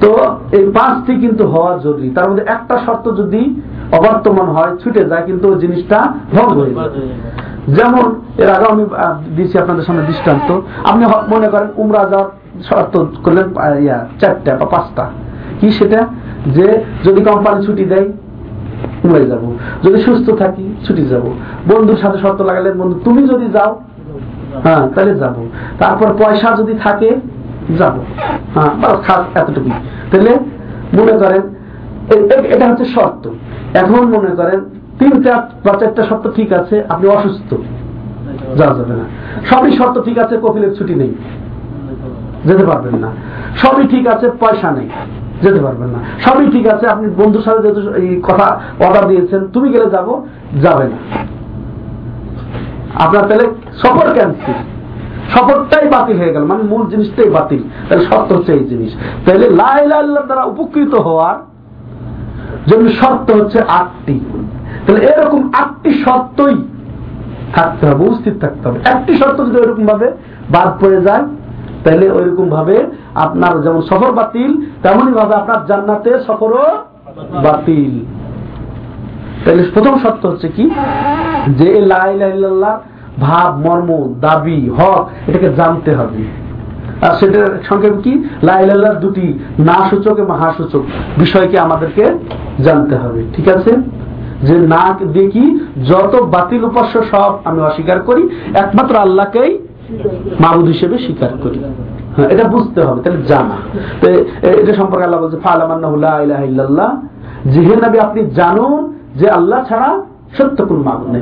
তো 0.01 0.11
এই 0.53 0.71
পাঁচটি 0.75 1.15
কিন্তু 1.15 1.47
হওয়া 1.47 1.79
জরুরি। 1.79 2.11
তার 2.11 2.31
মধ্যে 2.31 2.45
একটা 2.47 2.79
শর্ত 2.87 3.17
যদি 3.17 3.61
অবর্তমান 3.93 4.47
হয়, 4.47 4.77
ছুটে 4.77 5.05
যায়, 5.05 5.23
কিন্তু 5.27 5.45
ওই 5.53 5.59
জিনিসটা 5.61 5.99
ভঙ্গ 6.33 6.59
হয়ে 6.59 6.75
যায়। 6.75 6.91
যেমন, 7.69 8.07
এর 8.39 8.51
আগে 8.51 8.67
আমি 8.73 8.85
দিয়েছি 9.37 9.59
আপনাদের 9.59 9.85
সামনে 9.85 10.03
দৃষ্টান্ত। 10.03 10.61
আপনি 10.85 11.05
মনে 11.29 11.49
করেন 11.49 11.69
উমরা 11.77 12.09
যাওয়ার 12.11 12.31
শর্ত 12.63 13.05
করলেন 13.23 13.47
ইয়া, 13.83 14.07
চারটা 14.21 14.57
বা 14.57 14.67
পাঁচটা। 14.67 15.05
কি 15.61 15.71
সেটা? 15.71 16.07
যে 16.47 16.85
যদি 17.05 17.21
কোম্পানি 17.25 17.67
ছুটি 17.67 17.85
দেয় 17.85 18.09
উমরায় 19.05 19.27
যাব। 19.27 19.43
যদি 19.85 19.99
সুস্থ 20.03 20.31
থাকি, 20.31 20.75
ছুটি 20.87 21.05
যাব। 21.07 21.25
বন্ধুর 21.69 21.97
সাথে 21.97 22.19
শর্ত 22.19 22.41
লাগালে 22.43 22.73
বন্ধু, 22.73 23.01
তুমি 23.05 23.23
যদি 23.29 23.47
যাও 23.47 23.81
হ্যাঁ 24.63 24.89
তাহলে 24.95 25.15
যাব। 25.15 25.35
তারপর 25.79 26.09
পয়সা 26.19 26.49
যদি 26.57 26.75
থাকে, 26.75 27.11
যাব। 27.79 27.97
হ্যাঁ 28.55 28.71
বাস, 28.83 29.07
খাস, 29.07 29.37
এতটুকুই। 29.37 29.73
তাহলে 30.11 30.33
মনে 30.99 31.13
করেন 31.13 31.43
এটা 32.55 32.67
হচ্ছে 32.71 32.85
শর্ত। 32.85 33.29
এখন 33.75 34.01
মনে 34.01 34.31
করেন, 34.31 34.61
তিনটা 34.99 35.49
বা 35.65 35.75
চারটা 35.79 36.03
শর্ত 36.03 36.31
ঠিক 36.31 36.53
আছে, 36.53 36.85
আপনি 36.89 37.09
অসুস্থ। 37.09 37.55
যাওয়া 38.57 38.75
যাবে 38.75 38.95
না। 38.95 39.05
সবই 39.51 39.73
শর্ত 39.73 40.01
ঠিক 40.03 40.19
আছে, 40.19 40.37
কপিলের 40.43 40.75
ছুটি 40.75 40.95
নেই। 40.95 41.15
যেতে 42.45 42.67
পারবেন 42.67 42.97
না। 42.97 43.13
সবই 43.57 43.89
ঠিক 43.89 44.07
আছে, 44.07 44.31
পয়সা 44.41 44.71
নেই। 44.71 44.89
যেতে 45.43 45.61
পারবেন 45.61 45.89
না। 45.89 45.99
সবই 46.21 46.51
ঠিক 46.51 46.67
আছে, 46.67 46.87
আপনি 46.87 47.11
বন্ধুর 47.17 47.43
সাথে 47.43 47.63
যেহেতু 47.63 47.93
এই 47.93 48.21
কথা 48.23 48.61
অর্ডার 48.81 49.09
দিয়েছেন, 49.09 49.47
তুমি 49.47 49.69
গেলে 49.69 49.91
যাব, 49.91 50.27
যাবে 50.63 50.85
না। 50.85 50.97
আপনার 52.95 53.27
তাহলে 53.29 53.47
সফর 53.77 54.13
ক্যান্সেল 54.13 54.55
সফরটাই 55.35 55.89
বাতিল 55.89 56.19
হয়ে 56.19 56.33
গেল 56.33 56.45
মানে 56.45 56.63
মূল 56.63 56.87
জিনিসটাই 56.87 57.31
বাতিল। 57.31 57.63
তাহলে 57.89 58.05
শর্ত 58.05 58.33
হচ্ছে 58.33 58.53
এই 58.53 58.65
জিনিস। 58.65 58.93
তাহলে 59.27 59.51
লাইল্লাহ 59.51 60.03
দ্বারা 60.03 60.45
উপকৃত 60.45 60.95
হওয়ার 60.95 61.58
জন্য 62.71 62.89
শর্ত 62.89 63.31
হচ্ছে 63.31 63.59
আটটি। 63.61 64.21
তাহলে 64.87 65.01
এরকম 65.07 65.51
আটটি 65.53 65.91
শর্তই 66.05 66.57
থাকতে 67.55 67.87
হবে, 67.87 68.05
উপস্থিত 68.05 68.35
থাকতে 68.41 68.69
হবে। 68.69 68.79
একটি 68.85 69.17
শর্ত 69.17 69.41
যদি 69.41 69.57
ওইরকম 69.57 69.87
ভাবে 69.87 70.13
বাদ 70.51 70.85
পড়ে 70.85 71.03
যায়, 71.03 71.25
তাহলে 71.85 72.11
ওইরকম 72.11 72.49
ভাবে 72.49 72.87
আপনার 73.15 73.63
যেমন 73.63 73.81
সফর 73.81 74.13
বাতিল 74.13 74.67
তেমনই 74.83 75.13
ভাবে 75.13 75.35
আপনার 75.35 75.67
জান্নাতে 75.67 76.11
সফরও 76.27 76.67
বাতিল। 77.43 78.05
তাহলে 79.45 79.63
প্রথম 79.75 79.99
শর্ত 79.99 80.27
হচ্ছে 80.27 80.49
কি? 80.49 80.71
যে 81.49 81.81
লাইল্লাহ 81.81 82.79
ভাব, 83.21 83.59
মর্ম, 83.59 84.15
দাবি, 84.21 84.71
হক, 84.79 85.09
এটাকে 85.27 85.49
জানতে 85.57 85.95
হবে। 85.95 86.48
আর 87.03 87.13
সেটার 87.21 87.59
সঙ্গে 87.69 87.91
কি? 88.03 88.25
লাইলাল্লাহ 88.43 88.95
দুটি 88.95 89.39
না 89.59 89.87
সূচক 89.91 90.17
এবং 90.19 90.39
হা 90.39 90.55
সূচক 90.57 90.83
বিষয়কে 91.19 91.59
আমাদেরকে 91.59 92.05
জানতে 92.59 92.97
হবে 92.97 93.21
ঠিক 93.33 93.49
আছে? 93.49 93.77
যে 94.43 94.55
না 94.59 94.99
কি 95.15 95.45
যত 95.89 96.23
বাতিল 96.23 96.65
উপাস্য 96.65 97.05
সব 97.11 97.33
আমি 97.45 97.61
অস্বীকার 97.61 98.01
করি 98.01 98.29
একমাত্র 98.55 98.97
আল্লাহকেই 98.97 99.59
মাবুদ 100.41 100.67
হিসেবে 100.67 100.99
স্বীকার 100.99 101.31
করি। 101.43 101.59
হ্যাঁ, 102.17 102.29
এটা 102.29 102.45
বুঝতে 102.45 102.81
হবে 102.83 103.01
তাহলে 103.03 103.23
জানা। 103.23 103.57
তো 104.01 104.07
এটা 104.63 104.75
সম্পর্কে 104.75 105.05
আল্লাহ 105.05 105.21
বলছে 105.23 105.37
ফালামান্নাহুল্লাহ 105.37 106.97
জিহে 107.51 107.77
নবী 107.77 107.99
আপনি 107.99 108.21
জানুন 108.31 108.93
যে 109.15 109.31
আল্লাহ 109.31 109.65
ছাড়া 109.69 109.91
সত্য 110.37 110.59
কোন 110.69 110.79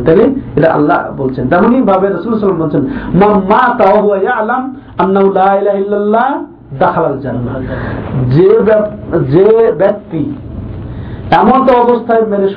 তাহলে 0.07 0.25
এটা 0.59 0.69
আল্লাহ 0.77 0.99
বলছেন। 1.21 1.45
তেমনই 1.53 1.83
ভাবে 1.91 2.07
রসুল 2.09 2.33
সাল্লাম 2.39 2.61
বলছেন 2.65 2.83
তাও 3.81 3.99
আলাম 4.41 4.63
আন্নাহু 5.03 5.29
লা 5.39 5.49
ইলাহা 5.61 5.79
ইল্লাল্লাহ 5.83 6.29
দাখালাল 6.83 7.19
জান্নাহ। 7.25 7.55
যে 8.35 8.49
যে 9.35 9.49
ব্যক্তি 9.83 10.23
এমন 11.41 11.59
তো 11.67 11.73
অবস্থায় 11.85 12.25
মেরে 12.33 12.49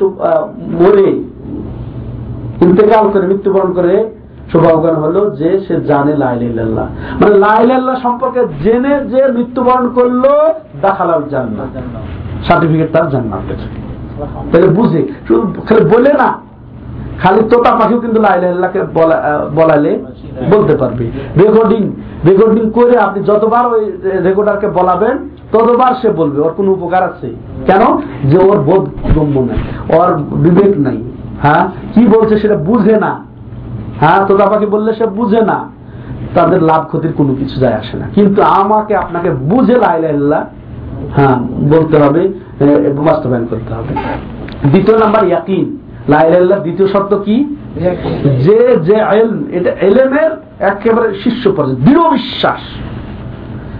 মরে 0.82 1.10
ইন্তেকাল 2.66 3.06
করে, 3.14 3.26
মৃত্যুবরণ 3.32 3.72
করে 3.78 3.94
হলো 5.04 5.22
যে 5.40 5.50
সে 5.66 5.76
জানে 5.90 6.14
লাইলাল্লাহ 6.24 6.88
মানে 7.20 7.34
লাইলাল্লাহ 7.46 7.96
সম্পর্কে 8.06 8.42
জেনে 8.64 8.94
যে 9.12 9.22
মৃত্যুবরণ 9.38 9.86
করল, 9.98 10.24
দাখালাল 10.86 11.24
জান্নাত 11.34 11.74
সার্টিফিকেট 12.48 12.90
তার 12.96 13.06
জান্নাতের 13.14 13.62
তাহলে 14.52 14.68
বুঝে। 14.68 15.08
শুধু 15.28 15.62
খালি 15.62 15.86
বলে 15.86 16.14
না, 16.14 16.50
খালি 17.20 17.42
তোতা 17.50 17.76
পাখিও 17.76 18.00
কিন্তু 18.00 18.22
লাইলাল্লাহকে 18.22 18.82
বলা- 18.94 19.62
বলালে 19.62 20.04
বলতে 20.56 20.78
পারবে। 20.78 21.12
রেকর্ডিং 21.38 21.92
রেকর্ডিং 22.26 22.72
করে 22.72 22.98
আপনি 22.98 23.24
যতবার 23.24 23.74
ওই 23.74 23.92
রেকর্ডারকে 24.04 24.68
বলাবেন, 24.68 25.18
ততবার 25.52 25.94
সে 26.02 26.10
বলবে, 26.10 26.42
ওর 26.42 26.54
কোনো 26.58 26.72
উপকার 26.72 27.04
আছে? 27.04 27.36
কেন? 27.66 28.02
যে 28.24 28.38
ওর 28.38 28.58
বোধ 28.58 28.90
গম্য 29.16 29.40
নাই, 29.40 29.58
ওর 29.98 30.18
বিবেক 30.18 30.78
নাই। 30.78 31.04
হ্যাঁ? 31.42 31.68
কি 31.94 32.08
বলছে 32.08 32.40
সেটা 32.40 32.56
বুঝে 32.56 32.98
না। 32.98 33.26
হ্যাঁ? 34.00 34.26
তোতা 34.26 34.46
পাখি 34.46 34.66
বললে 34.66 34.94
সে 34.94 35.06
বুঝে 35.06 35.42
না। 35.42 35.80
তাদের 36.34 36.64
লাভ 36.64 36.86
ক্ষতির 36.88 37.14
কোনো 37.14 37.36
কিছু 37.36 37.60
যায় 37.60 37.74
আসে 37.74 37.98
না। 37.98 38.06
কিন্তু 38.16 38.42
আমাকে 38.42 38.96
আপনাকে 38.96 39.30
বুঝে 39.30 39.76
লাইলাল্লাহ 39.76 40.44
হ্যাঁ 41.16 41.38
বলতে 41.62 41.98
হবে। 41.98 42.34
বাস্তবায়ন 43.06 43.46
করতে 43.46 43.74
হবে। 43.74 43.96
দ্বিতীয় 44.70 44.98
নাম্বার, 44.98 45.28
ইয়াকিন। 45.28 45.78
লাইলাল্লাহ 46.10 46.60
দ্বিতীয় 46.60 46.88
শর্ত 46.88 47.14
কি? 47.14 47.56
যে 48.24 48.78
যে 48.84 48.94
এলম 48.94 49.44
এটা 49.52 49.72
এলেমের 49.72 50.32
একেবারে 50.60 51.16
শীর্ষ 51.24 51.48
পর্যায়ে, 51.48 51.76
দৃঢ় 51.76 52.10
বিশ্বাস। 52.12 52.60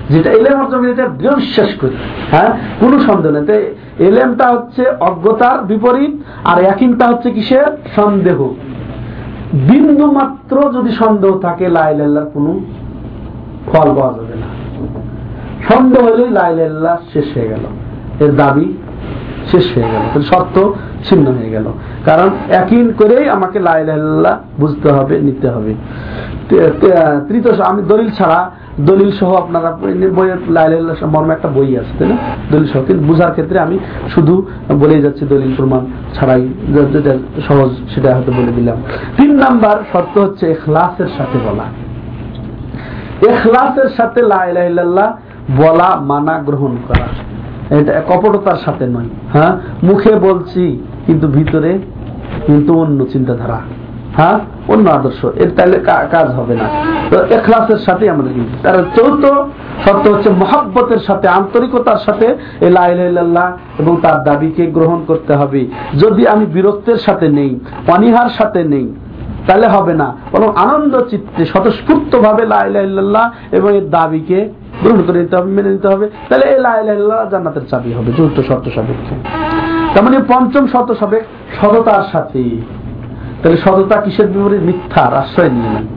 যেটা 0.10 0.32
এলেম 0.32 0.60
অর্জন 0.60 0.86
এটা 0.86 1.08
দৃঢ় 1.08 1.36
বিশ্বাস 1.36 1.70
করি। 1.82 1.96
হ্যাঁ? 2.32 2.58
কোনো 2.80 3.00
সন্দেহ 3.00 3.32
নেই। 3.32 3.46
তাই 3.46 3.76
এলেমটা 4.00 4.50
হচ্ছে 4.50 4.84
অজ্ঞতার 5.00 5.64
বিপরীত, 5.64 6.12
আর 6.44 6.64
একিনটা 6.64 7.08
হচ্ছে 7.08 7.32
কিসের? 7.32 7.78
সন্দেহ। 7.96 8.50
বিন্দু 9.54 10.12
মাত্র 10.12 10.74
যদি 10.74 10.92
সন্দেহ 10.92 11.40
থাকে 11.40 11.70
লাইলাল্লাহর 11.70 12.30
কোনো 12.34 12.60
ফল 13.66 13.96
পাওয়া 13.96 14.14
যাবে 14.14 14.36
না। 14.36 14.48
সন্দেহ 15.74 16.04
হলেই 16.04 16.30
লাইলাল্লাহ 16.30 16.98
শেষ 17.14 17.38
হয়ে 17.38 17.48
গেল। 17.48 17.89
এর 18.20 18.36
দাবি 18.36 18.74
শেষ 19.52 19.66
হয়ে 19.76 19.84
গেল। 19.84 20.22
শর্ত 20.22 20.72
ছিন্ন 21.04 21.32
হয়ে 21.32 21.50
গেল। 21.50 21.66
কারণ 22.06 22.30
একই 22.50 22.92
করেই 22.98 23.30
আমাকে 23.30 23.60
লাইল্লাহ 23.60 24.38
বুঝতে 24.60 24.92
হবে, 24.92 25.20
নিতে 25.20 25.50
হবে। 25.50 25.74
তৃতীয় 27.30 27.64
আমি 27.64 27.82
দলিল 27.84 28.10
ছাড়া, 28.10 28.52
দলিল 28.82 29.12
সহ 29.12 29.34
আপনারা 29.36 29.72
বইয়ের 30.16 30.52
লাইল্লাহ 30.52 31.06
মর্মে 31.06 31.34
একটা 31.34 31.48
বই 31.48 31.78
আছে, 31.78 31.94
তাই 32.00 32.08
না? 32.08 32.18
দলিল 32.52 32.68
সহ। 32.68 32.82
কিন্তু 32.88 33.06
বোঝার 33.06 33.32
ক্ষেত্রে 33.32 33.60
আমি 33.60 33.80
শুধু 34.14 34.46
বলে 34.80 35.02
যাচ্ছি, 35.02 35.26
দলিল 35.26 35.56
প্রমাণ 35.58 35.86
ছাড়াই 36.14 36.48
যেটা 36.94 37.18
সহজ 37.48 37.72
সেটা 37.96 38.16
হয়তো 38.16 38.32
বলে 38.32 38.52
দিলাম। 38.52 38.78
তিন 39.18 39.36
নাম্বার 39.36 39.84
শর্ত 39.94 40.18
হচ্ছে 40.18 40.52
এখলাসের 40.52 41.08
সাথে 41.18 41.40
বলা। 41.52 41.64
এখলাসের 43.32 43.90
সাথে 43.98 44.22
লাইল্লাহ 44.22 45.14
বলা, 45.58 45.96
মানা, 46.02 46.38
গ্রহণ 46.46 46.78
করা। 46.88 47.08
এটা 47.70 48.02
কপটতার 48.08 48.56
সাথে 48.66 48.88
নয়। 48.88 49.10
হ্যাঁ? 49.34 49.58
মুখে 49.84 50.16
বলছি, 50.16 50.84
কিন্তু 51.06 51.28
ভিতরে 51.28 51.80
কিন্তু 52.46 52.80
অন্য 52.80 53.06
চিন্তাধারা। 53.06 53.60
হ্যাঁ? 54.18 54.40
অন্য 54.68 54.90
আদর্শ। 54.90 55.26
এর 55.26 55.52
তাহলে 55.56 55.80
কাজ 56.12 56.32
হবে 56.32 56.56
না। 56.56 56.70
তো 57.10 57.36
এখলাসের 57.36 57.78
সাথে 57.78 58.10
আমাদের 58.10 58.34
কিন্তু। 58.34 58.58
তার 58.64 58.84
চৌথ 58.96 59.26
শর্ত 59.88 60.08
হচ্ছে 60.08 60.30
মহাব্বতের 60.30 60.98
সাথে, 60.98 61.28
আন্তরিকতার 61.28 61.98
সাথে 61.98 62.36
এলাহ 62.62 62.90
এবং 63.80 63.98
তার 64.02 64.24
দাবিকে 64.24 64.66
গ্রহণ 64.66 65.04
করতে 65.08 65.34
হবে। 65.34 65.68
যদি 66.00 66.28
আমি 66.28 66.46
বীরত্বের 66.46 66.98
সাথে 66.98 67.28
নেই, 67.28 67.60
অনিহার 67.88 68.30
সাথে 68.30 68.64
নেই, 68.64 68.94
তাহলে 69.48 69.68
হবে 69.68 69.94
না। 69.94 70.16
বরং 70.32 70.52
আনন্দ 70.56 71.00
চিত্তে 71.10 71.46
স্বতঃস্ফূর্ত 71.46 72.20
ভাবে 72.20 72.46
লাইল্লাহ 72.46 73.32
এবং 73.52 73.78
এর 73.78 73.90
দাবিকে 73.90 74.50
গ্রহণ 74.84 75.02
করে 75.08 75.20
নিতে 75.20 75.36
হবে, 75.36 75.52
মেনে 75.52 75.70
নিতে 75.70 75.88
হবে। 75.88 76.10
তাহলে 76.30 76.46
এই 76.46 76.60
লাইল্লাহ 76.60 77.30
জান্নাতের 77.30 77.62
চাবি 77.70 77.94
হবে 77.94 78.12
চতুর্থ 78.12 78.48
শর্ত 78.48 78.70
সাপেক্ষে। 78.76 79.16
তার 79.94 80.04
মানে 80.04 80.20
পঞ্চম 80.28 80.68
শর্ত 80.68 80.92
সাপেক্ষ 80.92 81.66
সততার 81.66 82.04
সাথে। 82.12 82.62
তাহলে 83.44 83.58
সততা 83.58 84.02
কিসের 84.02 84.28
বিপরীত? 84.28 84.62
মিথ্যার, 84.62 85.14
আশ্রয় 85.14 85.50
নিয়ে 85.50 85.70
নেন 85.70 85.88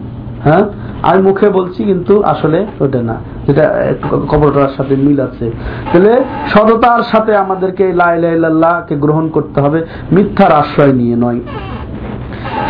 হ্যাঁ? 0.44 0.62
আমি 1.02 1.22
মুখে 1.22 1.48
বলছি 1.48 1.84
কিন্তু 1.84 2.22
আসলে 2.22 2.66
ওটা 2.80 3.02
না। 3.02 3.14
যেটা 3.46 3.94
কবরটার 4.28 4.68
সাথে 4.76 4.96
মিল 4.96 5.20
আছে। 5.20 5.50
তাহলে 5.92 6.24
সততার 6.46 7.02
সাথে 7.02 7.36
আমাদেরকে 7.36 7.92
লাই 7.92 8.20
লাইলাইল্লাহকে 8.20 8.96
গ্রহণ 8.96 9.28
করতে 9.28 9.60
হবে, 9.60 9.86
মিথ্যার 10.12 10.52
আশ্রয় 10.52 10.92
নিয়ে 10.92 11.16
নয়। 11.16 11.40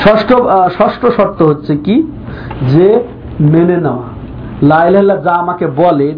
ষষ্ঠ 0.01 0.33
ষষ্ঠ 0.83 1.07
শর্ত 1.07 1.43
হচ্ছে 1.43 1.77
কি? 1.77 2.03
যে 2.63 3.03
মেনে 3.41 3.77
নেওয়া। 3.77 4.12
লাইলাল্লাহ 4.71 5.19
যা 5.27 5.33
আমাকে 5.45 5.67
বলে, 5.83 6.09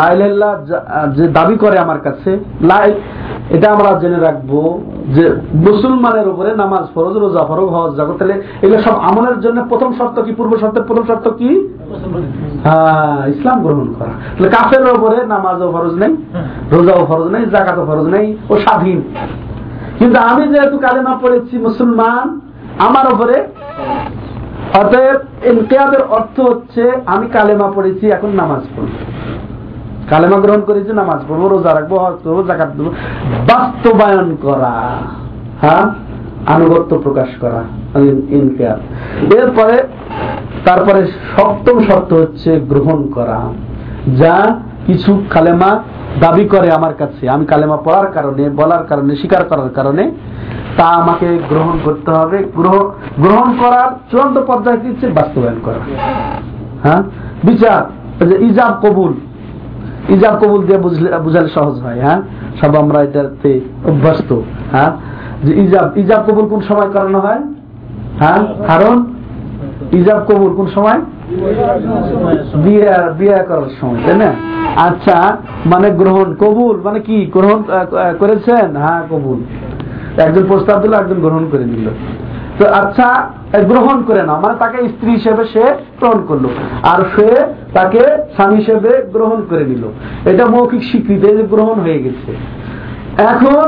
লাইলাল্লাহ 0.00 0.52
যে 1.16 1.24
দাবি 1.38 1.56
করে 1.56 1.76
আমার 1.84 2.00
কাছে, 2.06 2.30
লাই, 2.70 2.88
এটা 3.56 3.66
আমরা 3.74 3.88
জেনে 4.02 4.18
রাখব 4.26 4.52
যে 5.16 5.24
মুসলমানের 5.66 6.26
উপরে 6.32 6.50
নামাজ 6.62 6.84
ফরজ, 6.94 7.14
রোজা 7.24 7.42
ফরজ, 7.50 7.68
হজ 7.74 7.90
জাগত 7.98 8.16
তাহলে 8.18 8.36
এগুলো 8.64 8.80
সব 8.86 8.96
আমলের 9.08 9.38
জন্য 9.44 9.58
প্রথম 9.70 9.90
শর্ত 9.98 10.16
কি, 10.26 10.32
পূর্ব 10.38 10.52
শর্তের 10.62 10.84
প্রথম 10.88 11.04
শর্ত 11.10 11.26
কি? 11.38 11.50
হ্যাঁ 12.66 13.20
ইসলাম 13.34 13.58
গ্রহণ 13.64 13.88
করা। 13.98 14.14
তাহলে 14.34 14.48
কাফের 14.56 14.82
উপরে 14.98 15.18
নামাজও 15.32 15.68
ফরজ 15.74 15.94
নেই, 16.02 16.12
রোজাও 16.74 17.02
ফরজ 17.10 17.28
নেই 17.34 17.44
জাকাতও 17.54 17.84
ফরজ 17.90 18.06
নেই, 18.14 18.26
ও 18.50 18.52
স্বাধীন। 18.64 18.98
কিন্তু 19.98 20.18
আমি 20.30 20.42
যেহেতু 20.52 20.76
কালেমা 20.84 21.14
পড়েছি 21.22 21.54
মুসলমান, 21.66 22.26
আমার 22.86 23.06
উপরে 23.14 23.36
অতএব 24.80 25.18
ইনকিয়াদের 25.46 26.02
অর্থ 26.02 26.40
হচ্ছে, 26.40 26.82
আমি 27.06 27.26
কালেমা 27.32 27.68
পড়েছি, 27.74 28.06
এখন 28.10 28.30
নামাজ 28.34 28.62
পড়ব। 28.76 28.92
কালেমা 30.10 30.38
গ্রহণ 30.38 30.60
করেছি, 30.60 30.90
নামাজ 30.92 31.20
পড়ব, 31.28 31.42
রোজা 31.46 31.74
রাখব, 31.74 31.92
হজ 31.98 32.16
করব 32.24 32.38
জাকাত 32.46 32.70
দেবো 32.76 32.90
বাস্তবায়ন 33.48 34.36
করা 34.42 34.74
হ্যাঁ? 35.62 35.84
আনুগত্য 36.46 36.92
প্রকাশ 36.98 37.28
করা 37.40 37.62
ইনকিয়াদ 38.38 38.80
এরপরে, 39.32 39.76
তারপরে 40.64 41.00
সপ্তম 41.36 41.76
শর্ত 41.80 42.10
হচ্ছে 42.12 42.50
গ্রহণ 42.60 43.00
করা। 43.14 43.38
যা 44.20 44.36
কিছু 44.86 45.22
কালেমা 45.30 45.82
দাবি 46.20 46.44
করে 46.44 46.72
আমার 46.72 46.94
কাছে। 46.94 47.28
আমি 47.28 47.46
কালেমা 47.46 47.76
পড়ার 47.76 48.06
কারণে, 48.06 48.50
বলার 48.50 48.84
কারণে, 48.84 49.16
স্বীকার 49.16 49.44
করার 49.44 49.68
কারণে 49.68 50.10
তা 50.76 50.84
আমাকে 50.84 51.38
গ্রহণ 51.48 51.78
করতে 51.84 52.10
হবে। 52.10 52.38
গ্রহণ 53.18 53.56
করার 53.60 53.90
চূড়ান্ত 54.10 54.38
পর্যায়ে 54.38 54.90
হচ্ছে? 54.90 55.06
বাস্তবায়ন 55.06 55.60
করা। 55.64 55.78
হ্যাঁ? 56.82 57.02
বিচার 57.44 57.82
ইজাব 58.40 58.86
কবুল। 58.86 59.14
ইজাব 60.08 60.38
কবুল 60.38 60.66
দিয়ে 60.66 60.78
বুঝলে, 60.78 61.18
বুঝালে 61.18 61.48
সহজ 61.48 61.80
হয় 61.80 62.00
হ্যাঁ? 62.00 62.22
সব 62.60 62.76
আমরা 62.76 63.02
এটাতে 63.02 63.60
অভ্যস্ত 63.84 64.40
হ্যাঁ? 64.72 64.90
যে 65.44 65.60
ইজাব 65.60 65.98
ইজাব 65.98 66.24
কবুল 66.26 66.48
কোন 66.48 66.60
সময় 66.60 66.90
করানো 66.90 67.20
হয়? 67.20 67.40
হ্যাঁ? 68.18 68.46
কারণ 68.66 69.04
ইজাব 69.92 70.24
কবুল 70.28 70.54
কোন 70.56 70.66
সময়? 70.66 71.00
বিয়ে 72.64 72.92
বিয়ে 73.18 73.38
করার 73.48 73.70
সময়, 73.78 74.00
তাই 74.06 74.16
না? 74.22 74.30
আচ্ছা 74.88 75.16
মানে 75.72 75.88
গ্রহণ, 76.00 76.28
কবুল 76.42 76.76
মানে 76.86 77.00
কি, 77.08 77.16
গ্রহণ 77.36 77.60
করেছেন? 78.20 78.68
হ্যাঁ 78.84 79.02
কবুল। 79.12 79.38
একজন 80.24 80.44
প্রস্তাব 80.50 80.76
দিল, 80.82 80.92
একজন 81.02 81.18
গ্রহণ 81.24 81.44
করে 81.52 81.64
নিল 81.72 81.86
তো 82.58 82.64
আচ্ছা 82.80 83.08
গ্রহণ 83.70 83.98
করে 84.08 84.22
না 84.28 84.34
মানে 84.42 84.56
তাকে 84.62 84.78
স্ত্রী 84.94 85.10
হিসেবে 85.18 85.42
সে 85.54 85.64
গ্রহণ 86.00 86.20
করল, 86.28 86.44
আর 86.92 87.00
সে 87.14 87.28
তাকে 87.76 88.02
স্বামী 88.34 88.56
হিসেবে 88.60 88.90
গ্রহণ 89.14 89.40
করে 89.50 89.64
নিল। 89.70 89.84
এটা 90.30 90.44
মৌখিক 90.54 90.82
স্বীকৃতি 90.90 91.28
গ্রহণ 91.54 91.76
হয়ে 91.84 92.00
গেছে। 92.04 92.30
এখন 93.32 93.66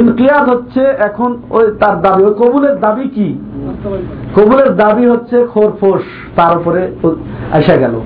ইনকিয়াদ 0.00 0.44
হচ্ছে, 0.52 0.82
এখন 1.08 1.30
ওই 1.56 1.64
তার 1.80 1.96
দাবি, 2.04 2.22
ওই 2.28 2.34
কবুলের 2.42 2.76
দাবি 2.84 3.06
কি? 3.16 3.28
কবুলের 4.36 4.76
দাবি 4.76 5.06
হচ্ছে 5.06 5.46
খোরফোস 5.46 6.02
তার 6.36 6.58
উপরে 6.58 6.94
আসা 7.52 7.76
গেল। 7.76 8.00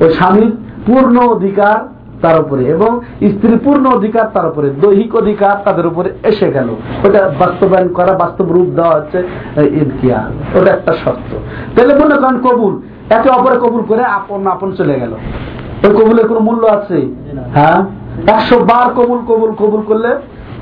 ওই 0.00 0.10
স্বামীর 0.10 0.56
পূর্ণ 0.86 1.16
অধিকার 1.18 1.88
তার 2.22 2.40
উপরে 2.40 2.64
এবং 2.64 3.00
স্ত্রীর 3.16 3.58
পূর্ণ 3.58 3.86
অধিকার 3.86 4.26
তার 4.34 4.46
উপরে 4.46 4.70
দৈহিক 4.70 5.16
অধিকার 5.16 5.56
তাদের 5.64 5.86
উপরে 5.86 6.10
এসে 6.24 6.52
গেল। 6.52 6.68
ওটা 7.04 7.32
বাস্তবায়ন 7.38 7.88
করা 7.88 8.12
বাস্তব 8.12 8.52
রূপ 8.52 8.66
দেওয়া 8.66 8.94
হচ্ছে 8.94 9.18
ইনকিয়াদ 9.56 10.56
ওটা 10.56 10.70
একটা 10.72 10.92
শর্ত। 11.04 11.36
তাহলে 11.76 11.94
মনে 11.94 12.14
করেন 12.14 12.38
কবুল। 12.38 12.82
একে 13.10 13.28
অপরে 13.28 13.56
কবুল 13.56 13.82
করে 13.82 14.04
আপন 14.04 14.46
আপন 14.46 14.72
চলে 14.72 15.00
গেল। 15.00 15.12
ওই 15.84 15.90
কবুলের 15.90 16.28
কোন 16.28 16.38
মূল্য 16.38 16.66
আছে? 16.66 17.06
হ্যাঁ? 17.54 17.82
একশো 18.26 18.58
বার 18.58 18.94
কবুল 18.94 19.18
কবুল 19.28 19.52
কবুল 19.52 19.82
করলে 19.82 20.08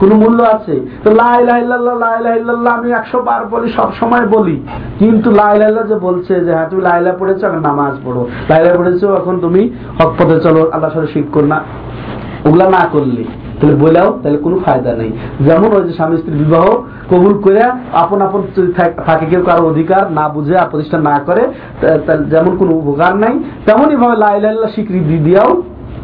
কোন 0.01 0.11
মূল্য 0.23 0.39
আছে? 0.57 0.75
তো 1.05 1.09
লাইল্লাহ 1.21 2.73
আমি 2.79 2.89
একশো 3.01 3.19
বার 3.29 3.43
বলি 3.53 3.69
সব 3.79 3.89
সময় 4.01 4.25
বলি। 4.37 4.57
কিন্তু 5.01 5.29
লাইল্লাহ 5.41 5.85
যে 5.91 5.97
বলছে 6.07 6.35
যে 6.47 6.51
হ্যাঁ 6.57 6.69
তুমি 6.71 6.83
লাইলা 6.89 7.13
পড়েছো, 7.21 7.43
এখন 7.49 7.63
নামাজ 7.71 7.95
পড়ো। 8.05 8.23
লাইলা 8.51 8.73
পড়েছো, 8.79 9.07
এখন 9.21 9.35
তুমি 9.45 9.63
হক 9.99 10.11
পথে 10.19 10.37
চলো 10.47 10.61
আল্লাহ 10.75 10.91
সাথে 10.95 11.11
শিখ 11.15 11.27
কর 11.35 11.45
না। 11.53 11.59
ওগুলা 12.47 12.67
না 12.77 12.83
করলে, 12.95 13.23
তাহলে 13.59 13.75
বলেও 13.85 14.09
তাহলে 14.23 14.39
কোনো 14.47 14.57
ফায়দা 14.65 14.93
নেই। 15.01 15.11
যেমন 15.47 15.71
ওই 15.77 15.83
যে 15.89 15.93
স্বামী 15.99 16.17
স্ত্রী 16.21 16.35
বিবাহ 16.43 16.65
কবুল 17.11 17.35
করে 17.45 17.63
আপন 18.03 18.19
আপন 18.27 18.41
থাকে 19.09 19.25
কেউ 19.33 19.43
কারও 19.49 19.65
অধিকার 19.73 20.03
না 20.19 20.25
বুঝে 20.35 20.55
প্রতিষ্ঠা 20.71 20.99
না 21.11 21.17
করে 21.29 21.43
যেমন 22.33 22.53
কোনো 22.61 22.73
উপকার 22.81 23.13
নাই, 23.23 23.35
তেমনই 23.67 23.97
ভাবে 24.03 24.17
লাইল্লাহ 24.25 24.71
স্বীকৃতি 24.75 25.17
দিয়াও 25.27 25.51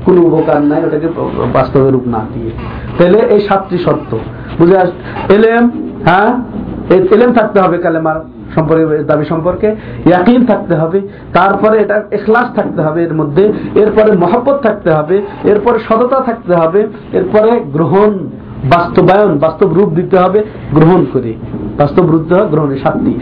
কোনো 0.06 0.20
উপকার 0.20 0.60
নাই, 0.62 0.80
ওটাকে 0.84 1.08
বাস্তবের 1.52 1.92
রূপ 1.92 2.06
না 2.06 2.20
দিয়ে। 2.34 2.50
তাহলে 2.98 3.18
এই 3.34 3.40
সাতটি 3.40 3.78
সত্য 3.78 4.18
বুঝে 4.58 4.78
আস, 4.78 4.90
এলেম 5.30 5.70
হ্যাঁ? 6.04 6.30
এলেম 6.94 7.32
থাকতে 7.32 7.60
হবে 7.60 7.78
কালেমার 7.78 8.20
সম্পর্কে, 8.54 9.04
দাবি 9.04 9.24
সম্পর্কে। 9.24 9.76
ইয়াকিন 10.06 10.46
থাকতে 10.46 10.74
হবে। 10.74 11.00
তারপরে 11.32 11.78
এটা 11.78 12.04
এখলাস 12.10 12.54
থাকতে 12.54 12.82
হবে 12.82 13.04
এর 13.04 13.14
মধ্যে। 13.14 13.52
এরপরে 13.74 14.12
মহব্বত 14.12 14.58
থাকতে 14.62 14.90
হবে। 14.90 15.22
এরপরে 15.44 15.78
সততা 15.78 16.20
থাকতে 16.20 16.54
হবে। 16.54 16.86
এরপরে 17.12 17.60
গ্রহণ, 17.72 18.10
বাস্তবায়ন, 18.70 19.38
বাস্তব 19.38 19.72
রূপ 19.72 19.88
দিতে 19.88 20.18
হবে, 20.18 20.42
গ্রহণ 20.72 21.06
করে। 21.12 21.32
বাস্তব 21.78 22.10
রূপ 22.10 22.32
হবে 22.32 22.48
গ্রহণের 22.48 22.78
সাতটি। 22.78 23.12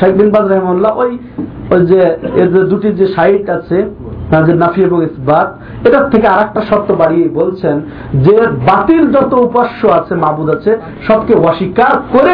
শাহিদ 0.00 0.16
বিন 0.16 0.30
বাজ 0.30 0.52
রহমাল্লাহ 0.52 0.98
ওই 0.98 1.18
ওই 1.70 1.86
যে, 1.86 2.00
এর 2.34 2.48
যে 2.54 2.62
দুটি 2.62 2.88
যে 2.88 3.06
সাইট 3.06 3.50
আছে 3.50 3.90
যে 4.46 4.54
নাফি 4.62 4.80
এবং 4.88 4.98
ইসবাত, 5.08 5.48
এটার 5.86 6.06
থেকে 6.12 6.26
আর 6.34 6.40
একটা 6.46 6.60
শর্ত 6.68 6.88
বাড়িয়ে 7.02 7.26
বলছেন 7.40 7.76
যে 8.26 8.34
বাতিল 8.68 9.02
যত 9.16 9.32
উপাস্য 9.46 9.80
আছে, 9.98 10.12
মাবুদ 10.24 10.48
আছে, 10.56 10.70
সবকে 11.08 11.32
অস্বীকার 11.48 11.94
করে 12.14 12.32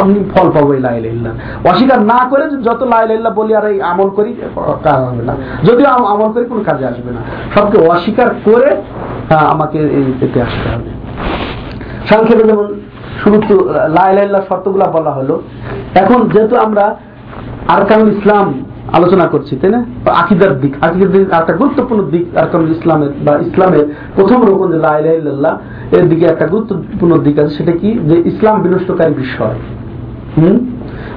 আপনি 0.00 0.18
ফল 0.32 0.46
পাবো 0.54 0.70
এই 0.76 0.80
লাইল্লাহ 0.86 1.32
অস্বীকার 1.70 2.00
না 2.12 2.20
করে 2.30 2.44
যত 2.66 2.80
লাইল্লাহ 2.92 3.32
বলি 3.40 3.52
আর 3.58 3.66
এই 3.72 3.78
আমল 3.90 4.08
করি 4.18 4.30
কাজ 4.86 5.00
হবে 5.08 5.22
না। 5.28 5.34
যদিও 5.66 5.88
আমল 6.12 6.30
করি, 6.34 6.44
কোনো 6.52 6.62
কাজে 6.68 6.84
আসবে 6.92 7.10
না। 7.16 7.20
সবকে 7.54 7.76
অস্বীকার 7.92 8.30
করে 8.48 8.68
আমাকে 9.54 9.78
এই 9.98 10.06
পেতে 10.20 10.38
আসতে 10.46 10.66
হবে। 10.72 10.90
সংক্ষেপে 12.10 12.44
যেমন 12.50 12.66
শুরু 13.20 13.36
তো 13.48 13.54
লাইল্লাহ 13.98 14.42
শর্তগুলা 14.48 14.86
বলা 14.96 15.12
হলো। 15.18 15.34
এখন 16.02 16.18
যেহেতু 16.32 16.54
আমরা 16.66 16.84
আরকানুল 17.76 18.10
ইসলাম 18.16 18.46
আলোচনা 18.92 19.26
করছি, 19.26 19.56
তাই 19.56 19.70
না? 19.70 19.84
আকিদার 20.10 20.60
দিক 20.60 20.74
আকিদার 20.80 21.12
দিক 21.12 21.32
একটা 21.32 21.52
গুরুত্বপূর্ণ 21.52 22.02
দিক, 22.10 22.36
আর 22.36 22.46
কারণ 22.52 22.64
ইসলামের 22.70 23.08
বা 23.24 23.36
ইসলামের 23.36 23.94
প্রথম 24.16 24.42
রকম 24.42 24.72
যে 24.72 24.78
লাইল্লাহ 24.78 25.58
এর 25.94 26.08
দিকে 26.08 26.24
একটা 26.24 26.46
গুরুত্বপূর্ণ 26.46 27.18
দিক 27.18 27.38
আছে, 27.38 27.54
সেটা 27.54 27.72
কি? 27.72 27.98
যে 28.04 28.22
ইসলাম 28.24 28.62
বিনষ্টকারী 28.62 29.14
বিষয়। 29.14 29.54
হম? 30.38 30.58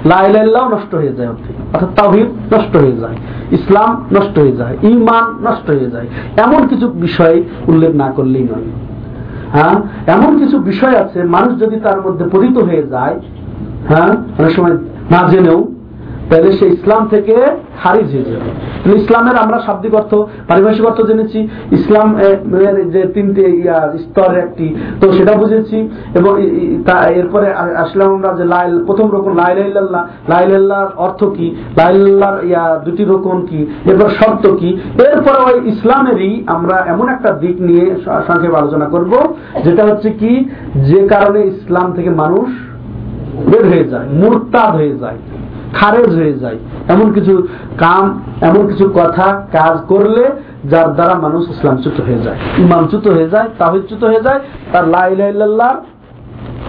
লাইল্লাহ 0.05 0.73
নষ্ট 0.73 0.95
হয়ে 0.95 1.13
যায় 1.13 1.29
অর্থাৎ 1.29 1.89
তাহিদ 1.95 2.53
নষ্ট 2.53 2.77
হয়ে 2.77 2.91
যায়, 2.91 3.15
ইসলাম 3.51 4.05
নষ্ট 4.15 4.39
হয়ে 4.39 4.51
যায় 4.51 4.77
ইমান 4.83 5.47
নষ্ট 5.47 5.69
হয়ে 5.69 5.89
যায়। 5.91 6.07
এমন 6.37 6.67
কিছু 6.67 6.87
বিষয় 6.87 7.43
উল্লেখ 7.67 7.95
না 7.95 8.11
করলেই 8.11 8.43
নয়। 8.43 8.63
হ্যাঁ? 9.53 9.81
এমন 10.07 10.39
কিছু 10.39 10.57
বিষয় 10.59 10.95
আছে, 10.95 11.23
মানুষ 11.23 11.59
যদি 11.59 11.79
তার 11.79 12.01
মধ্যে 12.01 12.25
পতিত 12.25 12.57
হয়ে 12.57 12.83
যায় 12.83 13.19
হ্যাঁ? 13.87 14.15
অনেক 14.39 14.51
সময় 14.51 14.71
না 15.11 15.27
জেনেও 15.29 15.65
তাহলে 16.29 16.49
সে 16.59 16.65
ইসলাম 16.75 17.01
থেকে 17.13 17.35
খারিজ 17.81 18.07
হয়ে 18.15 18.29
যাবে। 18.31 18.49
ইসলামের 19.01 19.37
আমরা 19.43 19.57
শাব্দিক 19.65 19.93
অর্থ, 19.99 20.13
পারিভাষিক 20.49 20.85
অর্থ 20.89 20.99
জেনেছি, 21.09 21.39
ইসলাম 21.77 22.07
যে 22.93 23.01
তিনটে 23.15 23.43
স্তরের 24.03 24.37
একটি, 24.45 24.67
তো 25.01 25.05
সেটা 25.17 25.33
বুঝেছি, 25.41 25.77
এবং 26.19 26.31
এরপরে 27.19 27.47
আসলাম 27.83 28.09
আমরা 28.17 28.31
যে 28.39 28.45
লাইল, 28.53 28.73
প্রথম 28.87 29.07
রকম 29.15 29.31
লাইল্লাহ 29.41 30.03
লাইল্লাহর 30.31 30.91
অর্থ 31.05 31.21
কি? 31.37 31.47
লাইল্লাহর 31.79 32.37
ইয়া, 32.49 32.65
দুটি 32.85 33.03
রকম 33.13 33.37
কি? 33.49 33.59
এরপর 33.89 34.09
শর্ত 34.19 34.43
কি? 34.59 34.69
এরপরে 35.11 35.39
ওই 35.49 35.57
ইসলামেরই 35.73 36.33
আমরা 36.55 36.75
এমন 36.93 37.07
একটা 37.15 37.29
দিক 37.43 37.57
নিয়ে 37.67 37.85
সংক্ষেপে 38.27 38.59
আলোচনা 38.61 38.87
করব, 38.93 39.13
যেটা 39.65 39.83
হচ্ছে 39.89 40.09
কি? 40.21 40.31
যে 40.89 40.99
কারণে 41.13 41.39
ইসলাম 41.53 41.87
থেকে 41.97 42.11
মানুষ 42.23 42.47
বের 43.49 43.65
হয়ে 43.71 43.87
যায়, 43.91 44.07
মুরতাদ 44.21 44.71
হয়ে 44.81 44.95
যায়। 45.03 45.19
খারেজ 45.73 46.15
হয়ে 46.15 46.33
যায়। 46.39 46.57
এমন 46.87 47.13
কিছু 47.13 47.47
কাম, 47.77 48.21
এমন 48.41 48.67
কিছু 48.67 48.89
কথা, 48.95 49.45
কাজ 49.51 49.77
করলে 49.87 50.31
যার 50.65 50.93
দ্বারা 50.93 51.15
মানুষ 51.15 51.49
ইসলামচ্যুত 51.49 52.01
হয়ে 52.01 52.19
যায়। 52.23 52.37
ইমামচ্যুত 52.57 53.07
হয়ে 53.07 53.29
যায়, 53.29 53.47
তাহিদচ্যুত 53.59 54.03
হয়ে 54.03 54.21
যায়, 54.21 54.39
তার 54.71 54.87
লাইল্লাহ 54.87 55.75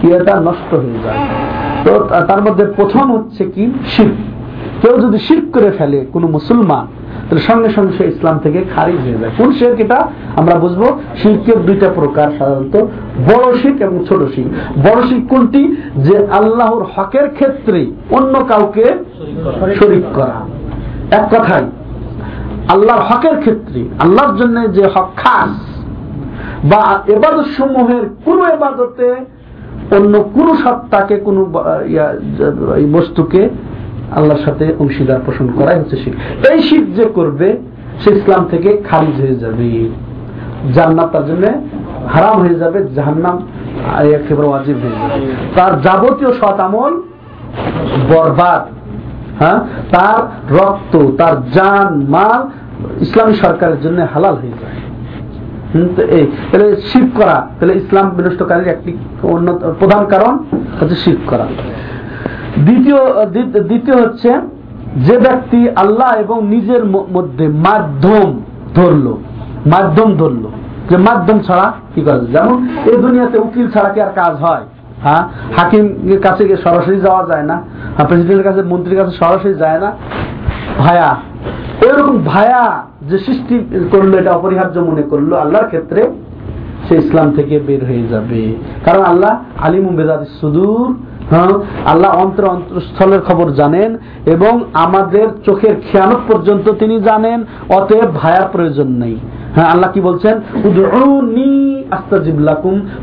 ইয়েটা 0.03 0.39
নষ্ট 0.39 0.73
হয়ে 0.73 0.99
যায়। 1.03 1.19
তো 1.85 2.09
তার 2.27 2.41
মধ্যে 2.41 2.65
প্রথম 2.65 3.11
হচ্ছে 3.15 3.45
কি? 3.45 3.71
শির 3.87 4.09
কেউ 4.81 4.99
যদি 4.99 5.19
শির 5.19 5.41
করে 5.53 5.71
ফেলে, 5.71 6.05
কোনো 6.13 6.27
মুসলমান 6.27 6.87
তাহলে 7.29 7.43
সঙ্গে 7.43 7.69
সঙ্গে 7.69 7.93
সে 7.97 8.05
ইসলাম 8.05 8.39
থেকে 8.39 8.59
খারিজ 8.75 8.99
হয়ে 9.01 9.19
যায়। 9.21 9.33
কোন 9.37 9.49
শেখ 9.51 9.79
এটা? 9.79 9.99
আমরা 10.35 10.55
বুঝব 10.55 10.81
শিল্পের 11.15 11.59
দুইটা 11.65 11.89
প্রকার 11.95 12.27
সাধারণত। 12.39 12.75
বড় 13.29 13.45
শিখ 13.57 13.75
এবং 13.81 13.97
ছোট 14.09 14.21
শিখ 14.35 14.47
বড় 14.85 15.01
শিখ 15.01 15.21
কোনটি? 15.29 15.75
যে 15.97 16.15
আল্লাহর 16.31 16.83
হকের 16.95 17.27
ক্ষেত্রে 17.29 17.79
অন্য 18.11 18.33
কাউকে 18.47 18.85
শরিক 19.79 20.05
করা। 20.13 20.39
এক 21.11 21.25
কথাই 21.31 21.65
আল্লাহর 22.67 23.03
হকের 23.09 23.35
ক্ষেত্রে, 23.39 23.81
আল্লাহর 23.99 24.33
জন্য 24.37 24.73
যে 24.73 24.83
হক 24.95 25.09
খাস, 25.15 25.53
বা 26.71 26.81
এবাদত 27.07 27.47
সমূহের 27.57 28.03
কোন 28.25 28.39
এবাদতে 28.45 29.07
অন্য 29.95 30.13
কোন 30.33 30.47
সত্তাকে, 30.55 31.15
কোন 31.17 31.37
বস্তুকে 32.91 33.49
আল্লাহর 34.15 34.39
সাথে 34.45 34.73
অংশীদার 34.79 35.19
পোষণ 35.25 35.47
করাই 35.55 35.79
হচ্ছে 35.79 35.97
শিখ 35.97 36.45
এই 36.45 36.61
শিখ 36.61 36.95
যে 36.95 37.05
করবে, 37.05 37.57
সে 38.03 38.11
ইসলাম 38.11 38.47
থেকে 38.51 38.77
খারিজ 38.89 39.21
হয়ে 39.21 39.35
যাবে। 39.35 39.89
জান্নাত 40.73 41.11
তার 41.11 41.27
জন্য 41.27 41.47
হারাম 42.13 42.41
হয়ে 42.41 42.55
যাবে, 42.55 42.87
জাহান্নাম 42.95 43.47
একেবারে 44.05 44.47
ওয়াজিব 44.47 44.77
হয়ে 44.77 44.91
যাবে। 44.91 45.33
তার 45.55 45.81
যাবতীয় 45.81 46.33
সৎ 46.33 46.59
আমল 46.59 47.01
বরবাদ। 48.09 48.79
হ্যাঁ? 49.39 49.59
তার 49.91 50.53
রক্ত, 50.53 51.11
তার 51.17 51.51
জান, 51.51 52.05
মাল 52.09 52.47
ইসলামী 53.01 53.33
সরকারের 53.33 53.81
জন্য 53.81 54.05
হালাল 54.13 54.35
হয়ে 54.35 54.51
যায়। 54.51 54.79
তাহলে 56.51 56.81
শিব 56.81 57.09
করা, 57.15 57.47
তাহলে 57.59 57.77
ইসলাম 57.77 58.09
বিনষ্টকারীর 58.09 58.67
একটি 58.67 58.97
অন্য 59.23 59.59
প্রধান 59.79 60.05
কারণ 60.05 60.37
হচ্ছে 60.81 60.95
শিব 60.95 61.15
করা। 61.27 61.47
দ্বিতীয় 62.65 62.97
দ্বিতীয় 63.63 63.97
হচ্ছে, 64.05 64.31
যে 64.97 65.17
ব্যক্তি 65.17 65.69
আল্লাহ 65.69 66.19
এবং 66.19 66.47
নিজের 66.47 66.85
মধ্যে 66.85 67.47
মাধ্যম 67.47 68.39
ধরল 68.75 69.07
মাধ্যম 69.65 70.15
ধরল। 70.17 70.43
যে 70.89 70.97
মাধ্যম 70.97 71.39
ছাড়া 71.39 71.73
কি 71.95 72.01
করা 72.01 72.17
যায়? 72.17 72.27
যেমন, 72.27 72.67
এই 72.85 72.97
দুনিয়াতে 72.97 73.37
উকিল 73.37 73.71
ছাড়া 73.71 73.89
কি 73.89 74.01
আর 74.01 74.11
কাজ 74.15 74.33
হয়? 74.35 74.61
হ্যাঁ? 75.03 75.23
হাকিমের 75.57 76.21
কাছে 76.21 76.57
সরাসরি 76.57 76.99
যাওয়া 76.99 77.25
যায় 77.25 77.43
না। 77.43 77.61
প্রেসিডেন্টের 78.07 78.43
কাছে, 78.43 78.61
মন্ত্রীর 78.61 79.03
কাছে 79.03 79.17
সরাসরি 79.17 79.53
যায় 79.53 79.79
না। 79.79 79.91
ভায়া, 80.79 81.15
এরকম 81.81 82.23
ভায়া 82.25 82.83
যে 83.09 83.17
সৃষ্টি 83.19 83.55
করল, 83.91 84.13
এটা 84.13 84.31
অপরিহার্য 84.31 84.79
মনে 84.79 85.01
করল, 85.01 85.33
আল্লাহর 85.33 85.65
ক্ষেত্রে 85.65 86.09
সে 86.87 86.95
ইসলাম 86.95 87.31
থেকে 87.31 87.59
বের 87.59 87.85
হয়ে 87.85 88.07
যাবে। 88.07 88.55
কারণ 88.85 89.01
আল্লাহ 89.01 89.33
আলিম 89.61 89.95
বেদাদ 89.95 90.23
সুদূর 90.41 91.08
হ্যাঁ? 91.31 91.53
আল্লাহ 91.85 92.11
অন্তর 92.17 92.45
অন্তরস্থলের 92.45 93.21
খবর 93.21 93.47
জানেন 93.51 93.97
এবং 94.25 94.53
আমাদের 94.73 95.27
চোখের 95.45 95.75
খেয়ানত 95.91 96.21
পর্যন্ত 96.33 96.65
তিনি 96.71 96.99
জানেন, 96.99 97.43
অতএব 97.69 98.09
ভায়ার 98.15 98.45
প্রয়োজন 98.51 98.87
নেই। 98.87 99.15
হ্যাঁ 99.55 99.69
আল্লাহ 99.71 99.91
কি 99.91 100.01
বলছেন? 100.01 100.35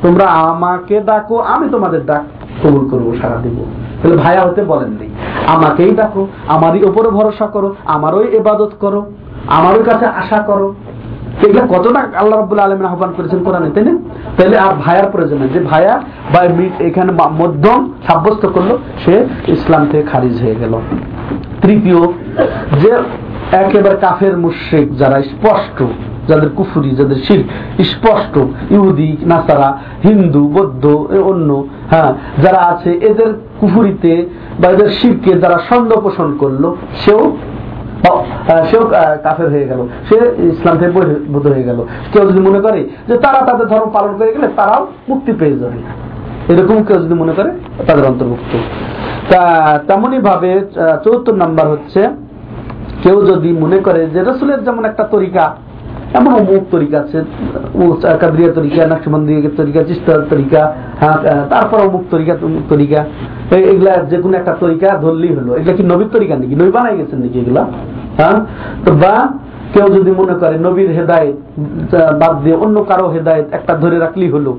তোমরা 0.03 0.27
আমাকে 0.27 1.01
ডাকো, 1.01 1.37
আমি 1.39 1.69
তোমাদের 1.69 2.07
ডাক 2.07 2.25
কবুল 2.63 2.89
করব 2.91 3.07
সারা 3.23 3.37
দিব। 3.37 3.59
তাহলে 4.03 4.17
ভায়া 4.17 4.43
হতে 4.47 4.65
বলেননি 4.65 5.09
আমাকেই 5.47 5.95
ডাকো, 5.95 6.27
আমারই 6.49 6.81
ওপরে 6.85 7.09
ভরসা 7.09 7.47
করো 7.47 7.75
আমারও 7.85 8.21
এবাদত 8.23 8.73
করো 8.81 9.01
আমারও 9.49 9.83
কাছে 9.85 10.07
আশা 10.07 10.39
করো। 10.43 10.75
এগুলো 11.45 11.63
কতটা 11.75 12.01
আল্লাহ 12.21 12.37
রবুল্লা 12.39 12.65
আলমিন 12.65 12.87
আহ্বান 12.87 13.11
করেছেন 13.17 13.41
কোরআনে, 13.45 13.71
তাই 13.71 13.85
না? 13.85 13.95
তাহলে 14.37 14.57
আর 14.59 14.75
ভায়ার 14.85 15.11
প্রয়োজন 15.13 15.39
যে 15.55 15.61
ভায়া 15.61 15.95
বা 16.33 16.41
এখানে 16.89 17.13
মধ্যম 17.41 17.93
সাব্যস্ত 18.07 18.47
করল, 18.47 18.71
সে 19.05 19.15
ইসলাম 19.49 19.83
থেকে 19.91 20.05
খারিজ 20.13 20.43
হয়ে 20.43 20.57
গেল। 20.63 20.75
তৃতীয়, 21.63 22.01
যে 22.83 22.93
একেবারে 23.63 23.97
কাফের 23.97 24.35
মুশ্রিক 24.39 24.97
যারা 24.97 25.23
স্পষ্ট, 25.23 25.79
যাদের 26.29 26.51
কুফুরি, 26.57 26.91
যাদের 26.91 27.17
শির, 27.17 27.43
স্পষ্ট, 27.93 28.39
ইহুদি, 28.71 29.17
নাসারা, 29.27 29.79
হিন্দু, 30.03 30.43
বৌদ্ধ 30.49 30.85
অন্য 31.31 31.51
হ্যাঁ 31.91 32.11
যারা 32.43 32.61
আছে, 32.73 32.91
এদের 32.91 33.31
কুফুরিতে 33.61 34.27
বা 34.61 34.69
এদের 34.69 34.91
শিরকে 34.91 35.33
যারা 35.41 35.59
সন্দেহ 35.69 36.01
পোষণ 36.01 36.37
করল, 36.39 36.75
সেও 37.05 37.37
সেও 38.71 38.83
কাফের 39.25 39.49
হয়ে 39.55 39.67
গেল। 39.71 39.81
সে 40.09 40.17
ইসলাম 40.53 40.75
থেকে 40.79 40.93
বহির্ভূত 40.97 41.45
হয়ে 41.47 41.65
গেল। 41.69 41.79
কেউ 42.13 42.23
যদি 42.31 42.41
মনে 42.49 42.61
করে 42.67 42.81
যে 43.09 43.15
তারা 43.25 43.41
তাদের 43.49 43.67
ধর্ম 43.73 43.87
পালন 43.97 44.13
করে 44.19 44.31
গেলে 44.37 44.49
তারাও 44.59 44.83
মুক্তি 45.09 45.33
পেয়ে 45.41 45.57
যাবে। 45.63 45.79
এরকম 46.53 46.77
কেউ 46.89 46.99
যদি 47.05 47.15
মনে 47.23 47.33
করে 47.39 47.51
তাদের 47.87 48.05
অন্তর্ভুক্ত। 48.11 48.53
তা 49.31 49.41
তেমনই 49.89 50.21
ভাবে 50.29 50.51
চতুর্থ 51.05 51.27
নাম্বার 51.43 51.67
হচ্ছে 51.69 52.01
কেউ 53.03 53.17
যদি 53.31 53.51
মনে 53.63 53.79
করে 53.87 54.01
যে 54.15 54.21
রসুলের 54.23 54.61
যেমন 54.67 54.83
একটা 54.91 55.05
তরিকা 55.15 55.45
এমন 56.19 56.33
অমুক 56.41 56.63
তরিকা 56.71 56.97
আছে 57.05 57.19
কাদরিয়া 58.21 58.51
তরিকা 58.59 58.81
নাকশবন্দিয়া 58.87 59.51
তরিকা 59.57 59.81
চিস্তার 59.89 60.27
তরিকা 60.31 60.61
হ্যাঁ, 61.01 61.19
তারপর 61.51 61.79
অমুক 61.89 62.03
তরিকা 62.11 62.35
তরিকা 62.69 63.01
এগুলা 63.71 63.93
যে 64.11 64.17
কোনো 64.23 64.35
একটা 64.37 64.53
তরিকা 64.61 64.89
ধরলেই 65.05 65.33
হলো। 65.39 65.51
এগুলা 65.59 65.75
কি 65.79 65.83
নবীর 65.93 66.11
তরিকা 66.13 66.35
নাকি? 66.41 66.55
নবী 66.61 66.71
বানাই 66.71 66.97
গেছেন 67.01 67.19
নাকি 67.23 67.37
এগুলা? 67.41 67.63
হ্যাঁ? 68.21 68.37
বা 69.03 69.15
কেউ 69.75 69.87
যদি 69.97 70.11
মনে 70.21 70.35
করে 70.43 70.57
নবীর 70.67 70.91
হেদায়ত 70.99 71.37
বাদ 72.21 72.35
দিয়ে 72.45 72.57
অন্য 72.65 72.77
কারও 72.91 73.09
হেদায়ত 73.15 73.47
একটা 73.59 73.73
ধরে 73.83 73.97
রাখলেই 74.05 74.31
হলো। 74.35 74.53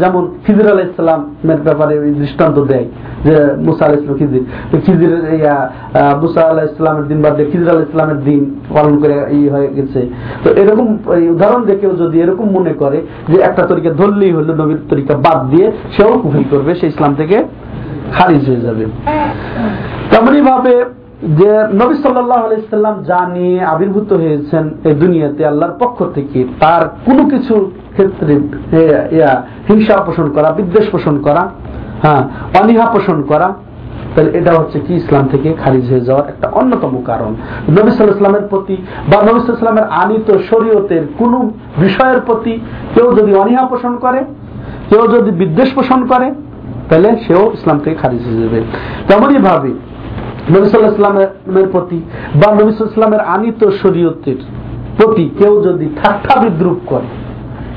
যেমন 0.00 0.22
খিজির 0.44 0.68
আলাহ 0.72 0.84
ইসলামের 0.90 1.60
ব্যাপারে 1.66 1.94
দৃষ্টান্ত 2.20 2.56
দেয়, 2.70 2.86
যে 3.26 3.34
মুসা 3.66 3.82
আলাহ 3.86 3.96
ইসলাম 4.00 4.16
খিজির 4.20 4.44
খিজির 4.84 5.12
ইয়া 5.38 5.56
মুসা 6.22 6.40
আলাহ 6.50 6.64
ইসলামের 6.72 7.06
দিন 7.10 7.18
বাদ 7.24 7.32
দিয়ে 7.36 7.48
খিজির 7.50 7.70
আলাহ 7.74 7.84
ইসলামের 7.88 8.20
দিন 8.28 8.42
পালন 8.74 8.94
করে 9.02 9.14
ই 9.38 9.42
হয়ে 9.54 9.68
গেছে। 9.76 10.00
তো 10.42 10.48
এরকম 10.62 10.86
উদাহরণ 11.34 11.60
দিয়ে 11.66 11.78
কেউ 11.82 11.92
যদি 12.02 12.16
এরকম 12.24 12.46
মনে 12.58 12.72
করে 12.82 12.98
যে 13.30 13.38
একটা 13.48 13.62
তরিকা 13.70 13.90
ধরলেই 14.00 14.32
হলো 14.36 14.52
নবীর 14.60 14.80
তরিকা 14.92 15.14
বাদ 15.26 15.38
দিয়ে, 15.52 15.66
সেও 15.94 16.12
কুফরি 16.22 16.44
করবে, 16.52 16.70
সে 16.80 16.86
ইসলাম 16.92 17.12
থেকে 17.20 17.36
খারিজ 18.16 18.42
হয়ে 18.50 18.62
যাবে। 18.66 18.84
তেমনি 20.10 20.40
ভাবে 20.50 20.74
যে 21.38 21.50
নবী 21.72 21.94
সাল্লাম 21.94 22.96
যা 23.02 23.20
নিয়ে 23.34 23.64
আবির্ভূত 23.64 24.12
হয়েছেন 24.12 24.64
এই 24.84 24.94
দুনিয়াতে 24.94 25.46
আল্লাহর 25.46 25.74
পক্ষ 25.78 25.98
থেকে, 26.14 26.44
তার 26.60 26.82
কোনো 27.06 27.22
কিছু 27.28 27.54
ক্ষেত্রে 27.92 28.34
হিংসা 29.68 29.96
পোষণ 29.96 30.28
করা, 30.30 30.48
বিদ্বেষ 30.52 30.86
পোষণ 30.90 31.16
করা 31.22 31.42
হ্যাঁ 32.02 32.22
অনীহা 32.60 32.86
পোষণ 32.86 33.22
করা, 33.22 33.48
তাহলে 34.14 34.30
এটা 34.38 34.52
হচ্ছে 34.58 34.80
কি? 34.80 34.94
ইসলাম 34.94 35.28
থেকে 35.28 35.54
খারিজ 35.64 35.90
হয়ে 35.90 36.00
যাওয়ার 36.00 36.26
একটা 36.28 36.48
অন্যতম 36.48 37.02
কারণ। 37.06 37.34
নবী 37.78 37.90
সাল্লামের 37.90 38.46
প্রতি 38.50 38.76
বা 39.10 39.18
নবী 39.22 39.38
সাল্লামের 39.40 39.88
আনিত 40.02 40.28
শরীয়তের 40.50 41.04
কোন 41.18 41.32
বিষয়ের 41.78 42.20
প্রতি 42.20 42.60
কেউ 42.94 43.12
যদি 43.12 43.34
অনীহা 43.34 43.64
পোষণ 43.66 43.96
করে, 43.96 44.24
কেউ 44.90 45.02
যদি 45.14 45.30
বিদ্বেষ 45.30 45.74
পোষণ 45.74 46.06
করে, 46.06 46.34
তাহলে 46.88 47.16
সেও 47.26 47.52
ইসলাম 47.52 47.78
থেকে 47.78 47.96
খারিজ 47.96 48.22
হয়ে 48.28 48.40
যাবে। 48.42 48.60
তেমনই 49.08 49.38
ভাবে 49.38 49.72
নবী 50.54 50.66
সাল্লাহ 50.68 50.94
ইসলামের 50.96 51.68
প্রতি 51.74 51.98
বা 52.40 52.48
নবী 52.60 52.70
সাল্লাল্লাহু 52.70 52.96
আলাইহি 52.96 52.96
ইসলামের 52.96 53.22
আনিত 53.34 53.60
শরীয়তের 53.82 54.40
প্রতি 54.98 55.24
কেউ 55.38 55.52
যদি 55.66 55.86
ঠাট্টা 55.98 56.34
বিদ্রুপ 56.42 56.78
করে, 56.92 57.08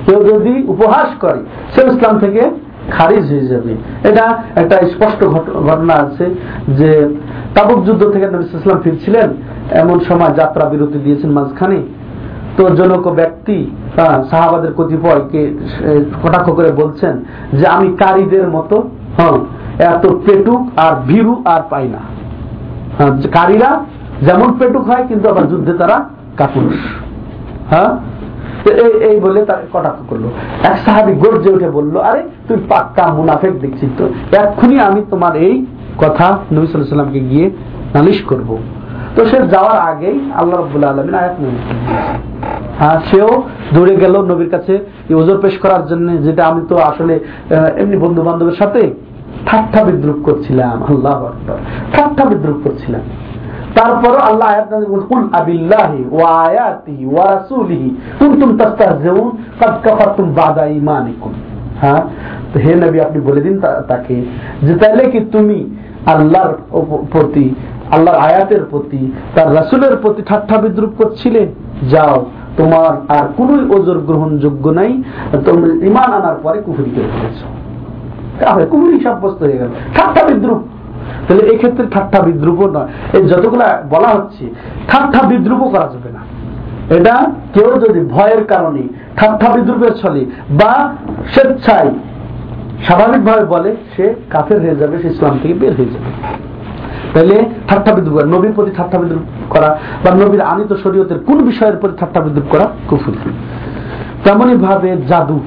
কেউ 0.05 0.19
যদি 0.31 0.53
উপহাস 0.73 1.09
করে, 1.23 1.41
সে 1.73 1.81
ইসলাম 1.91 2.15
থেকে 2.23 2.41
খারিজ 2.95 3.25
হয়ে 3.33 3.47
যাবে। 3.53 3.73
এটা 4.09 4.25
একটা 4.61 4.75
স্পষ্ট 4.93 5.19
ঘটনা 5.69 5.93
আছে 6.03 6.25
যে 6.79 6.89
তাবুক 7.55 7.79
যুদ্ধ 7.87 8.03
থেকে 8.13 8.25
নবী 8.33 8.43
সাল্লাল্লাহু 8.43 8.61
আলাইহি 8.61 8.67
ইসলাম 8.67 8.83
ফিরছিলেন, 8.85 9.29
এমন 9.81 9.97
সময় 10.09 10.33
যাত্রা 10.39 10.63
বিরতি 10.71 10.99
দিয়েছেন 11.05 11.29
মাঝখানে। 11.37 11.79
তো 12.57 12.63
জনক 12.79 13.05
ব্যক্তি 13.19 13.57
সাহাবাদের 14.29 14.71
কতিপয়কে 14.79 15.41
কটাক্ষ 16.23 16.47
করে 16.57 16.69
বলছেন 16.81 17.13
যে, 17.57 17.65
আমি 17.75 17.87
কারীদের 18.03 18.45
মতো 18.55 18.75
হ্যাঁ 19.17 19.37
এত 19.93 20.03
পেটুক 20.25 20.61
আর 20.85 20.93
ভীরু 21.09 21.33
আর 21.53 21.61
পাই 21.71 21.87
না। 21.95 22.01
কারীরা 23.37 23.69
যেমন 24.27 24.49
পেটুক 24.59 24.83
হয়, 24.89 25.03
কিন্তু 25.09 25.25
আবার 25.29 25.45
যুদ্ধে 25.51 25.73
তারা 25.81 25.97
কাপুরুষ। 26.37 26.79
হ্যাঁ? 27.71 27.91
এই 29.09 29.17
বলে 29.25 29.39
তার 29.49 29.61
কটাক্ষ 29.73 29.99
করল। 30.09 30.25
এক 30.69 30.77
সাহাবি 30.85 31.13
গর্জে 31.23 31.49
উঠে 31.55 31.69
বলল, 31.77 31.95
আরে, 32.09 32.21
তুই 32.47 32.57
পাক্কা 32.69 33.03
মুনাফেক 33.17 33.53
দেখছিস 33.63 33.91
তো? 33.97 34.05
এক্ষুনি 34.43 34.75
আমি 34.79 35.01
তোমার 35.11 35.33
এই 35.47 35.55
কথা 35.97 36.27
নবী 36.53 36.65
সাল্লামকে 36.65 37.21
গিয়ে 37.31 37.47
নালিশ 37.95 38.19
করব। 38.31 38.49
তো 39.15 39.21
সে 39.29 39.37
যাওয়ার 39.53 39.79
আগেই 39.91 40.17
আল্লাহ 40.39 40.57
রব্বুল 40.57 40.83
আলমিন 40.91 41.15
আয়াত 41.21 41.35
নাজিল 41.43 41.59
হ্যাঁ 42.79 42.97
সেও 43.09 43.31
দৌড়ে 43.73 43.95
গেল 44.03 44.15
নবীর 44.31 44.49
কাছে 44.55 44.73
ওজোর 45.19 45.39
পেশ 45.43 45.55
করার 45.63 45.83
জন্য, 45.89 46.07
যেটা 46.25 46.43
আমি 46.49 46.61
তো 46.69 46.75
আসলে 46.89 47.13
এমনি 47.81 47.97
বন্ধু 47.97 48.21
বান্ধবের 48.27 48.57
সাথে 48.61 48.81
ঠাট্টা 49.45 49.83
বিদ্রুপ 49.83 50.19
করছিলাম 50.23 50.83
আল্লাহ 50.83 51.25
আকবার। 51.25 51.57
ঠাট্টা 51.93 52.25
বিদ্রুপ 52.25 52.57
করছিলাম। 52.63 53.01
তারপরও 53.75 54.17
আল্লাহ 54.17 54.47
আয়াত 54.49 54.71
নাযিল 54.71 54.89
করেছেন, 54.89 55.07
কুল 55.07 55.23
আবিল্লাহি 55.33 56.05
ওয়া 56.11 56.29
আয়াতিহি 56.29 57.05
ওয়া 57.05 57.25
রাসূলিহি 57.25 57.89
কুনতুম 58.19 58.57
তাস্তাহজিউন 58.57 59.31
কাদ 59.59 59.73
কাফারতুম 59.83 60.33
বাদা 60.33 60.65
ঈমানিকুম। 60.65 61.33
হ্যাঁ? 61.81 62.01
তো 62.53 62.59
হে 62.59 62.75
নবী 62.75 62.99
আপনি 62.99 63.21
বলে 63.21 63.41
দিন 63.41 63.61
তাকে 63.87 64.25
যে 64.61 64.75
তাইলে 64.75 65.11
কি 65.11 65.19
তুমি 65.19 65.75
আল্লাহর 66.05 66.53
প্রতি 67.11 67.55
আল্লাহর 67.91 68.19
আয়াতের 68.19 68.65
প্রতি 68.69 69.11
তার 69.35 69.55
রাসূলের 69.55 69.95
প্রতি 70.01 70.21
ঠাট্টা 70.21 70.57
বিদ্রুপ 70.57 70.89
করছিলে? 70.97 71.47
যাও 71.89 72.25
তোমার 72.57 73.17
আর 73.17 73.27
কোন 73.37 73.71
ওজোর 73.71 73.99
গ্রহণযোগ্য 73.99 74.69
নাই 74.69 75.03
তুমি 75.45 75.87
ইমান 75.87 76.13
আনার 76.13 76.35
পরে 76.43 76.61
কুফরি 76.61 76.91
করে 76.95 77.09
ফেলেছো। 77.19 77.62
তাহলে 78.45 78.65
কুফরি 78.65 78.99
সাব্যস্ত 79.03 79.43
হয়ে 79.43 79.57
গেল। 79.57 79.67
ঠাট্টা 79.95 80.23
বিদ্রুপ। 80.23 80.63
তাহলে 81.27 81.43
এই 81.43 81.57
ক্ষেত্রে 81.57 81.85
ঠাট্টা 81.91 82.21
বিদ্রুপ 82.21 82.61
নয়। 82.61 82.87
এই 83.13 83.27
যতগুলা 83.27 83.83
বলা 83.89 84.07
হচ্ছে, 84.07 84.49
ঠাট্টা 84.87 85.27
বিদ্রুপ 85.27 85.59
করা 85.59 85.89
যাবে 85.93 86.09
না। 86.09 86.19
এটা 86.95 87.31
কেউ 87.53 87.79
যদি 87.79 87.99
ভয়ের 87.99 88.43
কারণে 88.43 88.81
ঠাট্টা 89.15 89.49
বিদ্রুপের 89.49 89.93
ছলে 89.93 90.25
বা 90.49 90.93
স্বেচ্ছায়, 91.33 91.91
স্বাভাবিকভাবে 92.83 93.45
বলে, 93.45 93.75
সে 93.95 94.13
কাফের 94.29 94.61
হয়ে 94.61 94.75
যাবে, 94.75 94.97
সে 95.01 95.07
ইসলাম 95.07 95.39
থেকে 95.41 95.53
বের 95.53 95.75
হয়ে 95.75 95.85
যাবে। 95.85 96.33
তাহলে 97.13 97.49
ঠাট্টা 97.67 97.93
বিদ্রুপ 97.93 98.17
করা, 98.17 98.25
নবীর 98.25 98.51
প্রতি 98.55 98.71
ঠাট্টা 98.75 98.97
বিদ্রুপ 98.99 99.21
করা 99.49 99.79
বা 100.03 100.11
নবীর 100.11 100.41
আনিত 100.41 100.73
শরীয়তের 100.83 101.19
কোন 101.19 101.37
বিষয়ের 101.37 101.77
প্রতি 101.77 101.97
ঠাট্টা 101.97 102.21
বিদ্রুপ 102.21 102.45
করা 102.49 102.67
কুফুরি। 102.87 103.29
তেমনি 104.23 104.55
ভাবে 104.55 104.97
জাদু। 105.07 105.39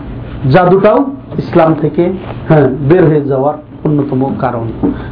জাদুটাও 0.50 1.04
ইসলাম 1.38 1.74
থেকে 1.74 2.12
হ্যাঁ 2.48 2.66
বের 2.88 3.04
হয়ে 3.08 3.24
যাওয়ার 3.24 3.54
অন্যতম 3.84 4.34
কারণ। 4.38 4.66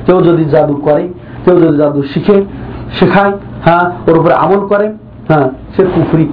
কেউ 0.06 0.18
যদি 0.22 0.44
জাদু 0.44 0.74
করে, 0.74 1.08
কেউ 1.44 1.60
যদি 1.60 1.76
জাদু 1.76 2.02
শিখে, 2.02 2.44
শেখায় 2.92 3.32
হ্যাঁ 3.64 3.84
ওর 4.10 4.18
উপরে 4.18 4.34
আমল 4.34 4.60
করে 4.66 4.86
হ্যাঁ 5.28 5.48
সে 5.76 5.82
কুফরি 5.94 6.24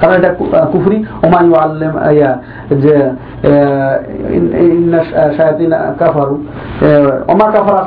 কারণ 0.00 0.14
এটা 0.14 0.30
কুফরি 0.72 1.04
ওমায়ু 1.26 1.54
আল্লেম 1.54 1.94
ইয়া, 2.10 2.32
যে 2.70 2.94
কাফারু। 5.98 6.36
ওমা 7.28 7.46
কাফারা 7.50 7.82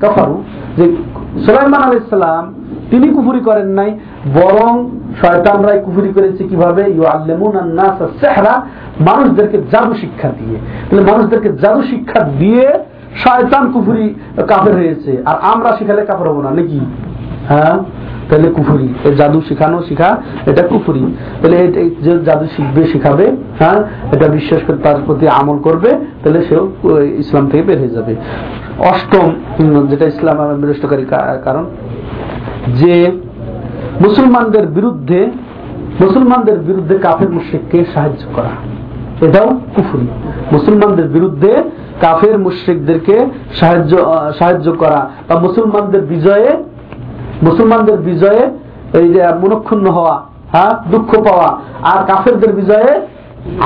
কাফারু। 0.00 0.36
যে 0.76 0.84
সুলাইমান 1.46 1.82
তিনি 2.90 3.06
কুফরি 3.08 3.40
করেন 3.40 3.68
নাই, 3.68 3.90
বরং 4.34 4.72
শয়তানরাই 5.20 5.78
কুফরি 5.84 6.08
করেছে 6.08 6.42
কীভাবে? 6.44 6.82
সিহরা, 8.20 8.54
মানুষদেরকে 9.00 9.58
জাদু 9.72 9.94
শিক্ষা 9.94 10.28
দিয়ে। 10.38 10.56
তাহলে 10.88 11.02
মানুষদেরকে 11.12 11.50
জাদু 11.52 11.82
শিক্ষা 11.82 12.20
দিয়ে 12.38 12.66
শয়তান 13.24 13.72
কুফরি, 13.72 14.06
কাফের 14.48 14.74
হয়েছে। 14.74 15.12
আর 15.24 15.36
আমরা 15.52 15.70
শিখালে 15.78 16.02
কাফের 16.06 16.28
হব 16.28 16.38
না, 16.40 16.50
নাকি? 16.50 16.80
হ্যাঁ? 17.48 17.76
তাহলে 18.30 18.48
কুফুরি। 18.50 18.88
এই 19.04 19.14
জাদু 19.14 19.38
শেখানো 19.48 19.78
শিখা, 19.88 20.10
এটা 20.46 20.62
কুফুরি। 20.62 21.02
তাহলে 21.42 21.58
যে 22.04 22.12
জাদু 22.24 22.46
শিখবে, 22.56 22.82
শিখাবে 22.92 23.26
হ্যাঁ 23.58 23.78
এটা 24.12 24.26
বিশ্বাস 24.28 24.60
করে 24.66 24.78
তার 24.82 24.96
প্রতি 25.06 25.28
আমল 25.28 25.58
করবে, 25.58 25.90
তাহলে 26.22 26.40
সেও 26.48 26.64
ইসলাম 27.22 27.44
থেকে 27.48 27.62
বের 27.62 27.78
হয়ে 27.78 27.94
যাবে। 27.96 28.14
অষ্টম 28.90 29.26
যেটা 29.90 30.06
ইসলাম 30.06 30.38
বিনষ্টকারী 30.60 31.04
কারণ, 31.44 31.64
যে 32.80 32.94
মুসলমানদের 34.00 34.66
বিরুদ্ধে 34.66 35.20
মুসলমানদের 36.00 36.58
বিরুদ্ধে 36.58 36.94
কাফের 36.98 37.30
মুশ্রিককে 37.30 37.78
সাহায্য 37.94 38.24
করা। 38.34 38.52
এটাও 39.26 39.48
কুফুরি। 39.76 40.06
মুসলমানদের 40.52 41.08
বিরুদ্ধে 41.08 41.52
কাফের 42.00 42.38
মুশ্রিকদেরকে 42.38 43.26
সাহায্য 43.54 43.92
সাহায্য 44.38 44.72
করা 44.72 45.00
বা 45.28 45.34
মুসলমানদের 45.40 46.02
বিজয়ে 46.02 46.50
মুসলমানদের 47.46 47.98
বিজয়ে 48.08 48.42
এই 48.98 49.06
যে 49.14 49.20
মনক্ষুণ্ণ 49.42 49.86
হওয়া 49.96 50.16
হ্যাঁ 50.54 50.72
দুঃখ 50.92 51.10
পাওয়া, 51.26 51.48
আর 51.90 52.00
কাফেরদের 52.08 52.52
বিজয়ে 52.58 52.90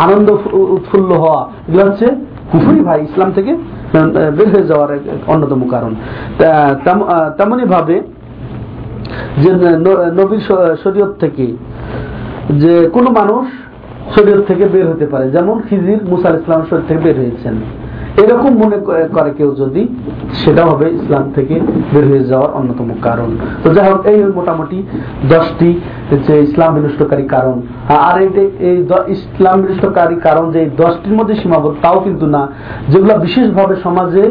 আনন্দ 0.05 0.29
উৎফুল্ল 0.77 1.11
হওয়া, 1.23 1.41
এগুলো 1.69 1.85
হচ্ছে 1.89 2.07
কুফুরি 2.51 2.81
ভাই, 2.89 2.99
ইসলাম 3.09 3.31
থেকে 3.37 3.53
বের 4.37 4.49
হয়ে 4.55 4.67
যাওয়ার 4.71 4.91
অন্যতম 5.33 5.61
কারণ। 5.75 5.93
তেমনি 7.39 7.65
ভাবে 7.75 7.97
যে 9.43 9.51
নবীর 10.19 10.43
শরীয়ত 10.83 11.13
থেকে 11.23 11.47
যে 12.63 12.73
কোনো 12.95 13.09
মানুষ 13.19 13.45
শরীয়ত 14.15 14.43
থেকে 14.51 14.65
বের 14.75 14.87
হতে 14.93 15.07
পারে। 15.13 15.27
যেমন 15.37 15.57
খিজির 15.69 16.01
মুসাল 16.13 16.35
ইসলাম 16.41 16.61
শরীর 16.71 16.85
থেকে 16.89 17.01
বের 17.07 17.17
হয়েছেন। 17.23 17.55
এরকম 18.23 18.53
মনে 18.63 18.79
করে 19.17 19.31
কেউ 19.39 19.51
যদি, 19.63 19.83
সেটা 20.41 20.63
হবে 20.71 20.87
ইসলাম 20.99 21.25
থেকে 21.37 21.55
বের 21.93 22.05
হয়ে 22.11 22.25
যাওয়ার 22.31 22.51
অন্যতম 22.59 22.89
কারণ। 23.07 23.31
তো 23.63 23.69
যাই 23.77 23.87
হোক, 23.91 24.01
এই 24.13 24.19
মোটামুটি 24.39 24.79
দশটি 25.35 25.71
যে 26.27 26.35
ইসলাম 26.47 26.71
বিনষ্টকারী 26.77 27.25
কারণ। 27.35 27.57
আর 28.07 28.15
এই 28.69 28.77
ইসলাম 29.15 29.57
বিনষ্টকারী 29.63 30.17
কারণ 30.27 30.45
যে 30.55 30.61
দশটির 30.83 31.15
মধ্যে 31.19 31.35
সীমাবদ্ধ, 31.41 31.77
তাও 31.85 31.99
কিন্তু 32.07 32.27
না। 32.37 32.43
যেগুলো 32.93 33.15
বিশেষভাবে 33.27 33.75
সমাজে 33.87 34.25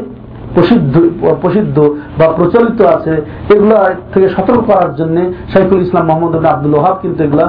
প্রসিদ্ধ 0.55 0.93
প্রসিদ্ধ 1.41 1.77
বা 2.19 2.27
প্রচলিত 2.37 2.79
আছে, 2.95 3.13
এগুলো 3.53 3.75
থেকে 4.13 4.27
সতর্ক 4.35 4.61
করার 4.69 4.91
জন্য 4.99 5.17
শাইখুল 5.51 5.81
ইসলাম 5.87 6.03
মোহাম্মদ 6.09 6.33
আব্দুল 6.53 6.75
ওহাব 6.77 6.95
কিন্তু 7.03 7.19
এগুলা 7.27 7.45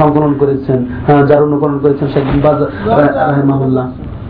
সংকলন 0.00 0.32
করেছেন 0.40 0.78
যার 1.28 1.42
অনুকরণ 1.48 1.78
করেছেন 1.84 2.06
শেখ 2.14 2.24
রাহিমাহুল্লাহ। 3.30 3.86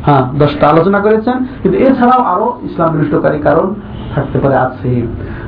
হ্যাঁ 0.09 0.25
দশটা 0.43 0.65
আলোচনা 0.73 0.99
করেছেন, 1.07 1.37
কিন্তু 1.63 1.77
এছাড়াও 1.87 2.23
আরও 2.33 2.47
ইসলাম 2.69 2.89
বিনষ্টকারী 2.95 3.39
কারণ 3.49 3.69
থাকতে 4.15 4.39
পারে 4.43 4.57
আছে। 4.67 4.91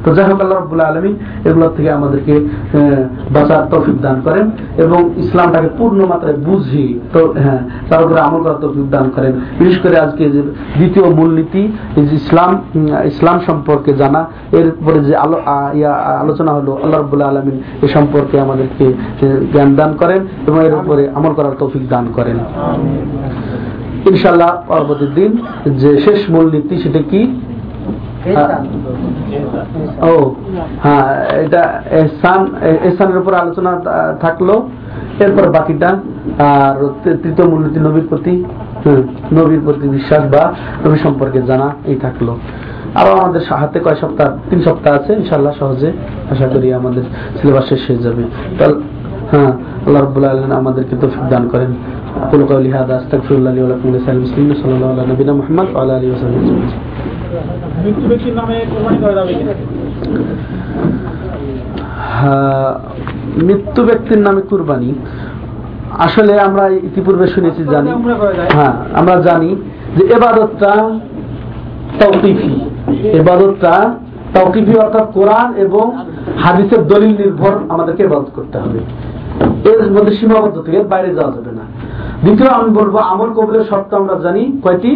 তো 0.05 0.09
যাই 0.17 0.27
হোক, 0.31 0.39
আল্লাহ 0.45 0.57
রব্বুল্লাহ 0.57 0.87
আলমী 0.93 1.13
এগুলোর 1.49 1.73
থেকে 1.77 1.91
আমাদেরকে 1.99 2.35
বাঁচার 3.35 3.63
তৌফিক 3.73 3.97
দান 4.07 4.17
করেন 4.27 4.45
এবং 4.85 5.01
ইসলামটাকে 5.25 5.71
পূর্ণ 5.79 6.01
মাত্রায় 6.13 6.39
বুঝি, 6.49 6.87
তো 7.15 7.21
হ্যাঁ 7.45 7.63
তার 7.91 8.01
উপরে 8.05 8.21
আমল 8.27 8.41
করার 8.45 8.61
তৌফিক 8.65 8.87
দান 8.95 9.07
করেন। 9.17 9.33
বিশেষ 9.61 9.79
করে 9.85 9.97
আজকে 10.07 10.25
যে 10.35 10.41
দ্বিতীয় 10.79 11.07
মূলনীতি 11.19 11.63
যে 11.95 12.03
ইসলাম 12.21 12.51
ইসলাম 13.13 13.37
সম্পর্কে 13.49 13.91
জানা 14.03 14.21
এরপরে 14.59 14.99
যে 15.09 15.15
আলো 15.25 15.39
ইয়া, 15.79 15.93
আলোচনা 16.25 16.51
হলো, 16.59 16.73
আল্লাহ 16.85 16.99
রব্বুল্লাহ 16.99 17.29
আলমিন 17.33 17.57
এ 17.85 17.87
সম্পর্কে 17.97 18.37
আমাদেরকে 18.47 18.87
জ্ঞান 19.53 19.71
দান 19.79 19.91
করেন 20.01 20.21
এবং 20.49 20.59
এর 20.69 20.75
উপরে 20.81 21.03
আমল 21.19 21.33
করার 21.39 21.55
তৌফিক 21.61 21.85
দান 21.93 22.05
করেন। 22.17 22.39
ইনশাল্লাহ 24.09 24.63
পরবর্তী 24.69 25.07
দিন 25.07 25.37
যে 25.71 26.01
শেষ 26.01 26.31
মূলনীতি 26.31 26.77
সেটা 26.77 26.99
কি? 27.11 27.41
ও 30.03 30.35
হ্যাঁ 30.83 31.25
এটা 31.25 31.83
এহসান 31.91 32.47
এহসানের 32.85 33.17
উপর 33.19 33.35
আলোচনা 33.35 33.81
থাকল 34.21 34.61
এরপর 35.21 35.51
বাকিটা 35.51 35.89
আর 36.39 36.89
তৃ- 37.05 37.17
তৃতীয় 37.23 37.49
মূলনীতি 37.49 37.81
নবীর 37.81 38.07
প্রতি 38.09 38.45
নবীর 39.33 39.61
প্রতি 39.65 39.89
বিশ্বাস 39.89 40.35
বা 40.35 40.53
নবী 40.87 40.99
সম্পর্কে 40.99 41.43
জানা 41.43 41.71
এই 41.85 41.97
থাকল। 41.97 42.35
আরও 42.95 43.13
আমাদের 43.13 43.43
হাতে 43.43 43.81
কয় 43.81 43.97
সপ্তাহ 44.01 44.37
তিন 44.51 44.63
সপ্তাহ 44.63 44.95
আছে 44.95 45.13
ইনশাল্লাহ 45.13 45.53
সহজে 45.59 45.93
আশা 46.31 46.49
করি 46.49 46.73
আমাদের 46.73 47.03
সিলেবাস 47.43 47.69
শেষ 47.69 47.87
হয়ে 47.89 47.97
যাবে। 47.97 48.23
হ্যাঁ 49.31 49.53
আল্লাহ 49.87 50.03
রব্বুল্লাহ 50.03 50.33
আলমিন 50.33 50.53
আমাদেরকে 50.53 50.97
তৌফিক 51.01 51.29
দান 51.29 51.49
করেন। 51.49 51.75
أقول 52.18 52.41
قولي 52.46 52.70
هذا 52.72 52.93
أستغفر 52.98 53.34
الله 53.36 53.52
لي 53.52 53.62
ولكم 53.64 53.86
ولسائر 53.89 54.18
المسلمين 54.18 54.54
صلى 54.56 54.74
الله 54.76 54.89
على 54.93 55.04
نبينا 55.12 55.34
محمد 55.34 55.68
وعلى 55.74 55.91
آله 55.98 56.08
وصحبه 56.14 56.38
أجمعين 56.39 56.70
মৃত্যু 57.86 58.06
ব্যক্তির 58.10 58.34
নামে 58.39 58.56
কোরবানি 58.66 58.98
করা 59.04 59.14
যাবে 59.20 59.34
কিনা 59.34 59.54
হ্যাঁ, 62.16 62.72
মৃত্যু 63.46 63.82
ব্যক্তির 63.84 64.22
নামে 64.22 64.41
কুরবানি 64.41 64.89
আসলে 66.00 66.34
আমরা 66.39 66.64
ইতিপূর্বে 66.82 67.26
শুনেছি 67.28 67.62
জানি 67.74 67.88
আমরা 67.91 68.16
করা 68.22 68.34
যায়। 68.34 68.50
হ্যাঁ 68.56 68.76
আমরা 68.93 69.16
জানি 69.22 69.50
যে 69.98 70.04
এবাদতটা 70.18 70.72
তৌকিফি 72.02 72.54
এবাদতটা 73.20 73.74
তৌকিফি 74.36 74.74
অর্থাৎ 74.76 75.06
কোরআন 75.14 75.48
এবং 75.56 75.86
হাদিসের 76.43 76.82
দলিল 76.88 77.14
নির্ভর 77.18 77.54
আমাদেরকে 77.70 78.02
এবাদত 78.04 78.30
করতে 78.30 78.58
হবে 78.60 78.80
এর 79.70 79.91
মধ্যে 79.91 80.14
সীমাবদ্ধ 80.20 80.58
থেকে 80.66 80.78
এর 80.78 80.88
বাইরে 80.93 81.10
যাওয়া 81.16 81.32
যাবে 81.38 81.52
না 81.60 81.66
দ্বিতীয় 82.25 82.49
আমি 82.49 82.71
বলব, 82.79 82.95
আমল 83.12 83.31
কবুলের 83.37 83.64
শর্ত 83.71 83.91
আমরা 83.95 84.14
জানি 84.25 84.43
কয়টি? 84.64 84.93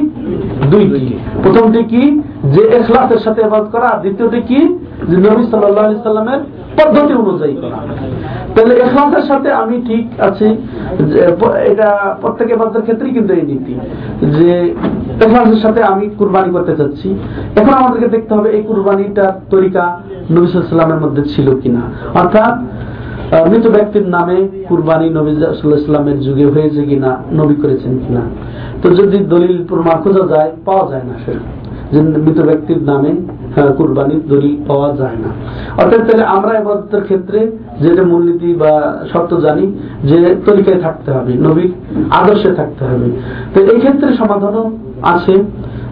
দুইটি। 0.71 1.19
প্রথমটি 1.43 1.81
কি? 1.93 2.03
যে 2.55 2.63
এখলাসের 2.79 3.21
সাথে 3.25 3.41
এবাদত 3.43 3.69
করা, 3.73 3.89
আর 3.89 4.01
দ্বিতীয়টি 4.01 4.41
কি? 4.51 4.61
যে 5.09 5.17
নবী 5.17 5.43
আলাইহি 5.57 6.03
সাল্লামের 6.03 6.41
পদ্ধতি 6.79 7.13
অনুযায়ী 7.23 7.55
করা। 7.63 7.79
তাহলে 8.55 8.75
এখলাসের 8.75 9.25
সাথে 9.31 9.49
আমি 9.53 9.77
ঠিক 9.89 10.05
আছি 10.21 10.47
এটা 11.73 11.89
প্রত্যেক 12.21 12.49
এবাদতের 12.51 12.83
ক্ষেত্রেই 12.83 13.13
কিন্তু 13.17 13.33
এই 13.35 13.43
নীতি। 13.43 13.75
যে 14.37 14.51
এখলাসের 15.25 15.61
সাথে 15.65 15.81
আমি 15.83 16.05
কুরবানি 16.19 16.51
করতে 16.53 16.77
চাচ্ছি। 16.77 17.09
এখন 17.61 17.75
আমাদেরকে 17.81 18.09
দেখতে 18.09 18.35
হবে 18.35 18.49
এই 18.51 18.63
কুরবানিটার 18.63 19.33
তরিকা 19.51 19.85
নবী 20.31 20.47
সাল্লামের 20.47 21.01
মধ্যে 21.05 21.23
ছিল 21.25 21.47
কিনা। 21.61 21.83
অর্থাৎ 22.21 22.55
মৃত 23.43 23.67
ব্যক্তির 23.67 24.09
নামে 24.09 24.49
কুরবানি 24.69 25.11
নবী 25.11 25.33
সাল্লাল্লাহু 25.35 26.11
যুগে 26.11 26.47
হয়েছে 26.47 26.85
কিনা 26.85 27.17
নবী 27.33 27.55
করেছেন 27.55 27.99
কিনা? 27.99 28.21
তো 28.83 28.91
যদি 28.91 29.19
দলিল 29.19 29.65
প্রমাণ 29.69 30.03
খোঁজা 30.03 30.37
যায় 30.37 30.51
পাওয়া 30.65 30.91
যায় 30.91 31.03
না 31.03 31.15
সেটা। 31.27 31.39
যে 31.93 32.01
মৃত 32.01 32.41
ব্যক্তির 32.41 32.83
নামে 32.83 33.15
হ্যাঁ, 33.55 33.73
কুরবানির 33.73 34.21
দলিল 34.29 34.57
পাওয়া 34.69 34.97
যায় 34.97 35.17
না। 35.17 35.29
অর্থাৎ 35.83 36.07
তাহলে 36.07 36.25
আমরা 36.25 36.59
এবাদতের 36.59 37.03
ক্ষেত্রে 37.03 37.51
যেটা 37.81 38.03
মূলনীতি 38.03 38.55
বা 38.55 38.99
শর্ত 39.13 39.35
জানি 39.35 39.73
যে 40.05 40.37
তরিকায় 40.47 40.81
থাকতে 40.81 41.13
হবে 41.13 41.33
নবীর 41.33 41.73
আদর্শে 42.11 42.55
থাকতে 42.55 42.85
হবে। 42.85 43.11
তো 43.55 43.73
এই 43.73 43.79
ক্ষেত্রে 43.79 44.17
সমাধানও 44.17 44.71
আছে 45.03 45.45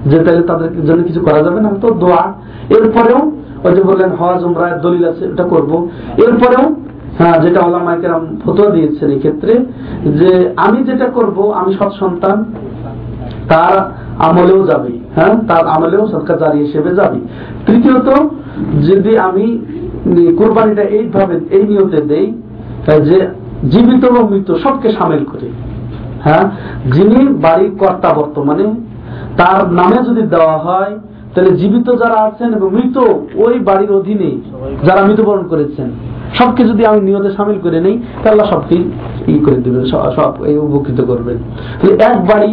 যে 0.07 0.19
তাহলে 0.19 0.43
তাদের 0.43 0.87
জন্য 0.87 1.03
কিছু 1.05 1.21
করা 1.21 1.43
যাবে 1.43 1.61
না। 1.61 1.71
তো 1.81 1.91
দোয়া 1.91 2.33
এরপরেও 2.71 3.33
ওই 3.65 3.73
যে 3.75 3.83
বললেন 3.83 4.11
হজ 4.11 4.45
উমরায় 4.45 4.79
দলিল 4.79 5.09
আছে 5.09 5.25
এটা 5.25 5.43
করব। 5.43 5.89
এরপরেও 6.17 6.75
হ্যাঁ 7.23 7.39
যেটা 7.45 7.61
ওলামাইকেরাম 7.69 8.23
ফতোয়া 8.43 8.71
দিয়েছেন 8.77 9.09
এই 9.15 9.21
ক্ষেত্রে 9.25 9.53
যে 10.21 10.31
আমি 10.67 10.79
যেটা 10.89 11.07
করব, 11.17 11.37
আমি 11.61 11.73
সৎ 11.79 11.93
সন্তান, 12.03 12.37
তার 13.53 13.75
আমলেও 14.27 14.63
যাবে 14.71 14.93
হ্যাঁ 15.17 15.35
তার 15.51 15.65
আমলেও 15.75 16.05
সরকার 16.15 16.37
জারি 16.43 16.59
হিসেবে 16.67 16.91
যাবে। 17.01 17.19
তৃতীয়ত, 17.67 18.09
যদি 18.89 19.13
আমি 19.29 19.47
কোরবানিটা 20.39 20.85
এইভাবে, 20.99 21.35
এই 21.57 21.65
নিয়তে 21.71 22.01
দেই 22.11 22.27
যে 23.09 23.19
জীবিত 23.73 24.03
এবং 24.11 24.23
মৃত 24.33 24.49
সবকে 24.65 24.89
সামিল 24.99 25.23
করে 25.33 25.49
হ্যাঁ 26.25 26.45
যিনি 26.95 27.19
বাড়ির 27.45 27.73
কর্তা 27.81 28.11
বর্তমানে, 28.21 28.67
তার 29.41 29.59
নামে 29.79 29.99
যদি 30.09 30.23
দেওয়া 30.35 30.57
হয়, 30.67 30.93
তাহলে 31.33 31.51
জীবিত 31.61 31.89
যারা 32.03 32.19
আছেন 32.29 32.49
এবং 32.59 32.69
মৃত 32.77 32.97
ওই 33.45 33.55
বাড়ির 33.69 33.91
অধীনে 33.99 34.31
যারা 34.87 35.01
মৃত্যুবরণ 35.07 35.45
করেছেন 35.53 35.89
সবকে 36.39 36.63
যদি 36.71 36.83
আমি 36.91 37.01
নিয়তে 37.09 37.31
সামিল 37.37 37.59
করে 37.65 37.79
নেই 37.87 37.97
তাহলে 38.23 38.43
সবকে 38.53 38.77
ই 39.35 39.37
করে 39.45 39.59
দেবেন 39.65 39.85
সব 40.17 40.33
এই 40.51 40.57
উপকৃত 40.67 41.01
করবেন। 41.11 41.39
তাহলে 41.79 41.95
এক 42.11 42.19
বাড়ি, 42.31 42.53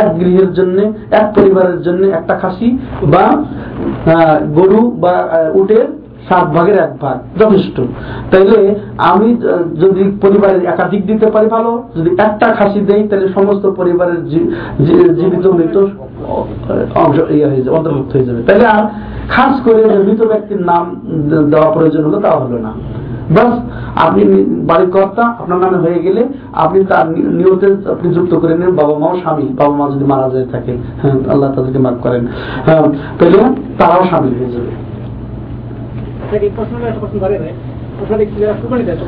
এক 0.00 0.08
গৃহের 0.20 0.50
জন্য, 0.58 0.78
এক 1.20 1.26
পরিবারের 1.36 1.78
জন্য 1.86 2.02
একটা 2.18 2.34
খাসি 2.42 2.68
বা 3.12 3.24
গরু 4.58 4.82
বা 5.02 5.14
উটের 5.60 5.86
সাত 6.28 6.46
ভাগের 6.56 6.78
এক 6.86 6.92
ভাগ, 7.02 7.16
যথেষ্ট। 7.40 7.76
তাইলে 8.30 8.58
আমি 9.10 9.28
যদি 9.82 10.02
পরিবারের 10.24 10.62
একাধিক 10.72 11.02
দিতে 11.10 11.26
পারি 11.34 11.48
ভালো, 11.56 11.70
যদি 11.96 12.10
একটা 12.26 12.46
খাসি 12.58 12.80
দেই, 12.88 13.02
তাহলে 13.08 13.26
সমস্ত 13.36 13.64
পরিবারের 13.80 14.20
জীবিত 15.18 15.46
মৃত 15.58 15.76
অংশ 17.04 17.16
ইয়ে 17.34 17.46
হয়ে 17.50 17.62
যাবে, 17.64 17.74
অন্তর্ভুক্ত 17.78 18.10
হয়ে 18.16 18.26
যাবে। 18.28 18.40
তাইলে 18.48 18.66
আর 18.76 18.84
খাস 19.34 19.54
করে 19.66 19.82
মৃত 20.06 20.20
ব্যক্তির 20.32 20.60
নাম 20.70 20.84
দেওয়া 21.52 21.68
প্রয়োজন 21.76 22.02
হলো 22.06 22.18
তা 22.24 22.30
হলো 22.44 22.58
না। 22.66 22.72
বাস 23.34 23.54
আপনি 23.96 24.22
বাড়ির 24.66 24.90
কর্তা 24.90 25.22
আপনার 25.38 25.58
নামে 25.58 25.78
হয়ে 25.78 26.02
গেলে 26.02 26.22
আপনি 26.52 26.84
তার 26.84 27.06
নিয়তে 27.10 27.66
আপনি 27.90 28.14
যুক্ত 28.14 28.34
করে 28.34 28.54
নেন 28.58 28.70
বাবা 28.76 28.98
মাও 28.98 29.16
স্বামী 29.16 29.42
বাবা 29.56 29.76
মা 29.76 29.90
যদি 29.90 30.04
মারা 30.04 30.28
যায় 30.30 30.46
থাকে 30.52 30.72
হ্যাঁ 31.02 31.16
আল্লাহ 31.30 31.52
তাদেরকে 31.54 31.78
মাফ 31.78 31.94
করেন। 32.02 32.26
হ্যাঁ 32.66 32.82
তাহলে 33.18 33.38
তারাও 33.78 34.04
স্বামী 34.04 34.28
হয়ে 34.28 34.50
যাবে। 34.52 34.70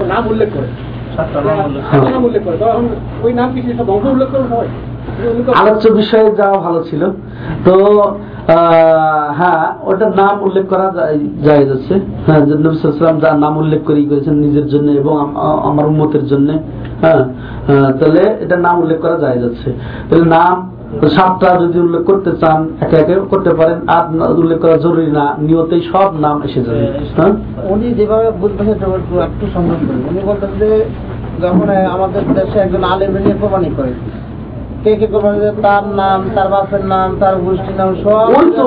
নাম 0.07 0.23
উল্লেখ 0.29 0.49
করে 0.55 0.69
সাতটা 1.17 1.41
নাম 1.41 1.65
উল্লেখ 1.67 1.83
সাতটা 1.91 2.11
নাম 2.11 2.25
উল্লেখ 2.25 2.43
করে 2.45 2.57
তখন 2.57 2.89
ওই 3.23 3.33
নাম 3.33 3.49
কি 3.55 3.63
সেটা 3.63 3.85
বংশ 3.85 4.05
উল্লেখ 4.05 4.29
করে 4.29 4.43
করে- 4.43 4.69
আলোচ্য 5.61 5.85
বিষয়ে 6.01 6.29
যাওয়া 6.41 6.59
ভালো 6.67 6.81
ছিল। 6.89 7.03
তো 7.67 7.75
হ্যাঁ 9.39 9.65
ওটার 9.91 10.13
নাম 10.21 10.35
উল্লেখ 10.47 10.65
করা 10.73 10.87
যায় 11.47 11.65
যাচ্ছে। 11.71 11.95
হ্যাঁ 12.27 12.43
যে 12.47 12.55
নবী 12.65 12.77
সাল্লাল্লাহু 12.77 13.25
যার 13.27 13.39
নাম 13.45 13.55
উল্লেখ 13.63 13.81
করে 13.89 14.01
করেছেন 14.11 14.35
নিজের 14.45 14.67
জন্য 14.73 14.89
এবং 15.01 15.15
আমার 15.69 15.85
উম্মতের 15.93 16.25
জন্য। 16.31 16.49
হ্যাঁ 17.03 17.23
হ্যাঁ, 17.69 17.91
তাহলে 17.99 18.23
এটা 18.45 18.57
নাম 18.67 18.77
উল্লেখ 18.83 18.99
করা 19.05 19.17
যায় 19.25 19.39
যাচ্ছে। 19.45 19.69
তাহলে 20.09 20.27
নাম 20.37 20.57
সাতটা 21.17 21.49
যদি 21.63 21.79
উল্লেখ 21.87 22.03
করতে 22.11 22.31
চান 22.43 22.59
একে 22.85 22.97
একে 23.03 23.15
করতে 23.33 23.51
পারেন। 23.59 23.79
আর 23.95 24.05
উল্লেখ 24.43 24.59
করা 24.65 24.77
জরুরি 24.85 25.11
না 25.19 25.25
নিয়তেই 25.47 25.83
সব 25.93 26.09
নাম 26.25 26.37
এসে 26.47 26.61
যাবে। 26.67 26.85
হ্যাঁ 27.17 27.33
উনি 27.73 27.87
যেভাবে 27.99 28.27
বলতেছেন 28.43 28.77
একটু 29.29 29.45
সংযোগ 29.55 29.79
করুন। 29.87 30.03
উনি 30.11 30.21
বলতেন 30.31 30.51
যে 30.61 30.69
যখন 31.45 31.69
আমাদের 31.95 32.23
দেশে 32.37 32.59
একজন 32.65 32.83
আলেম 32.93 33.11
নিয়ে 33.25 33.37
কোরবানি 33.41 33.71
করে 33.79 33.93
কে 34.85 34.93
কে 34.97 35.07
কোরবানি 35.07 35.39
করে 35.39 35.53
তার 35.63 35.85
নাম 36.01 36.21
তার 36.35 36.49
বাপের 36.49 36.85
নাম 36.85 37.09
তার 37.21 37.35
গোষ্ঠীর 37.37 37.77
নাম 37.77 37.91
সব 38.03 38.27
ওই 38.39 38.47
তো 38.59 38.67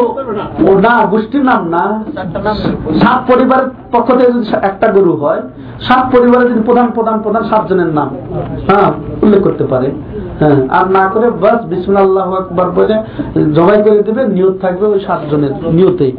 না। 0.81 0.95
গোষ্ঠীর 1.05 1.43
নাম 1.43 1.61
না। 1.69 1.83
সাত 3.01 3.19
পরিবারের 3.27 3.69
পক্ষ 3.91 4.07
থেকে 4.11 4.31
যদি 4.31 4.47
একটা 4.61 4.87
গরু 4.91 5.13
হয় 5.15 5.41
সাত 5.81 6.03
পরিবারের 6.15 6.47
যদি 6.49 6.61
প্রধান 6.61 6.87
প্রধান 6.91 7.17
প্রধান 7.21 7.43
সাতজনের 7.43 7.91
নাম 7.93 8.09
হ্যাঁ 8.67 8.89
উল্লেখ 9.21 9.41
করতে 9.43 9.63
পারে। 9.63 9.87
হ্যাঁ 10.39 10.57
আর 10.69 10.85
না 10.87 11.03
করে 11.13 11.27
বাস 11.43 11.59
বিসমুল্লাহ 11.65 12.03
আল্লাহ 12.03 12.27
আকবার 12.33 12.69
বলে 12.71 12.95
জবাই 13.53 13.79
করে 13.83 14.03
দেবে 14.03 14.23
নিয়ত 14.27 14.55
থাকবে 14.61 14.85
ওই 14.85 14.99
সাতজনের 15.07 15.53
নিয়তেই। 15.71 16.11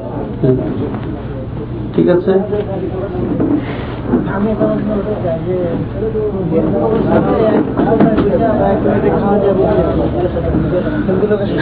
হ্যাঁ। 0.42 0.56
ঠিক 1.94 2.06
আছে? 2.08 2.32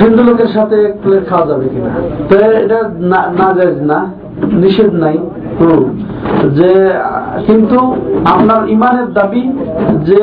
হিন্দু 0.00 0.22
লোকের 0.22 0.46
সাথে 0.46 0.78
প্লেট 1.02 1.28
খাওয়া 1.28 1.46
যাবে 1.46 1.68
কিনা? 1.68 1.90
তো 2.28 2.34
এটা 2.64 2.78
না 3.40 3.48
যায় 3.56 3.74
না, 3.92 3.98
নিষেধ 4.52 4.92
নাই। 4.94 5.18
যে, 6.58 6.72
কিন্তু 7.46 7.78
আপনার 8.24 8.60
ইমানের 8.68 9.08
দাবি 9.12 9.42
যে 10.04 10.22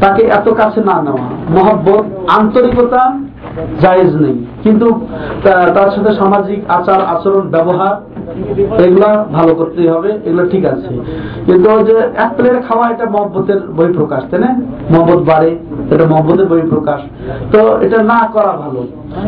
তাকে 0.00 0.22
এত 0.22 0.48
কাছে 0.60 0.80
না 0.80 0.96
নেওয়া। 1.02 1.26
মহব্বত, 1.56 2.04
আন্তরিকতা 2.28 3.02
জায়েজ 3.80 4.16
নেই। 4.16 4.36
কিন্তু 4.64 4.86
তার 5.76 5.90
সাথে 5.94 6.10
সামাজিক 6.20 6.60
আচার, 6.76 7.00
আচরণ, 7.14 7.44
ব্যবহার, 7.54 7.94
এগুলা 8.84 9.10
ভালো 9.36 9.52
করতেই 9.60 9.88
হবে, 9.94 10.10
এগুলো 10.26 10.44
ঠিক 10.52 10.64
আছে। 10.72 10.88
কিন্তু 11.46 11.68
যে 11.88 11.96
এক 12.24 12.30
প্লেট 12.36 12.56
খাওয়া 12.68 12.84
এটা 12.92 13.06
মহব্বতের 13.14 13.60
বহিঃপ্রকাশ, 13.76 14.22
তাই 14.30 14.40
না? 14.44 14.50
মহব্বত 14.92 15.20
বাড়ে, 15.30 15.50
এটা 15.92 16.04
মহব্বতের 16.12 16.48
বহিঃপ্রকাশ। 16.52 17.00
তো 17.52 17.60
এটা 17.84 17.98
না 18.12 18.20
করা 18.34 18.52
ভালো, 18.62 18.80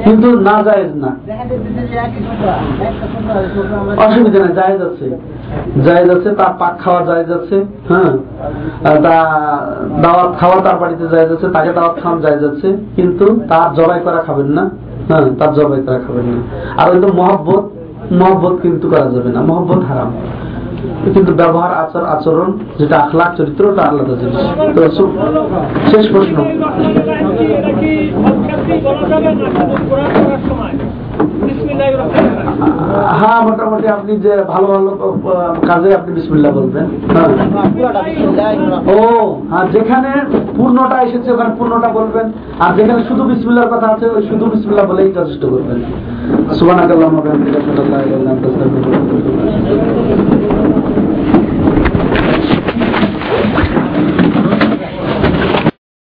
কিন্তু 0.06 0.28
না 0.48 0.56
জায়েজ 0.66 0.90
না। 1.04 1.10
অসুবিধা 4.04 4.38
নেই, 4.44 4.52
জায়েজ 4.60 4.80
আছে। 4.88 5.06
জায়েজ 5.86 6.08
আছে 6.16 6.28
তার 6.40 6.52
পাক 6.60 6.74
খাওয়া 6.82 7.00
জায়েজ 7.08 7.30
আছে 7.38 7.56
হ্যাঁ? 7.90 8.12
তা 9.04 9.16
দাওয়াত 10.04 10.30
খাওয়া 10.40 10.58
তার 10.66 10.76
বাড়িতে 10.82 11.04
জায়েজ 11.12 11.30
আছে, 11.36 11.46
তাকে 11.56 11.70
দাওয়াত 11.78 11.96
খাওয়ান 12.02 12.18
জায়েজ 12.24 12.42
আছে, 12.50 12.68
কিন্তু 12.96 13.26
তার 13.50 13.68
জবাই 13.78 14.00
করা 14.06 14.20
খাবেন 14.28 14.50
না। 14.58 14.64
তার 15.38 15.54
জবাই 15.54 15.82
তারা 15.86 15.98
খাবেন 15.98 16.24
না। 16.24 16.40
আর 16.82 16.90
ওই 16.90 17.00
তো 17.02 17.08
মহব্বত 17.08 17.64
মহব্বত 18.12 18.58
কিন্তু 18.62 18.90
করা 18.90 19.10
যাবে 19.10 19.32
না। 19.32 19.40
মহব্বত 19.40 19.84
হারাম। 19.84 20.12
কিন্তু 21.14 21.34
ব্যবহার, 21.34 21.72
আচার, 21.74 22.04
আচরণ, 22.04 22.58
যেটা 22.78 22.96
আখলাখ, 22.98 23.36
চরিত্র, 23.36 23.64
ওটা 23.70 23.82
আলাদা 23.82 24.14
জিনিস। 24.14 24.36
তো 24.76 25.06
শেষ 25.90 26.10
প্রশ্ন। 26.12 26.36
হ্যাঁ 33.20 33.40
মোটামুটি 33.42 33.88
আপনি 33.88 34.16
যে 34.16 34.36
ভালো 34.48 34.66
ভালো 34.66 34.90
কাজে 35.66 35.94
আপনি 35.94 36.12
বিসমিল্লা 36.12 36.50
বলবেন। 36.50 36.86
হ্যাঁ। 37.14 37.28
ও 38.96 39.00
হ্যাঁ 39.50 39.66
যেখানে 39.72 40.08
পূর্ণটা 40.56 41.02
এসেছে, 41.02 41.32
ওখানে 41.32 41.50
পূর্ণটা 41.58 41.88
বলবেন। 41.88 42.32
আর 42.60 42.76
যেখানে 42.76 43.04
শুধু 43.08 43.22
বিসমিল্লার 43.24 43.68
কথা 43.68 43.86
আছে, 43.86 44.06
ওই 44.10 44.22
শুধু 44.22 44.44
বিসমিল্লা 44.44 44.84
বলেই 44.84 45.12
যথেষ্ট 45.12 45.44
করবেন। 45.46 45.78
সুবহানাকাল্লাহুম্মা 46.54 47.20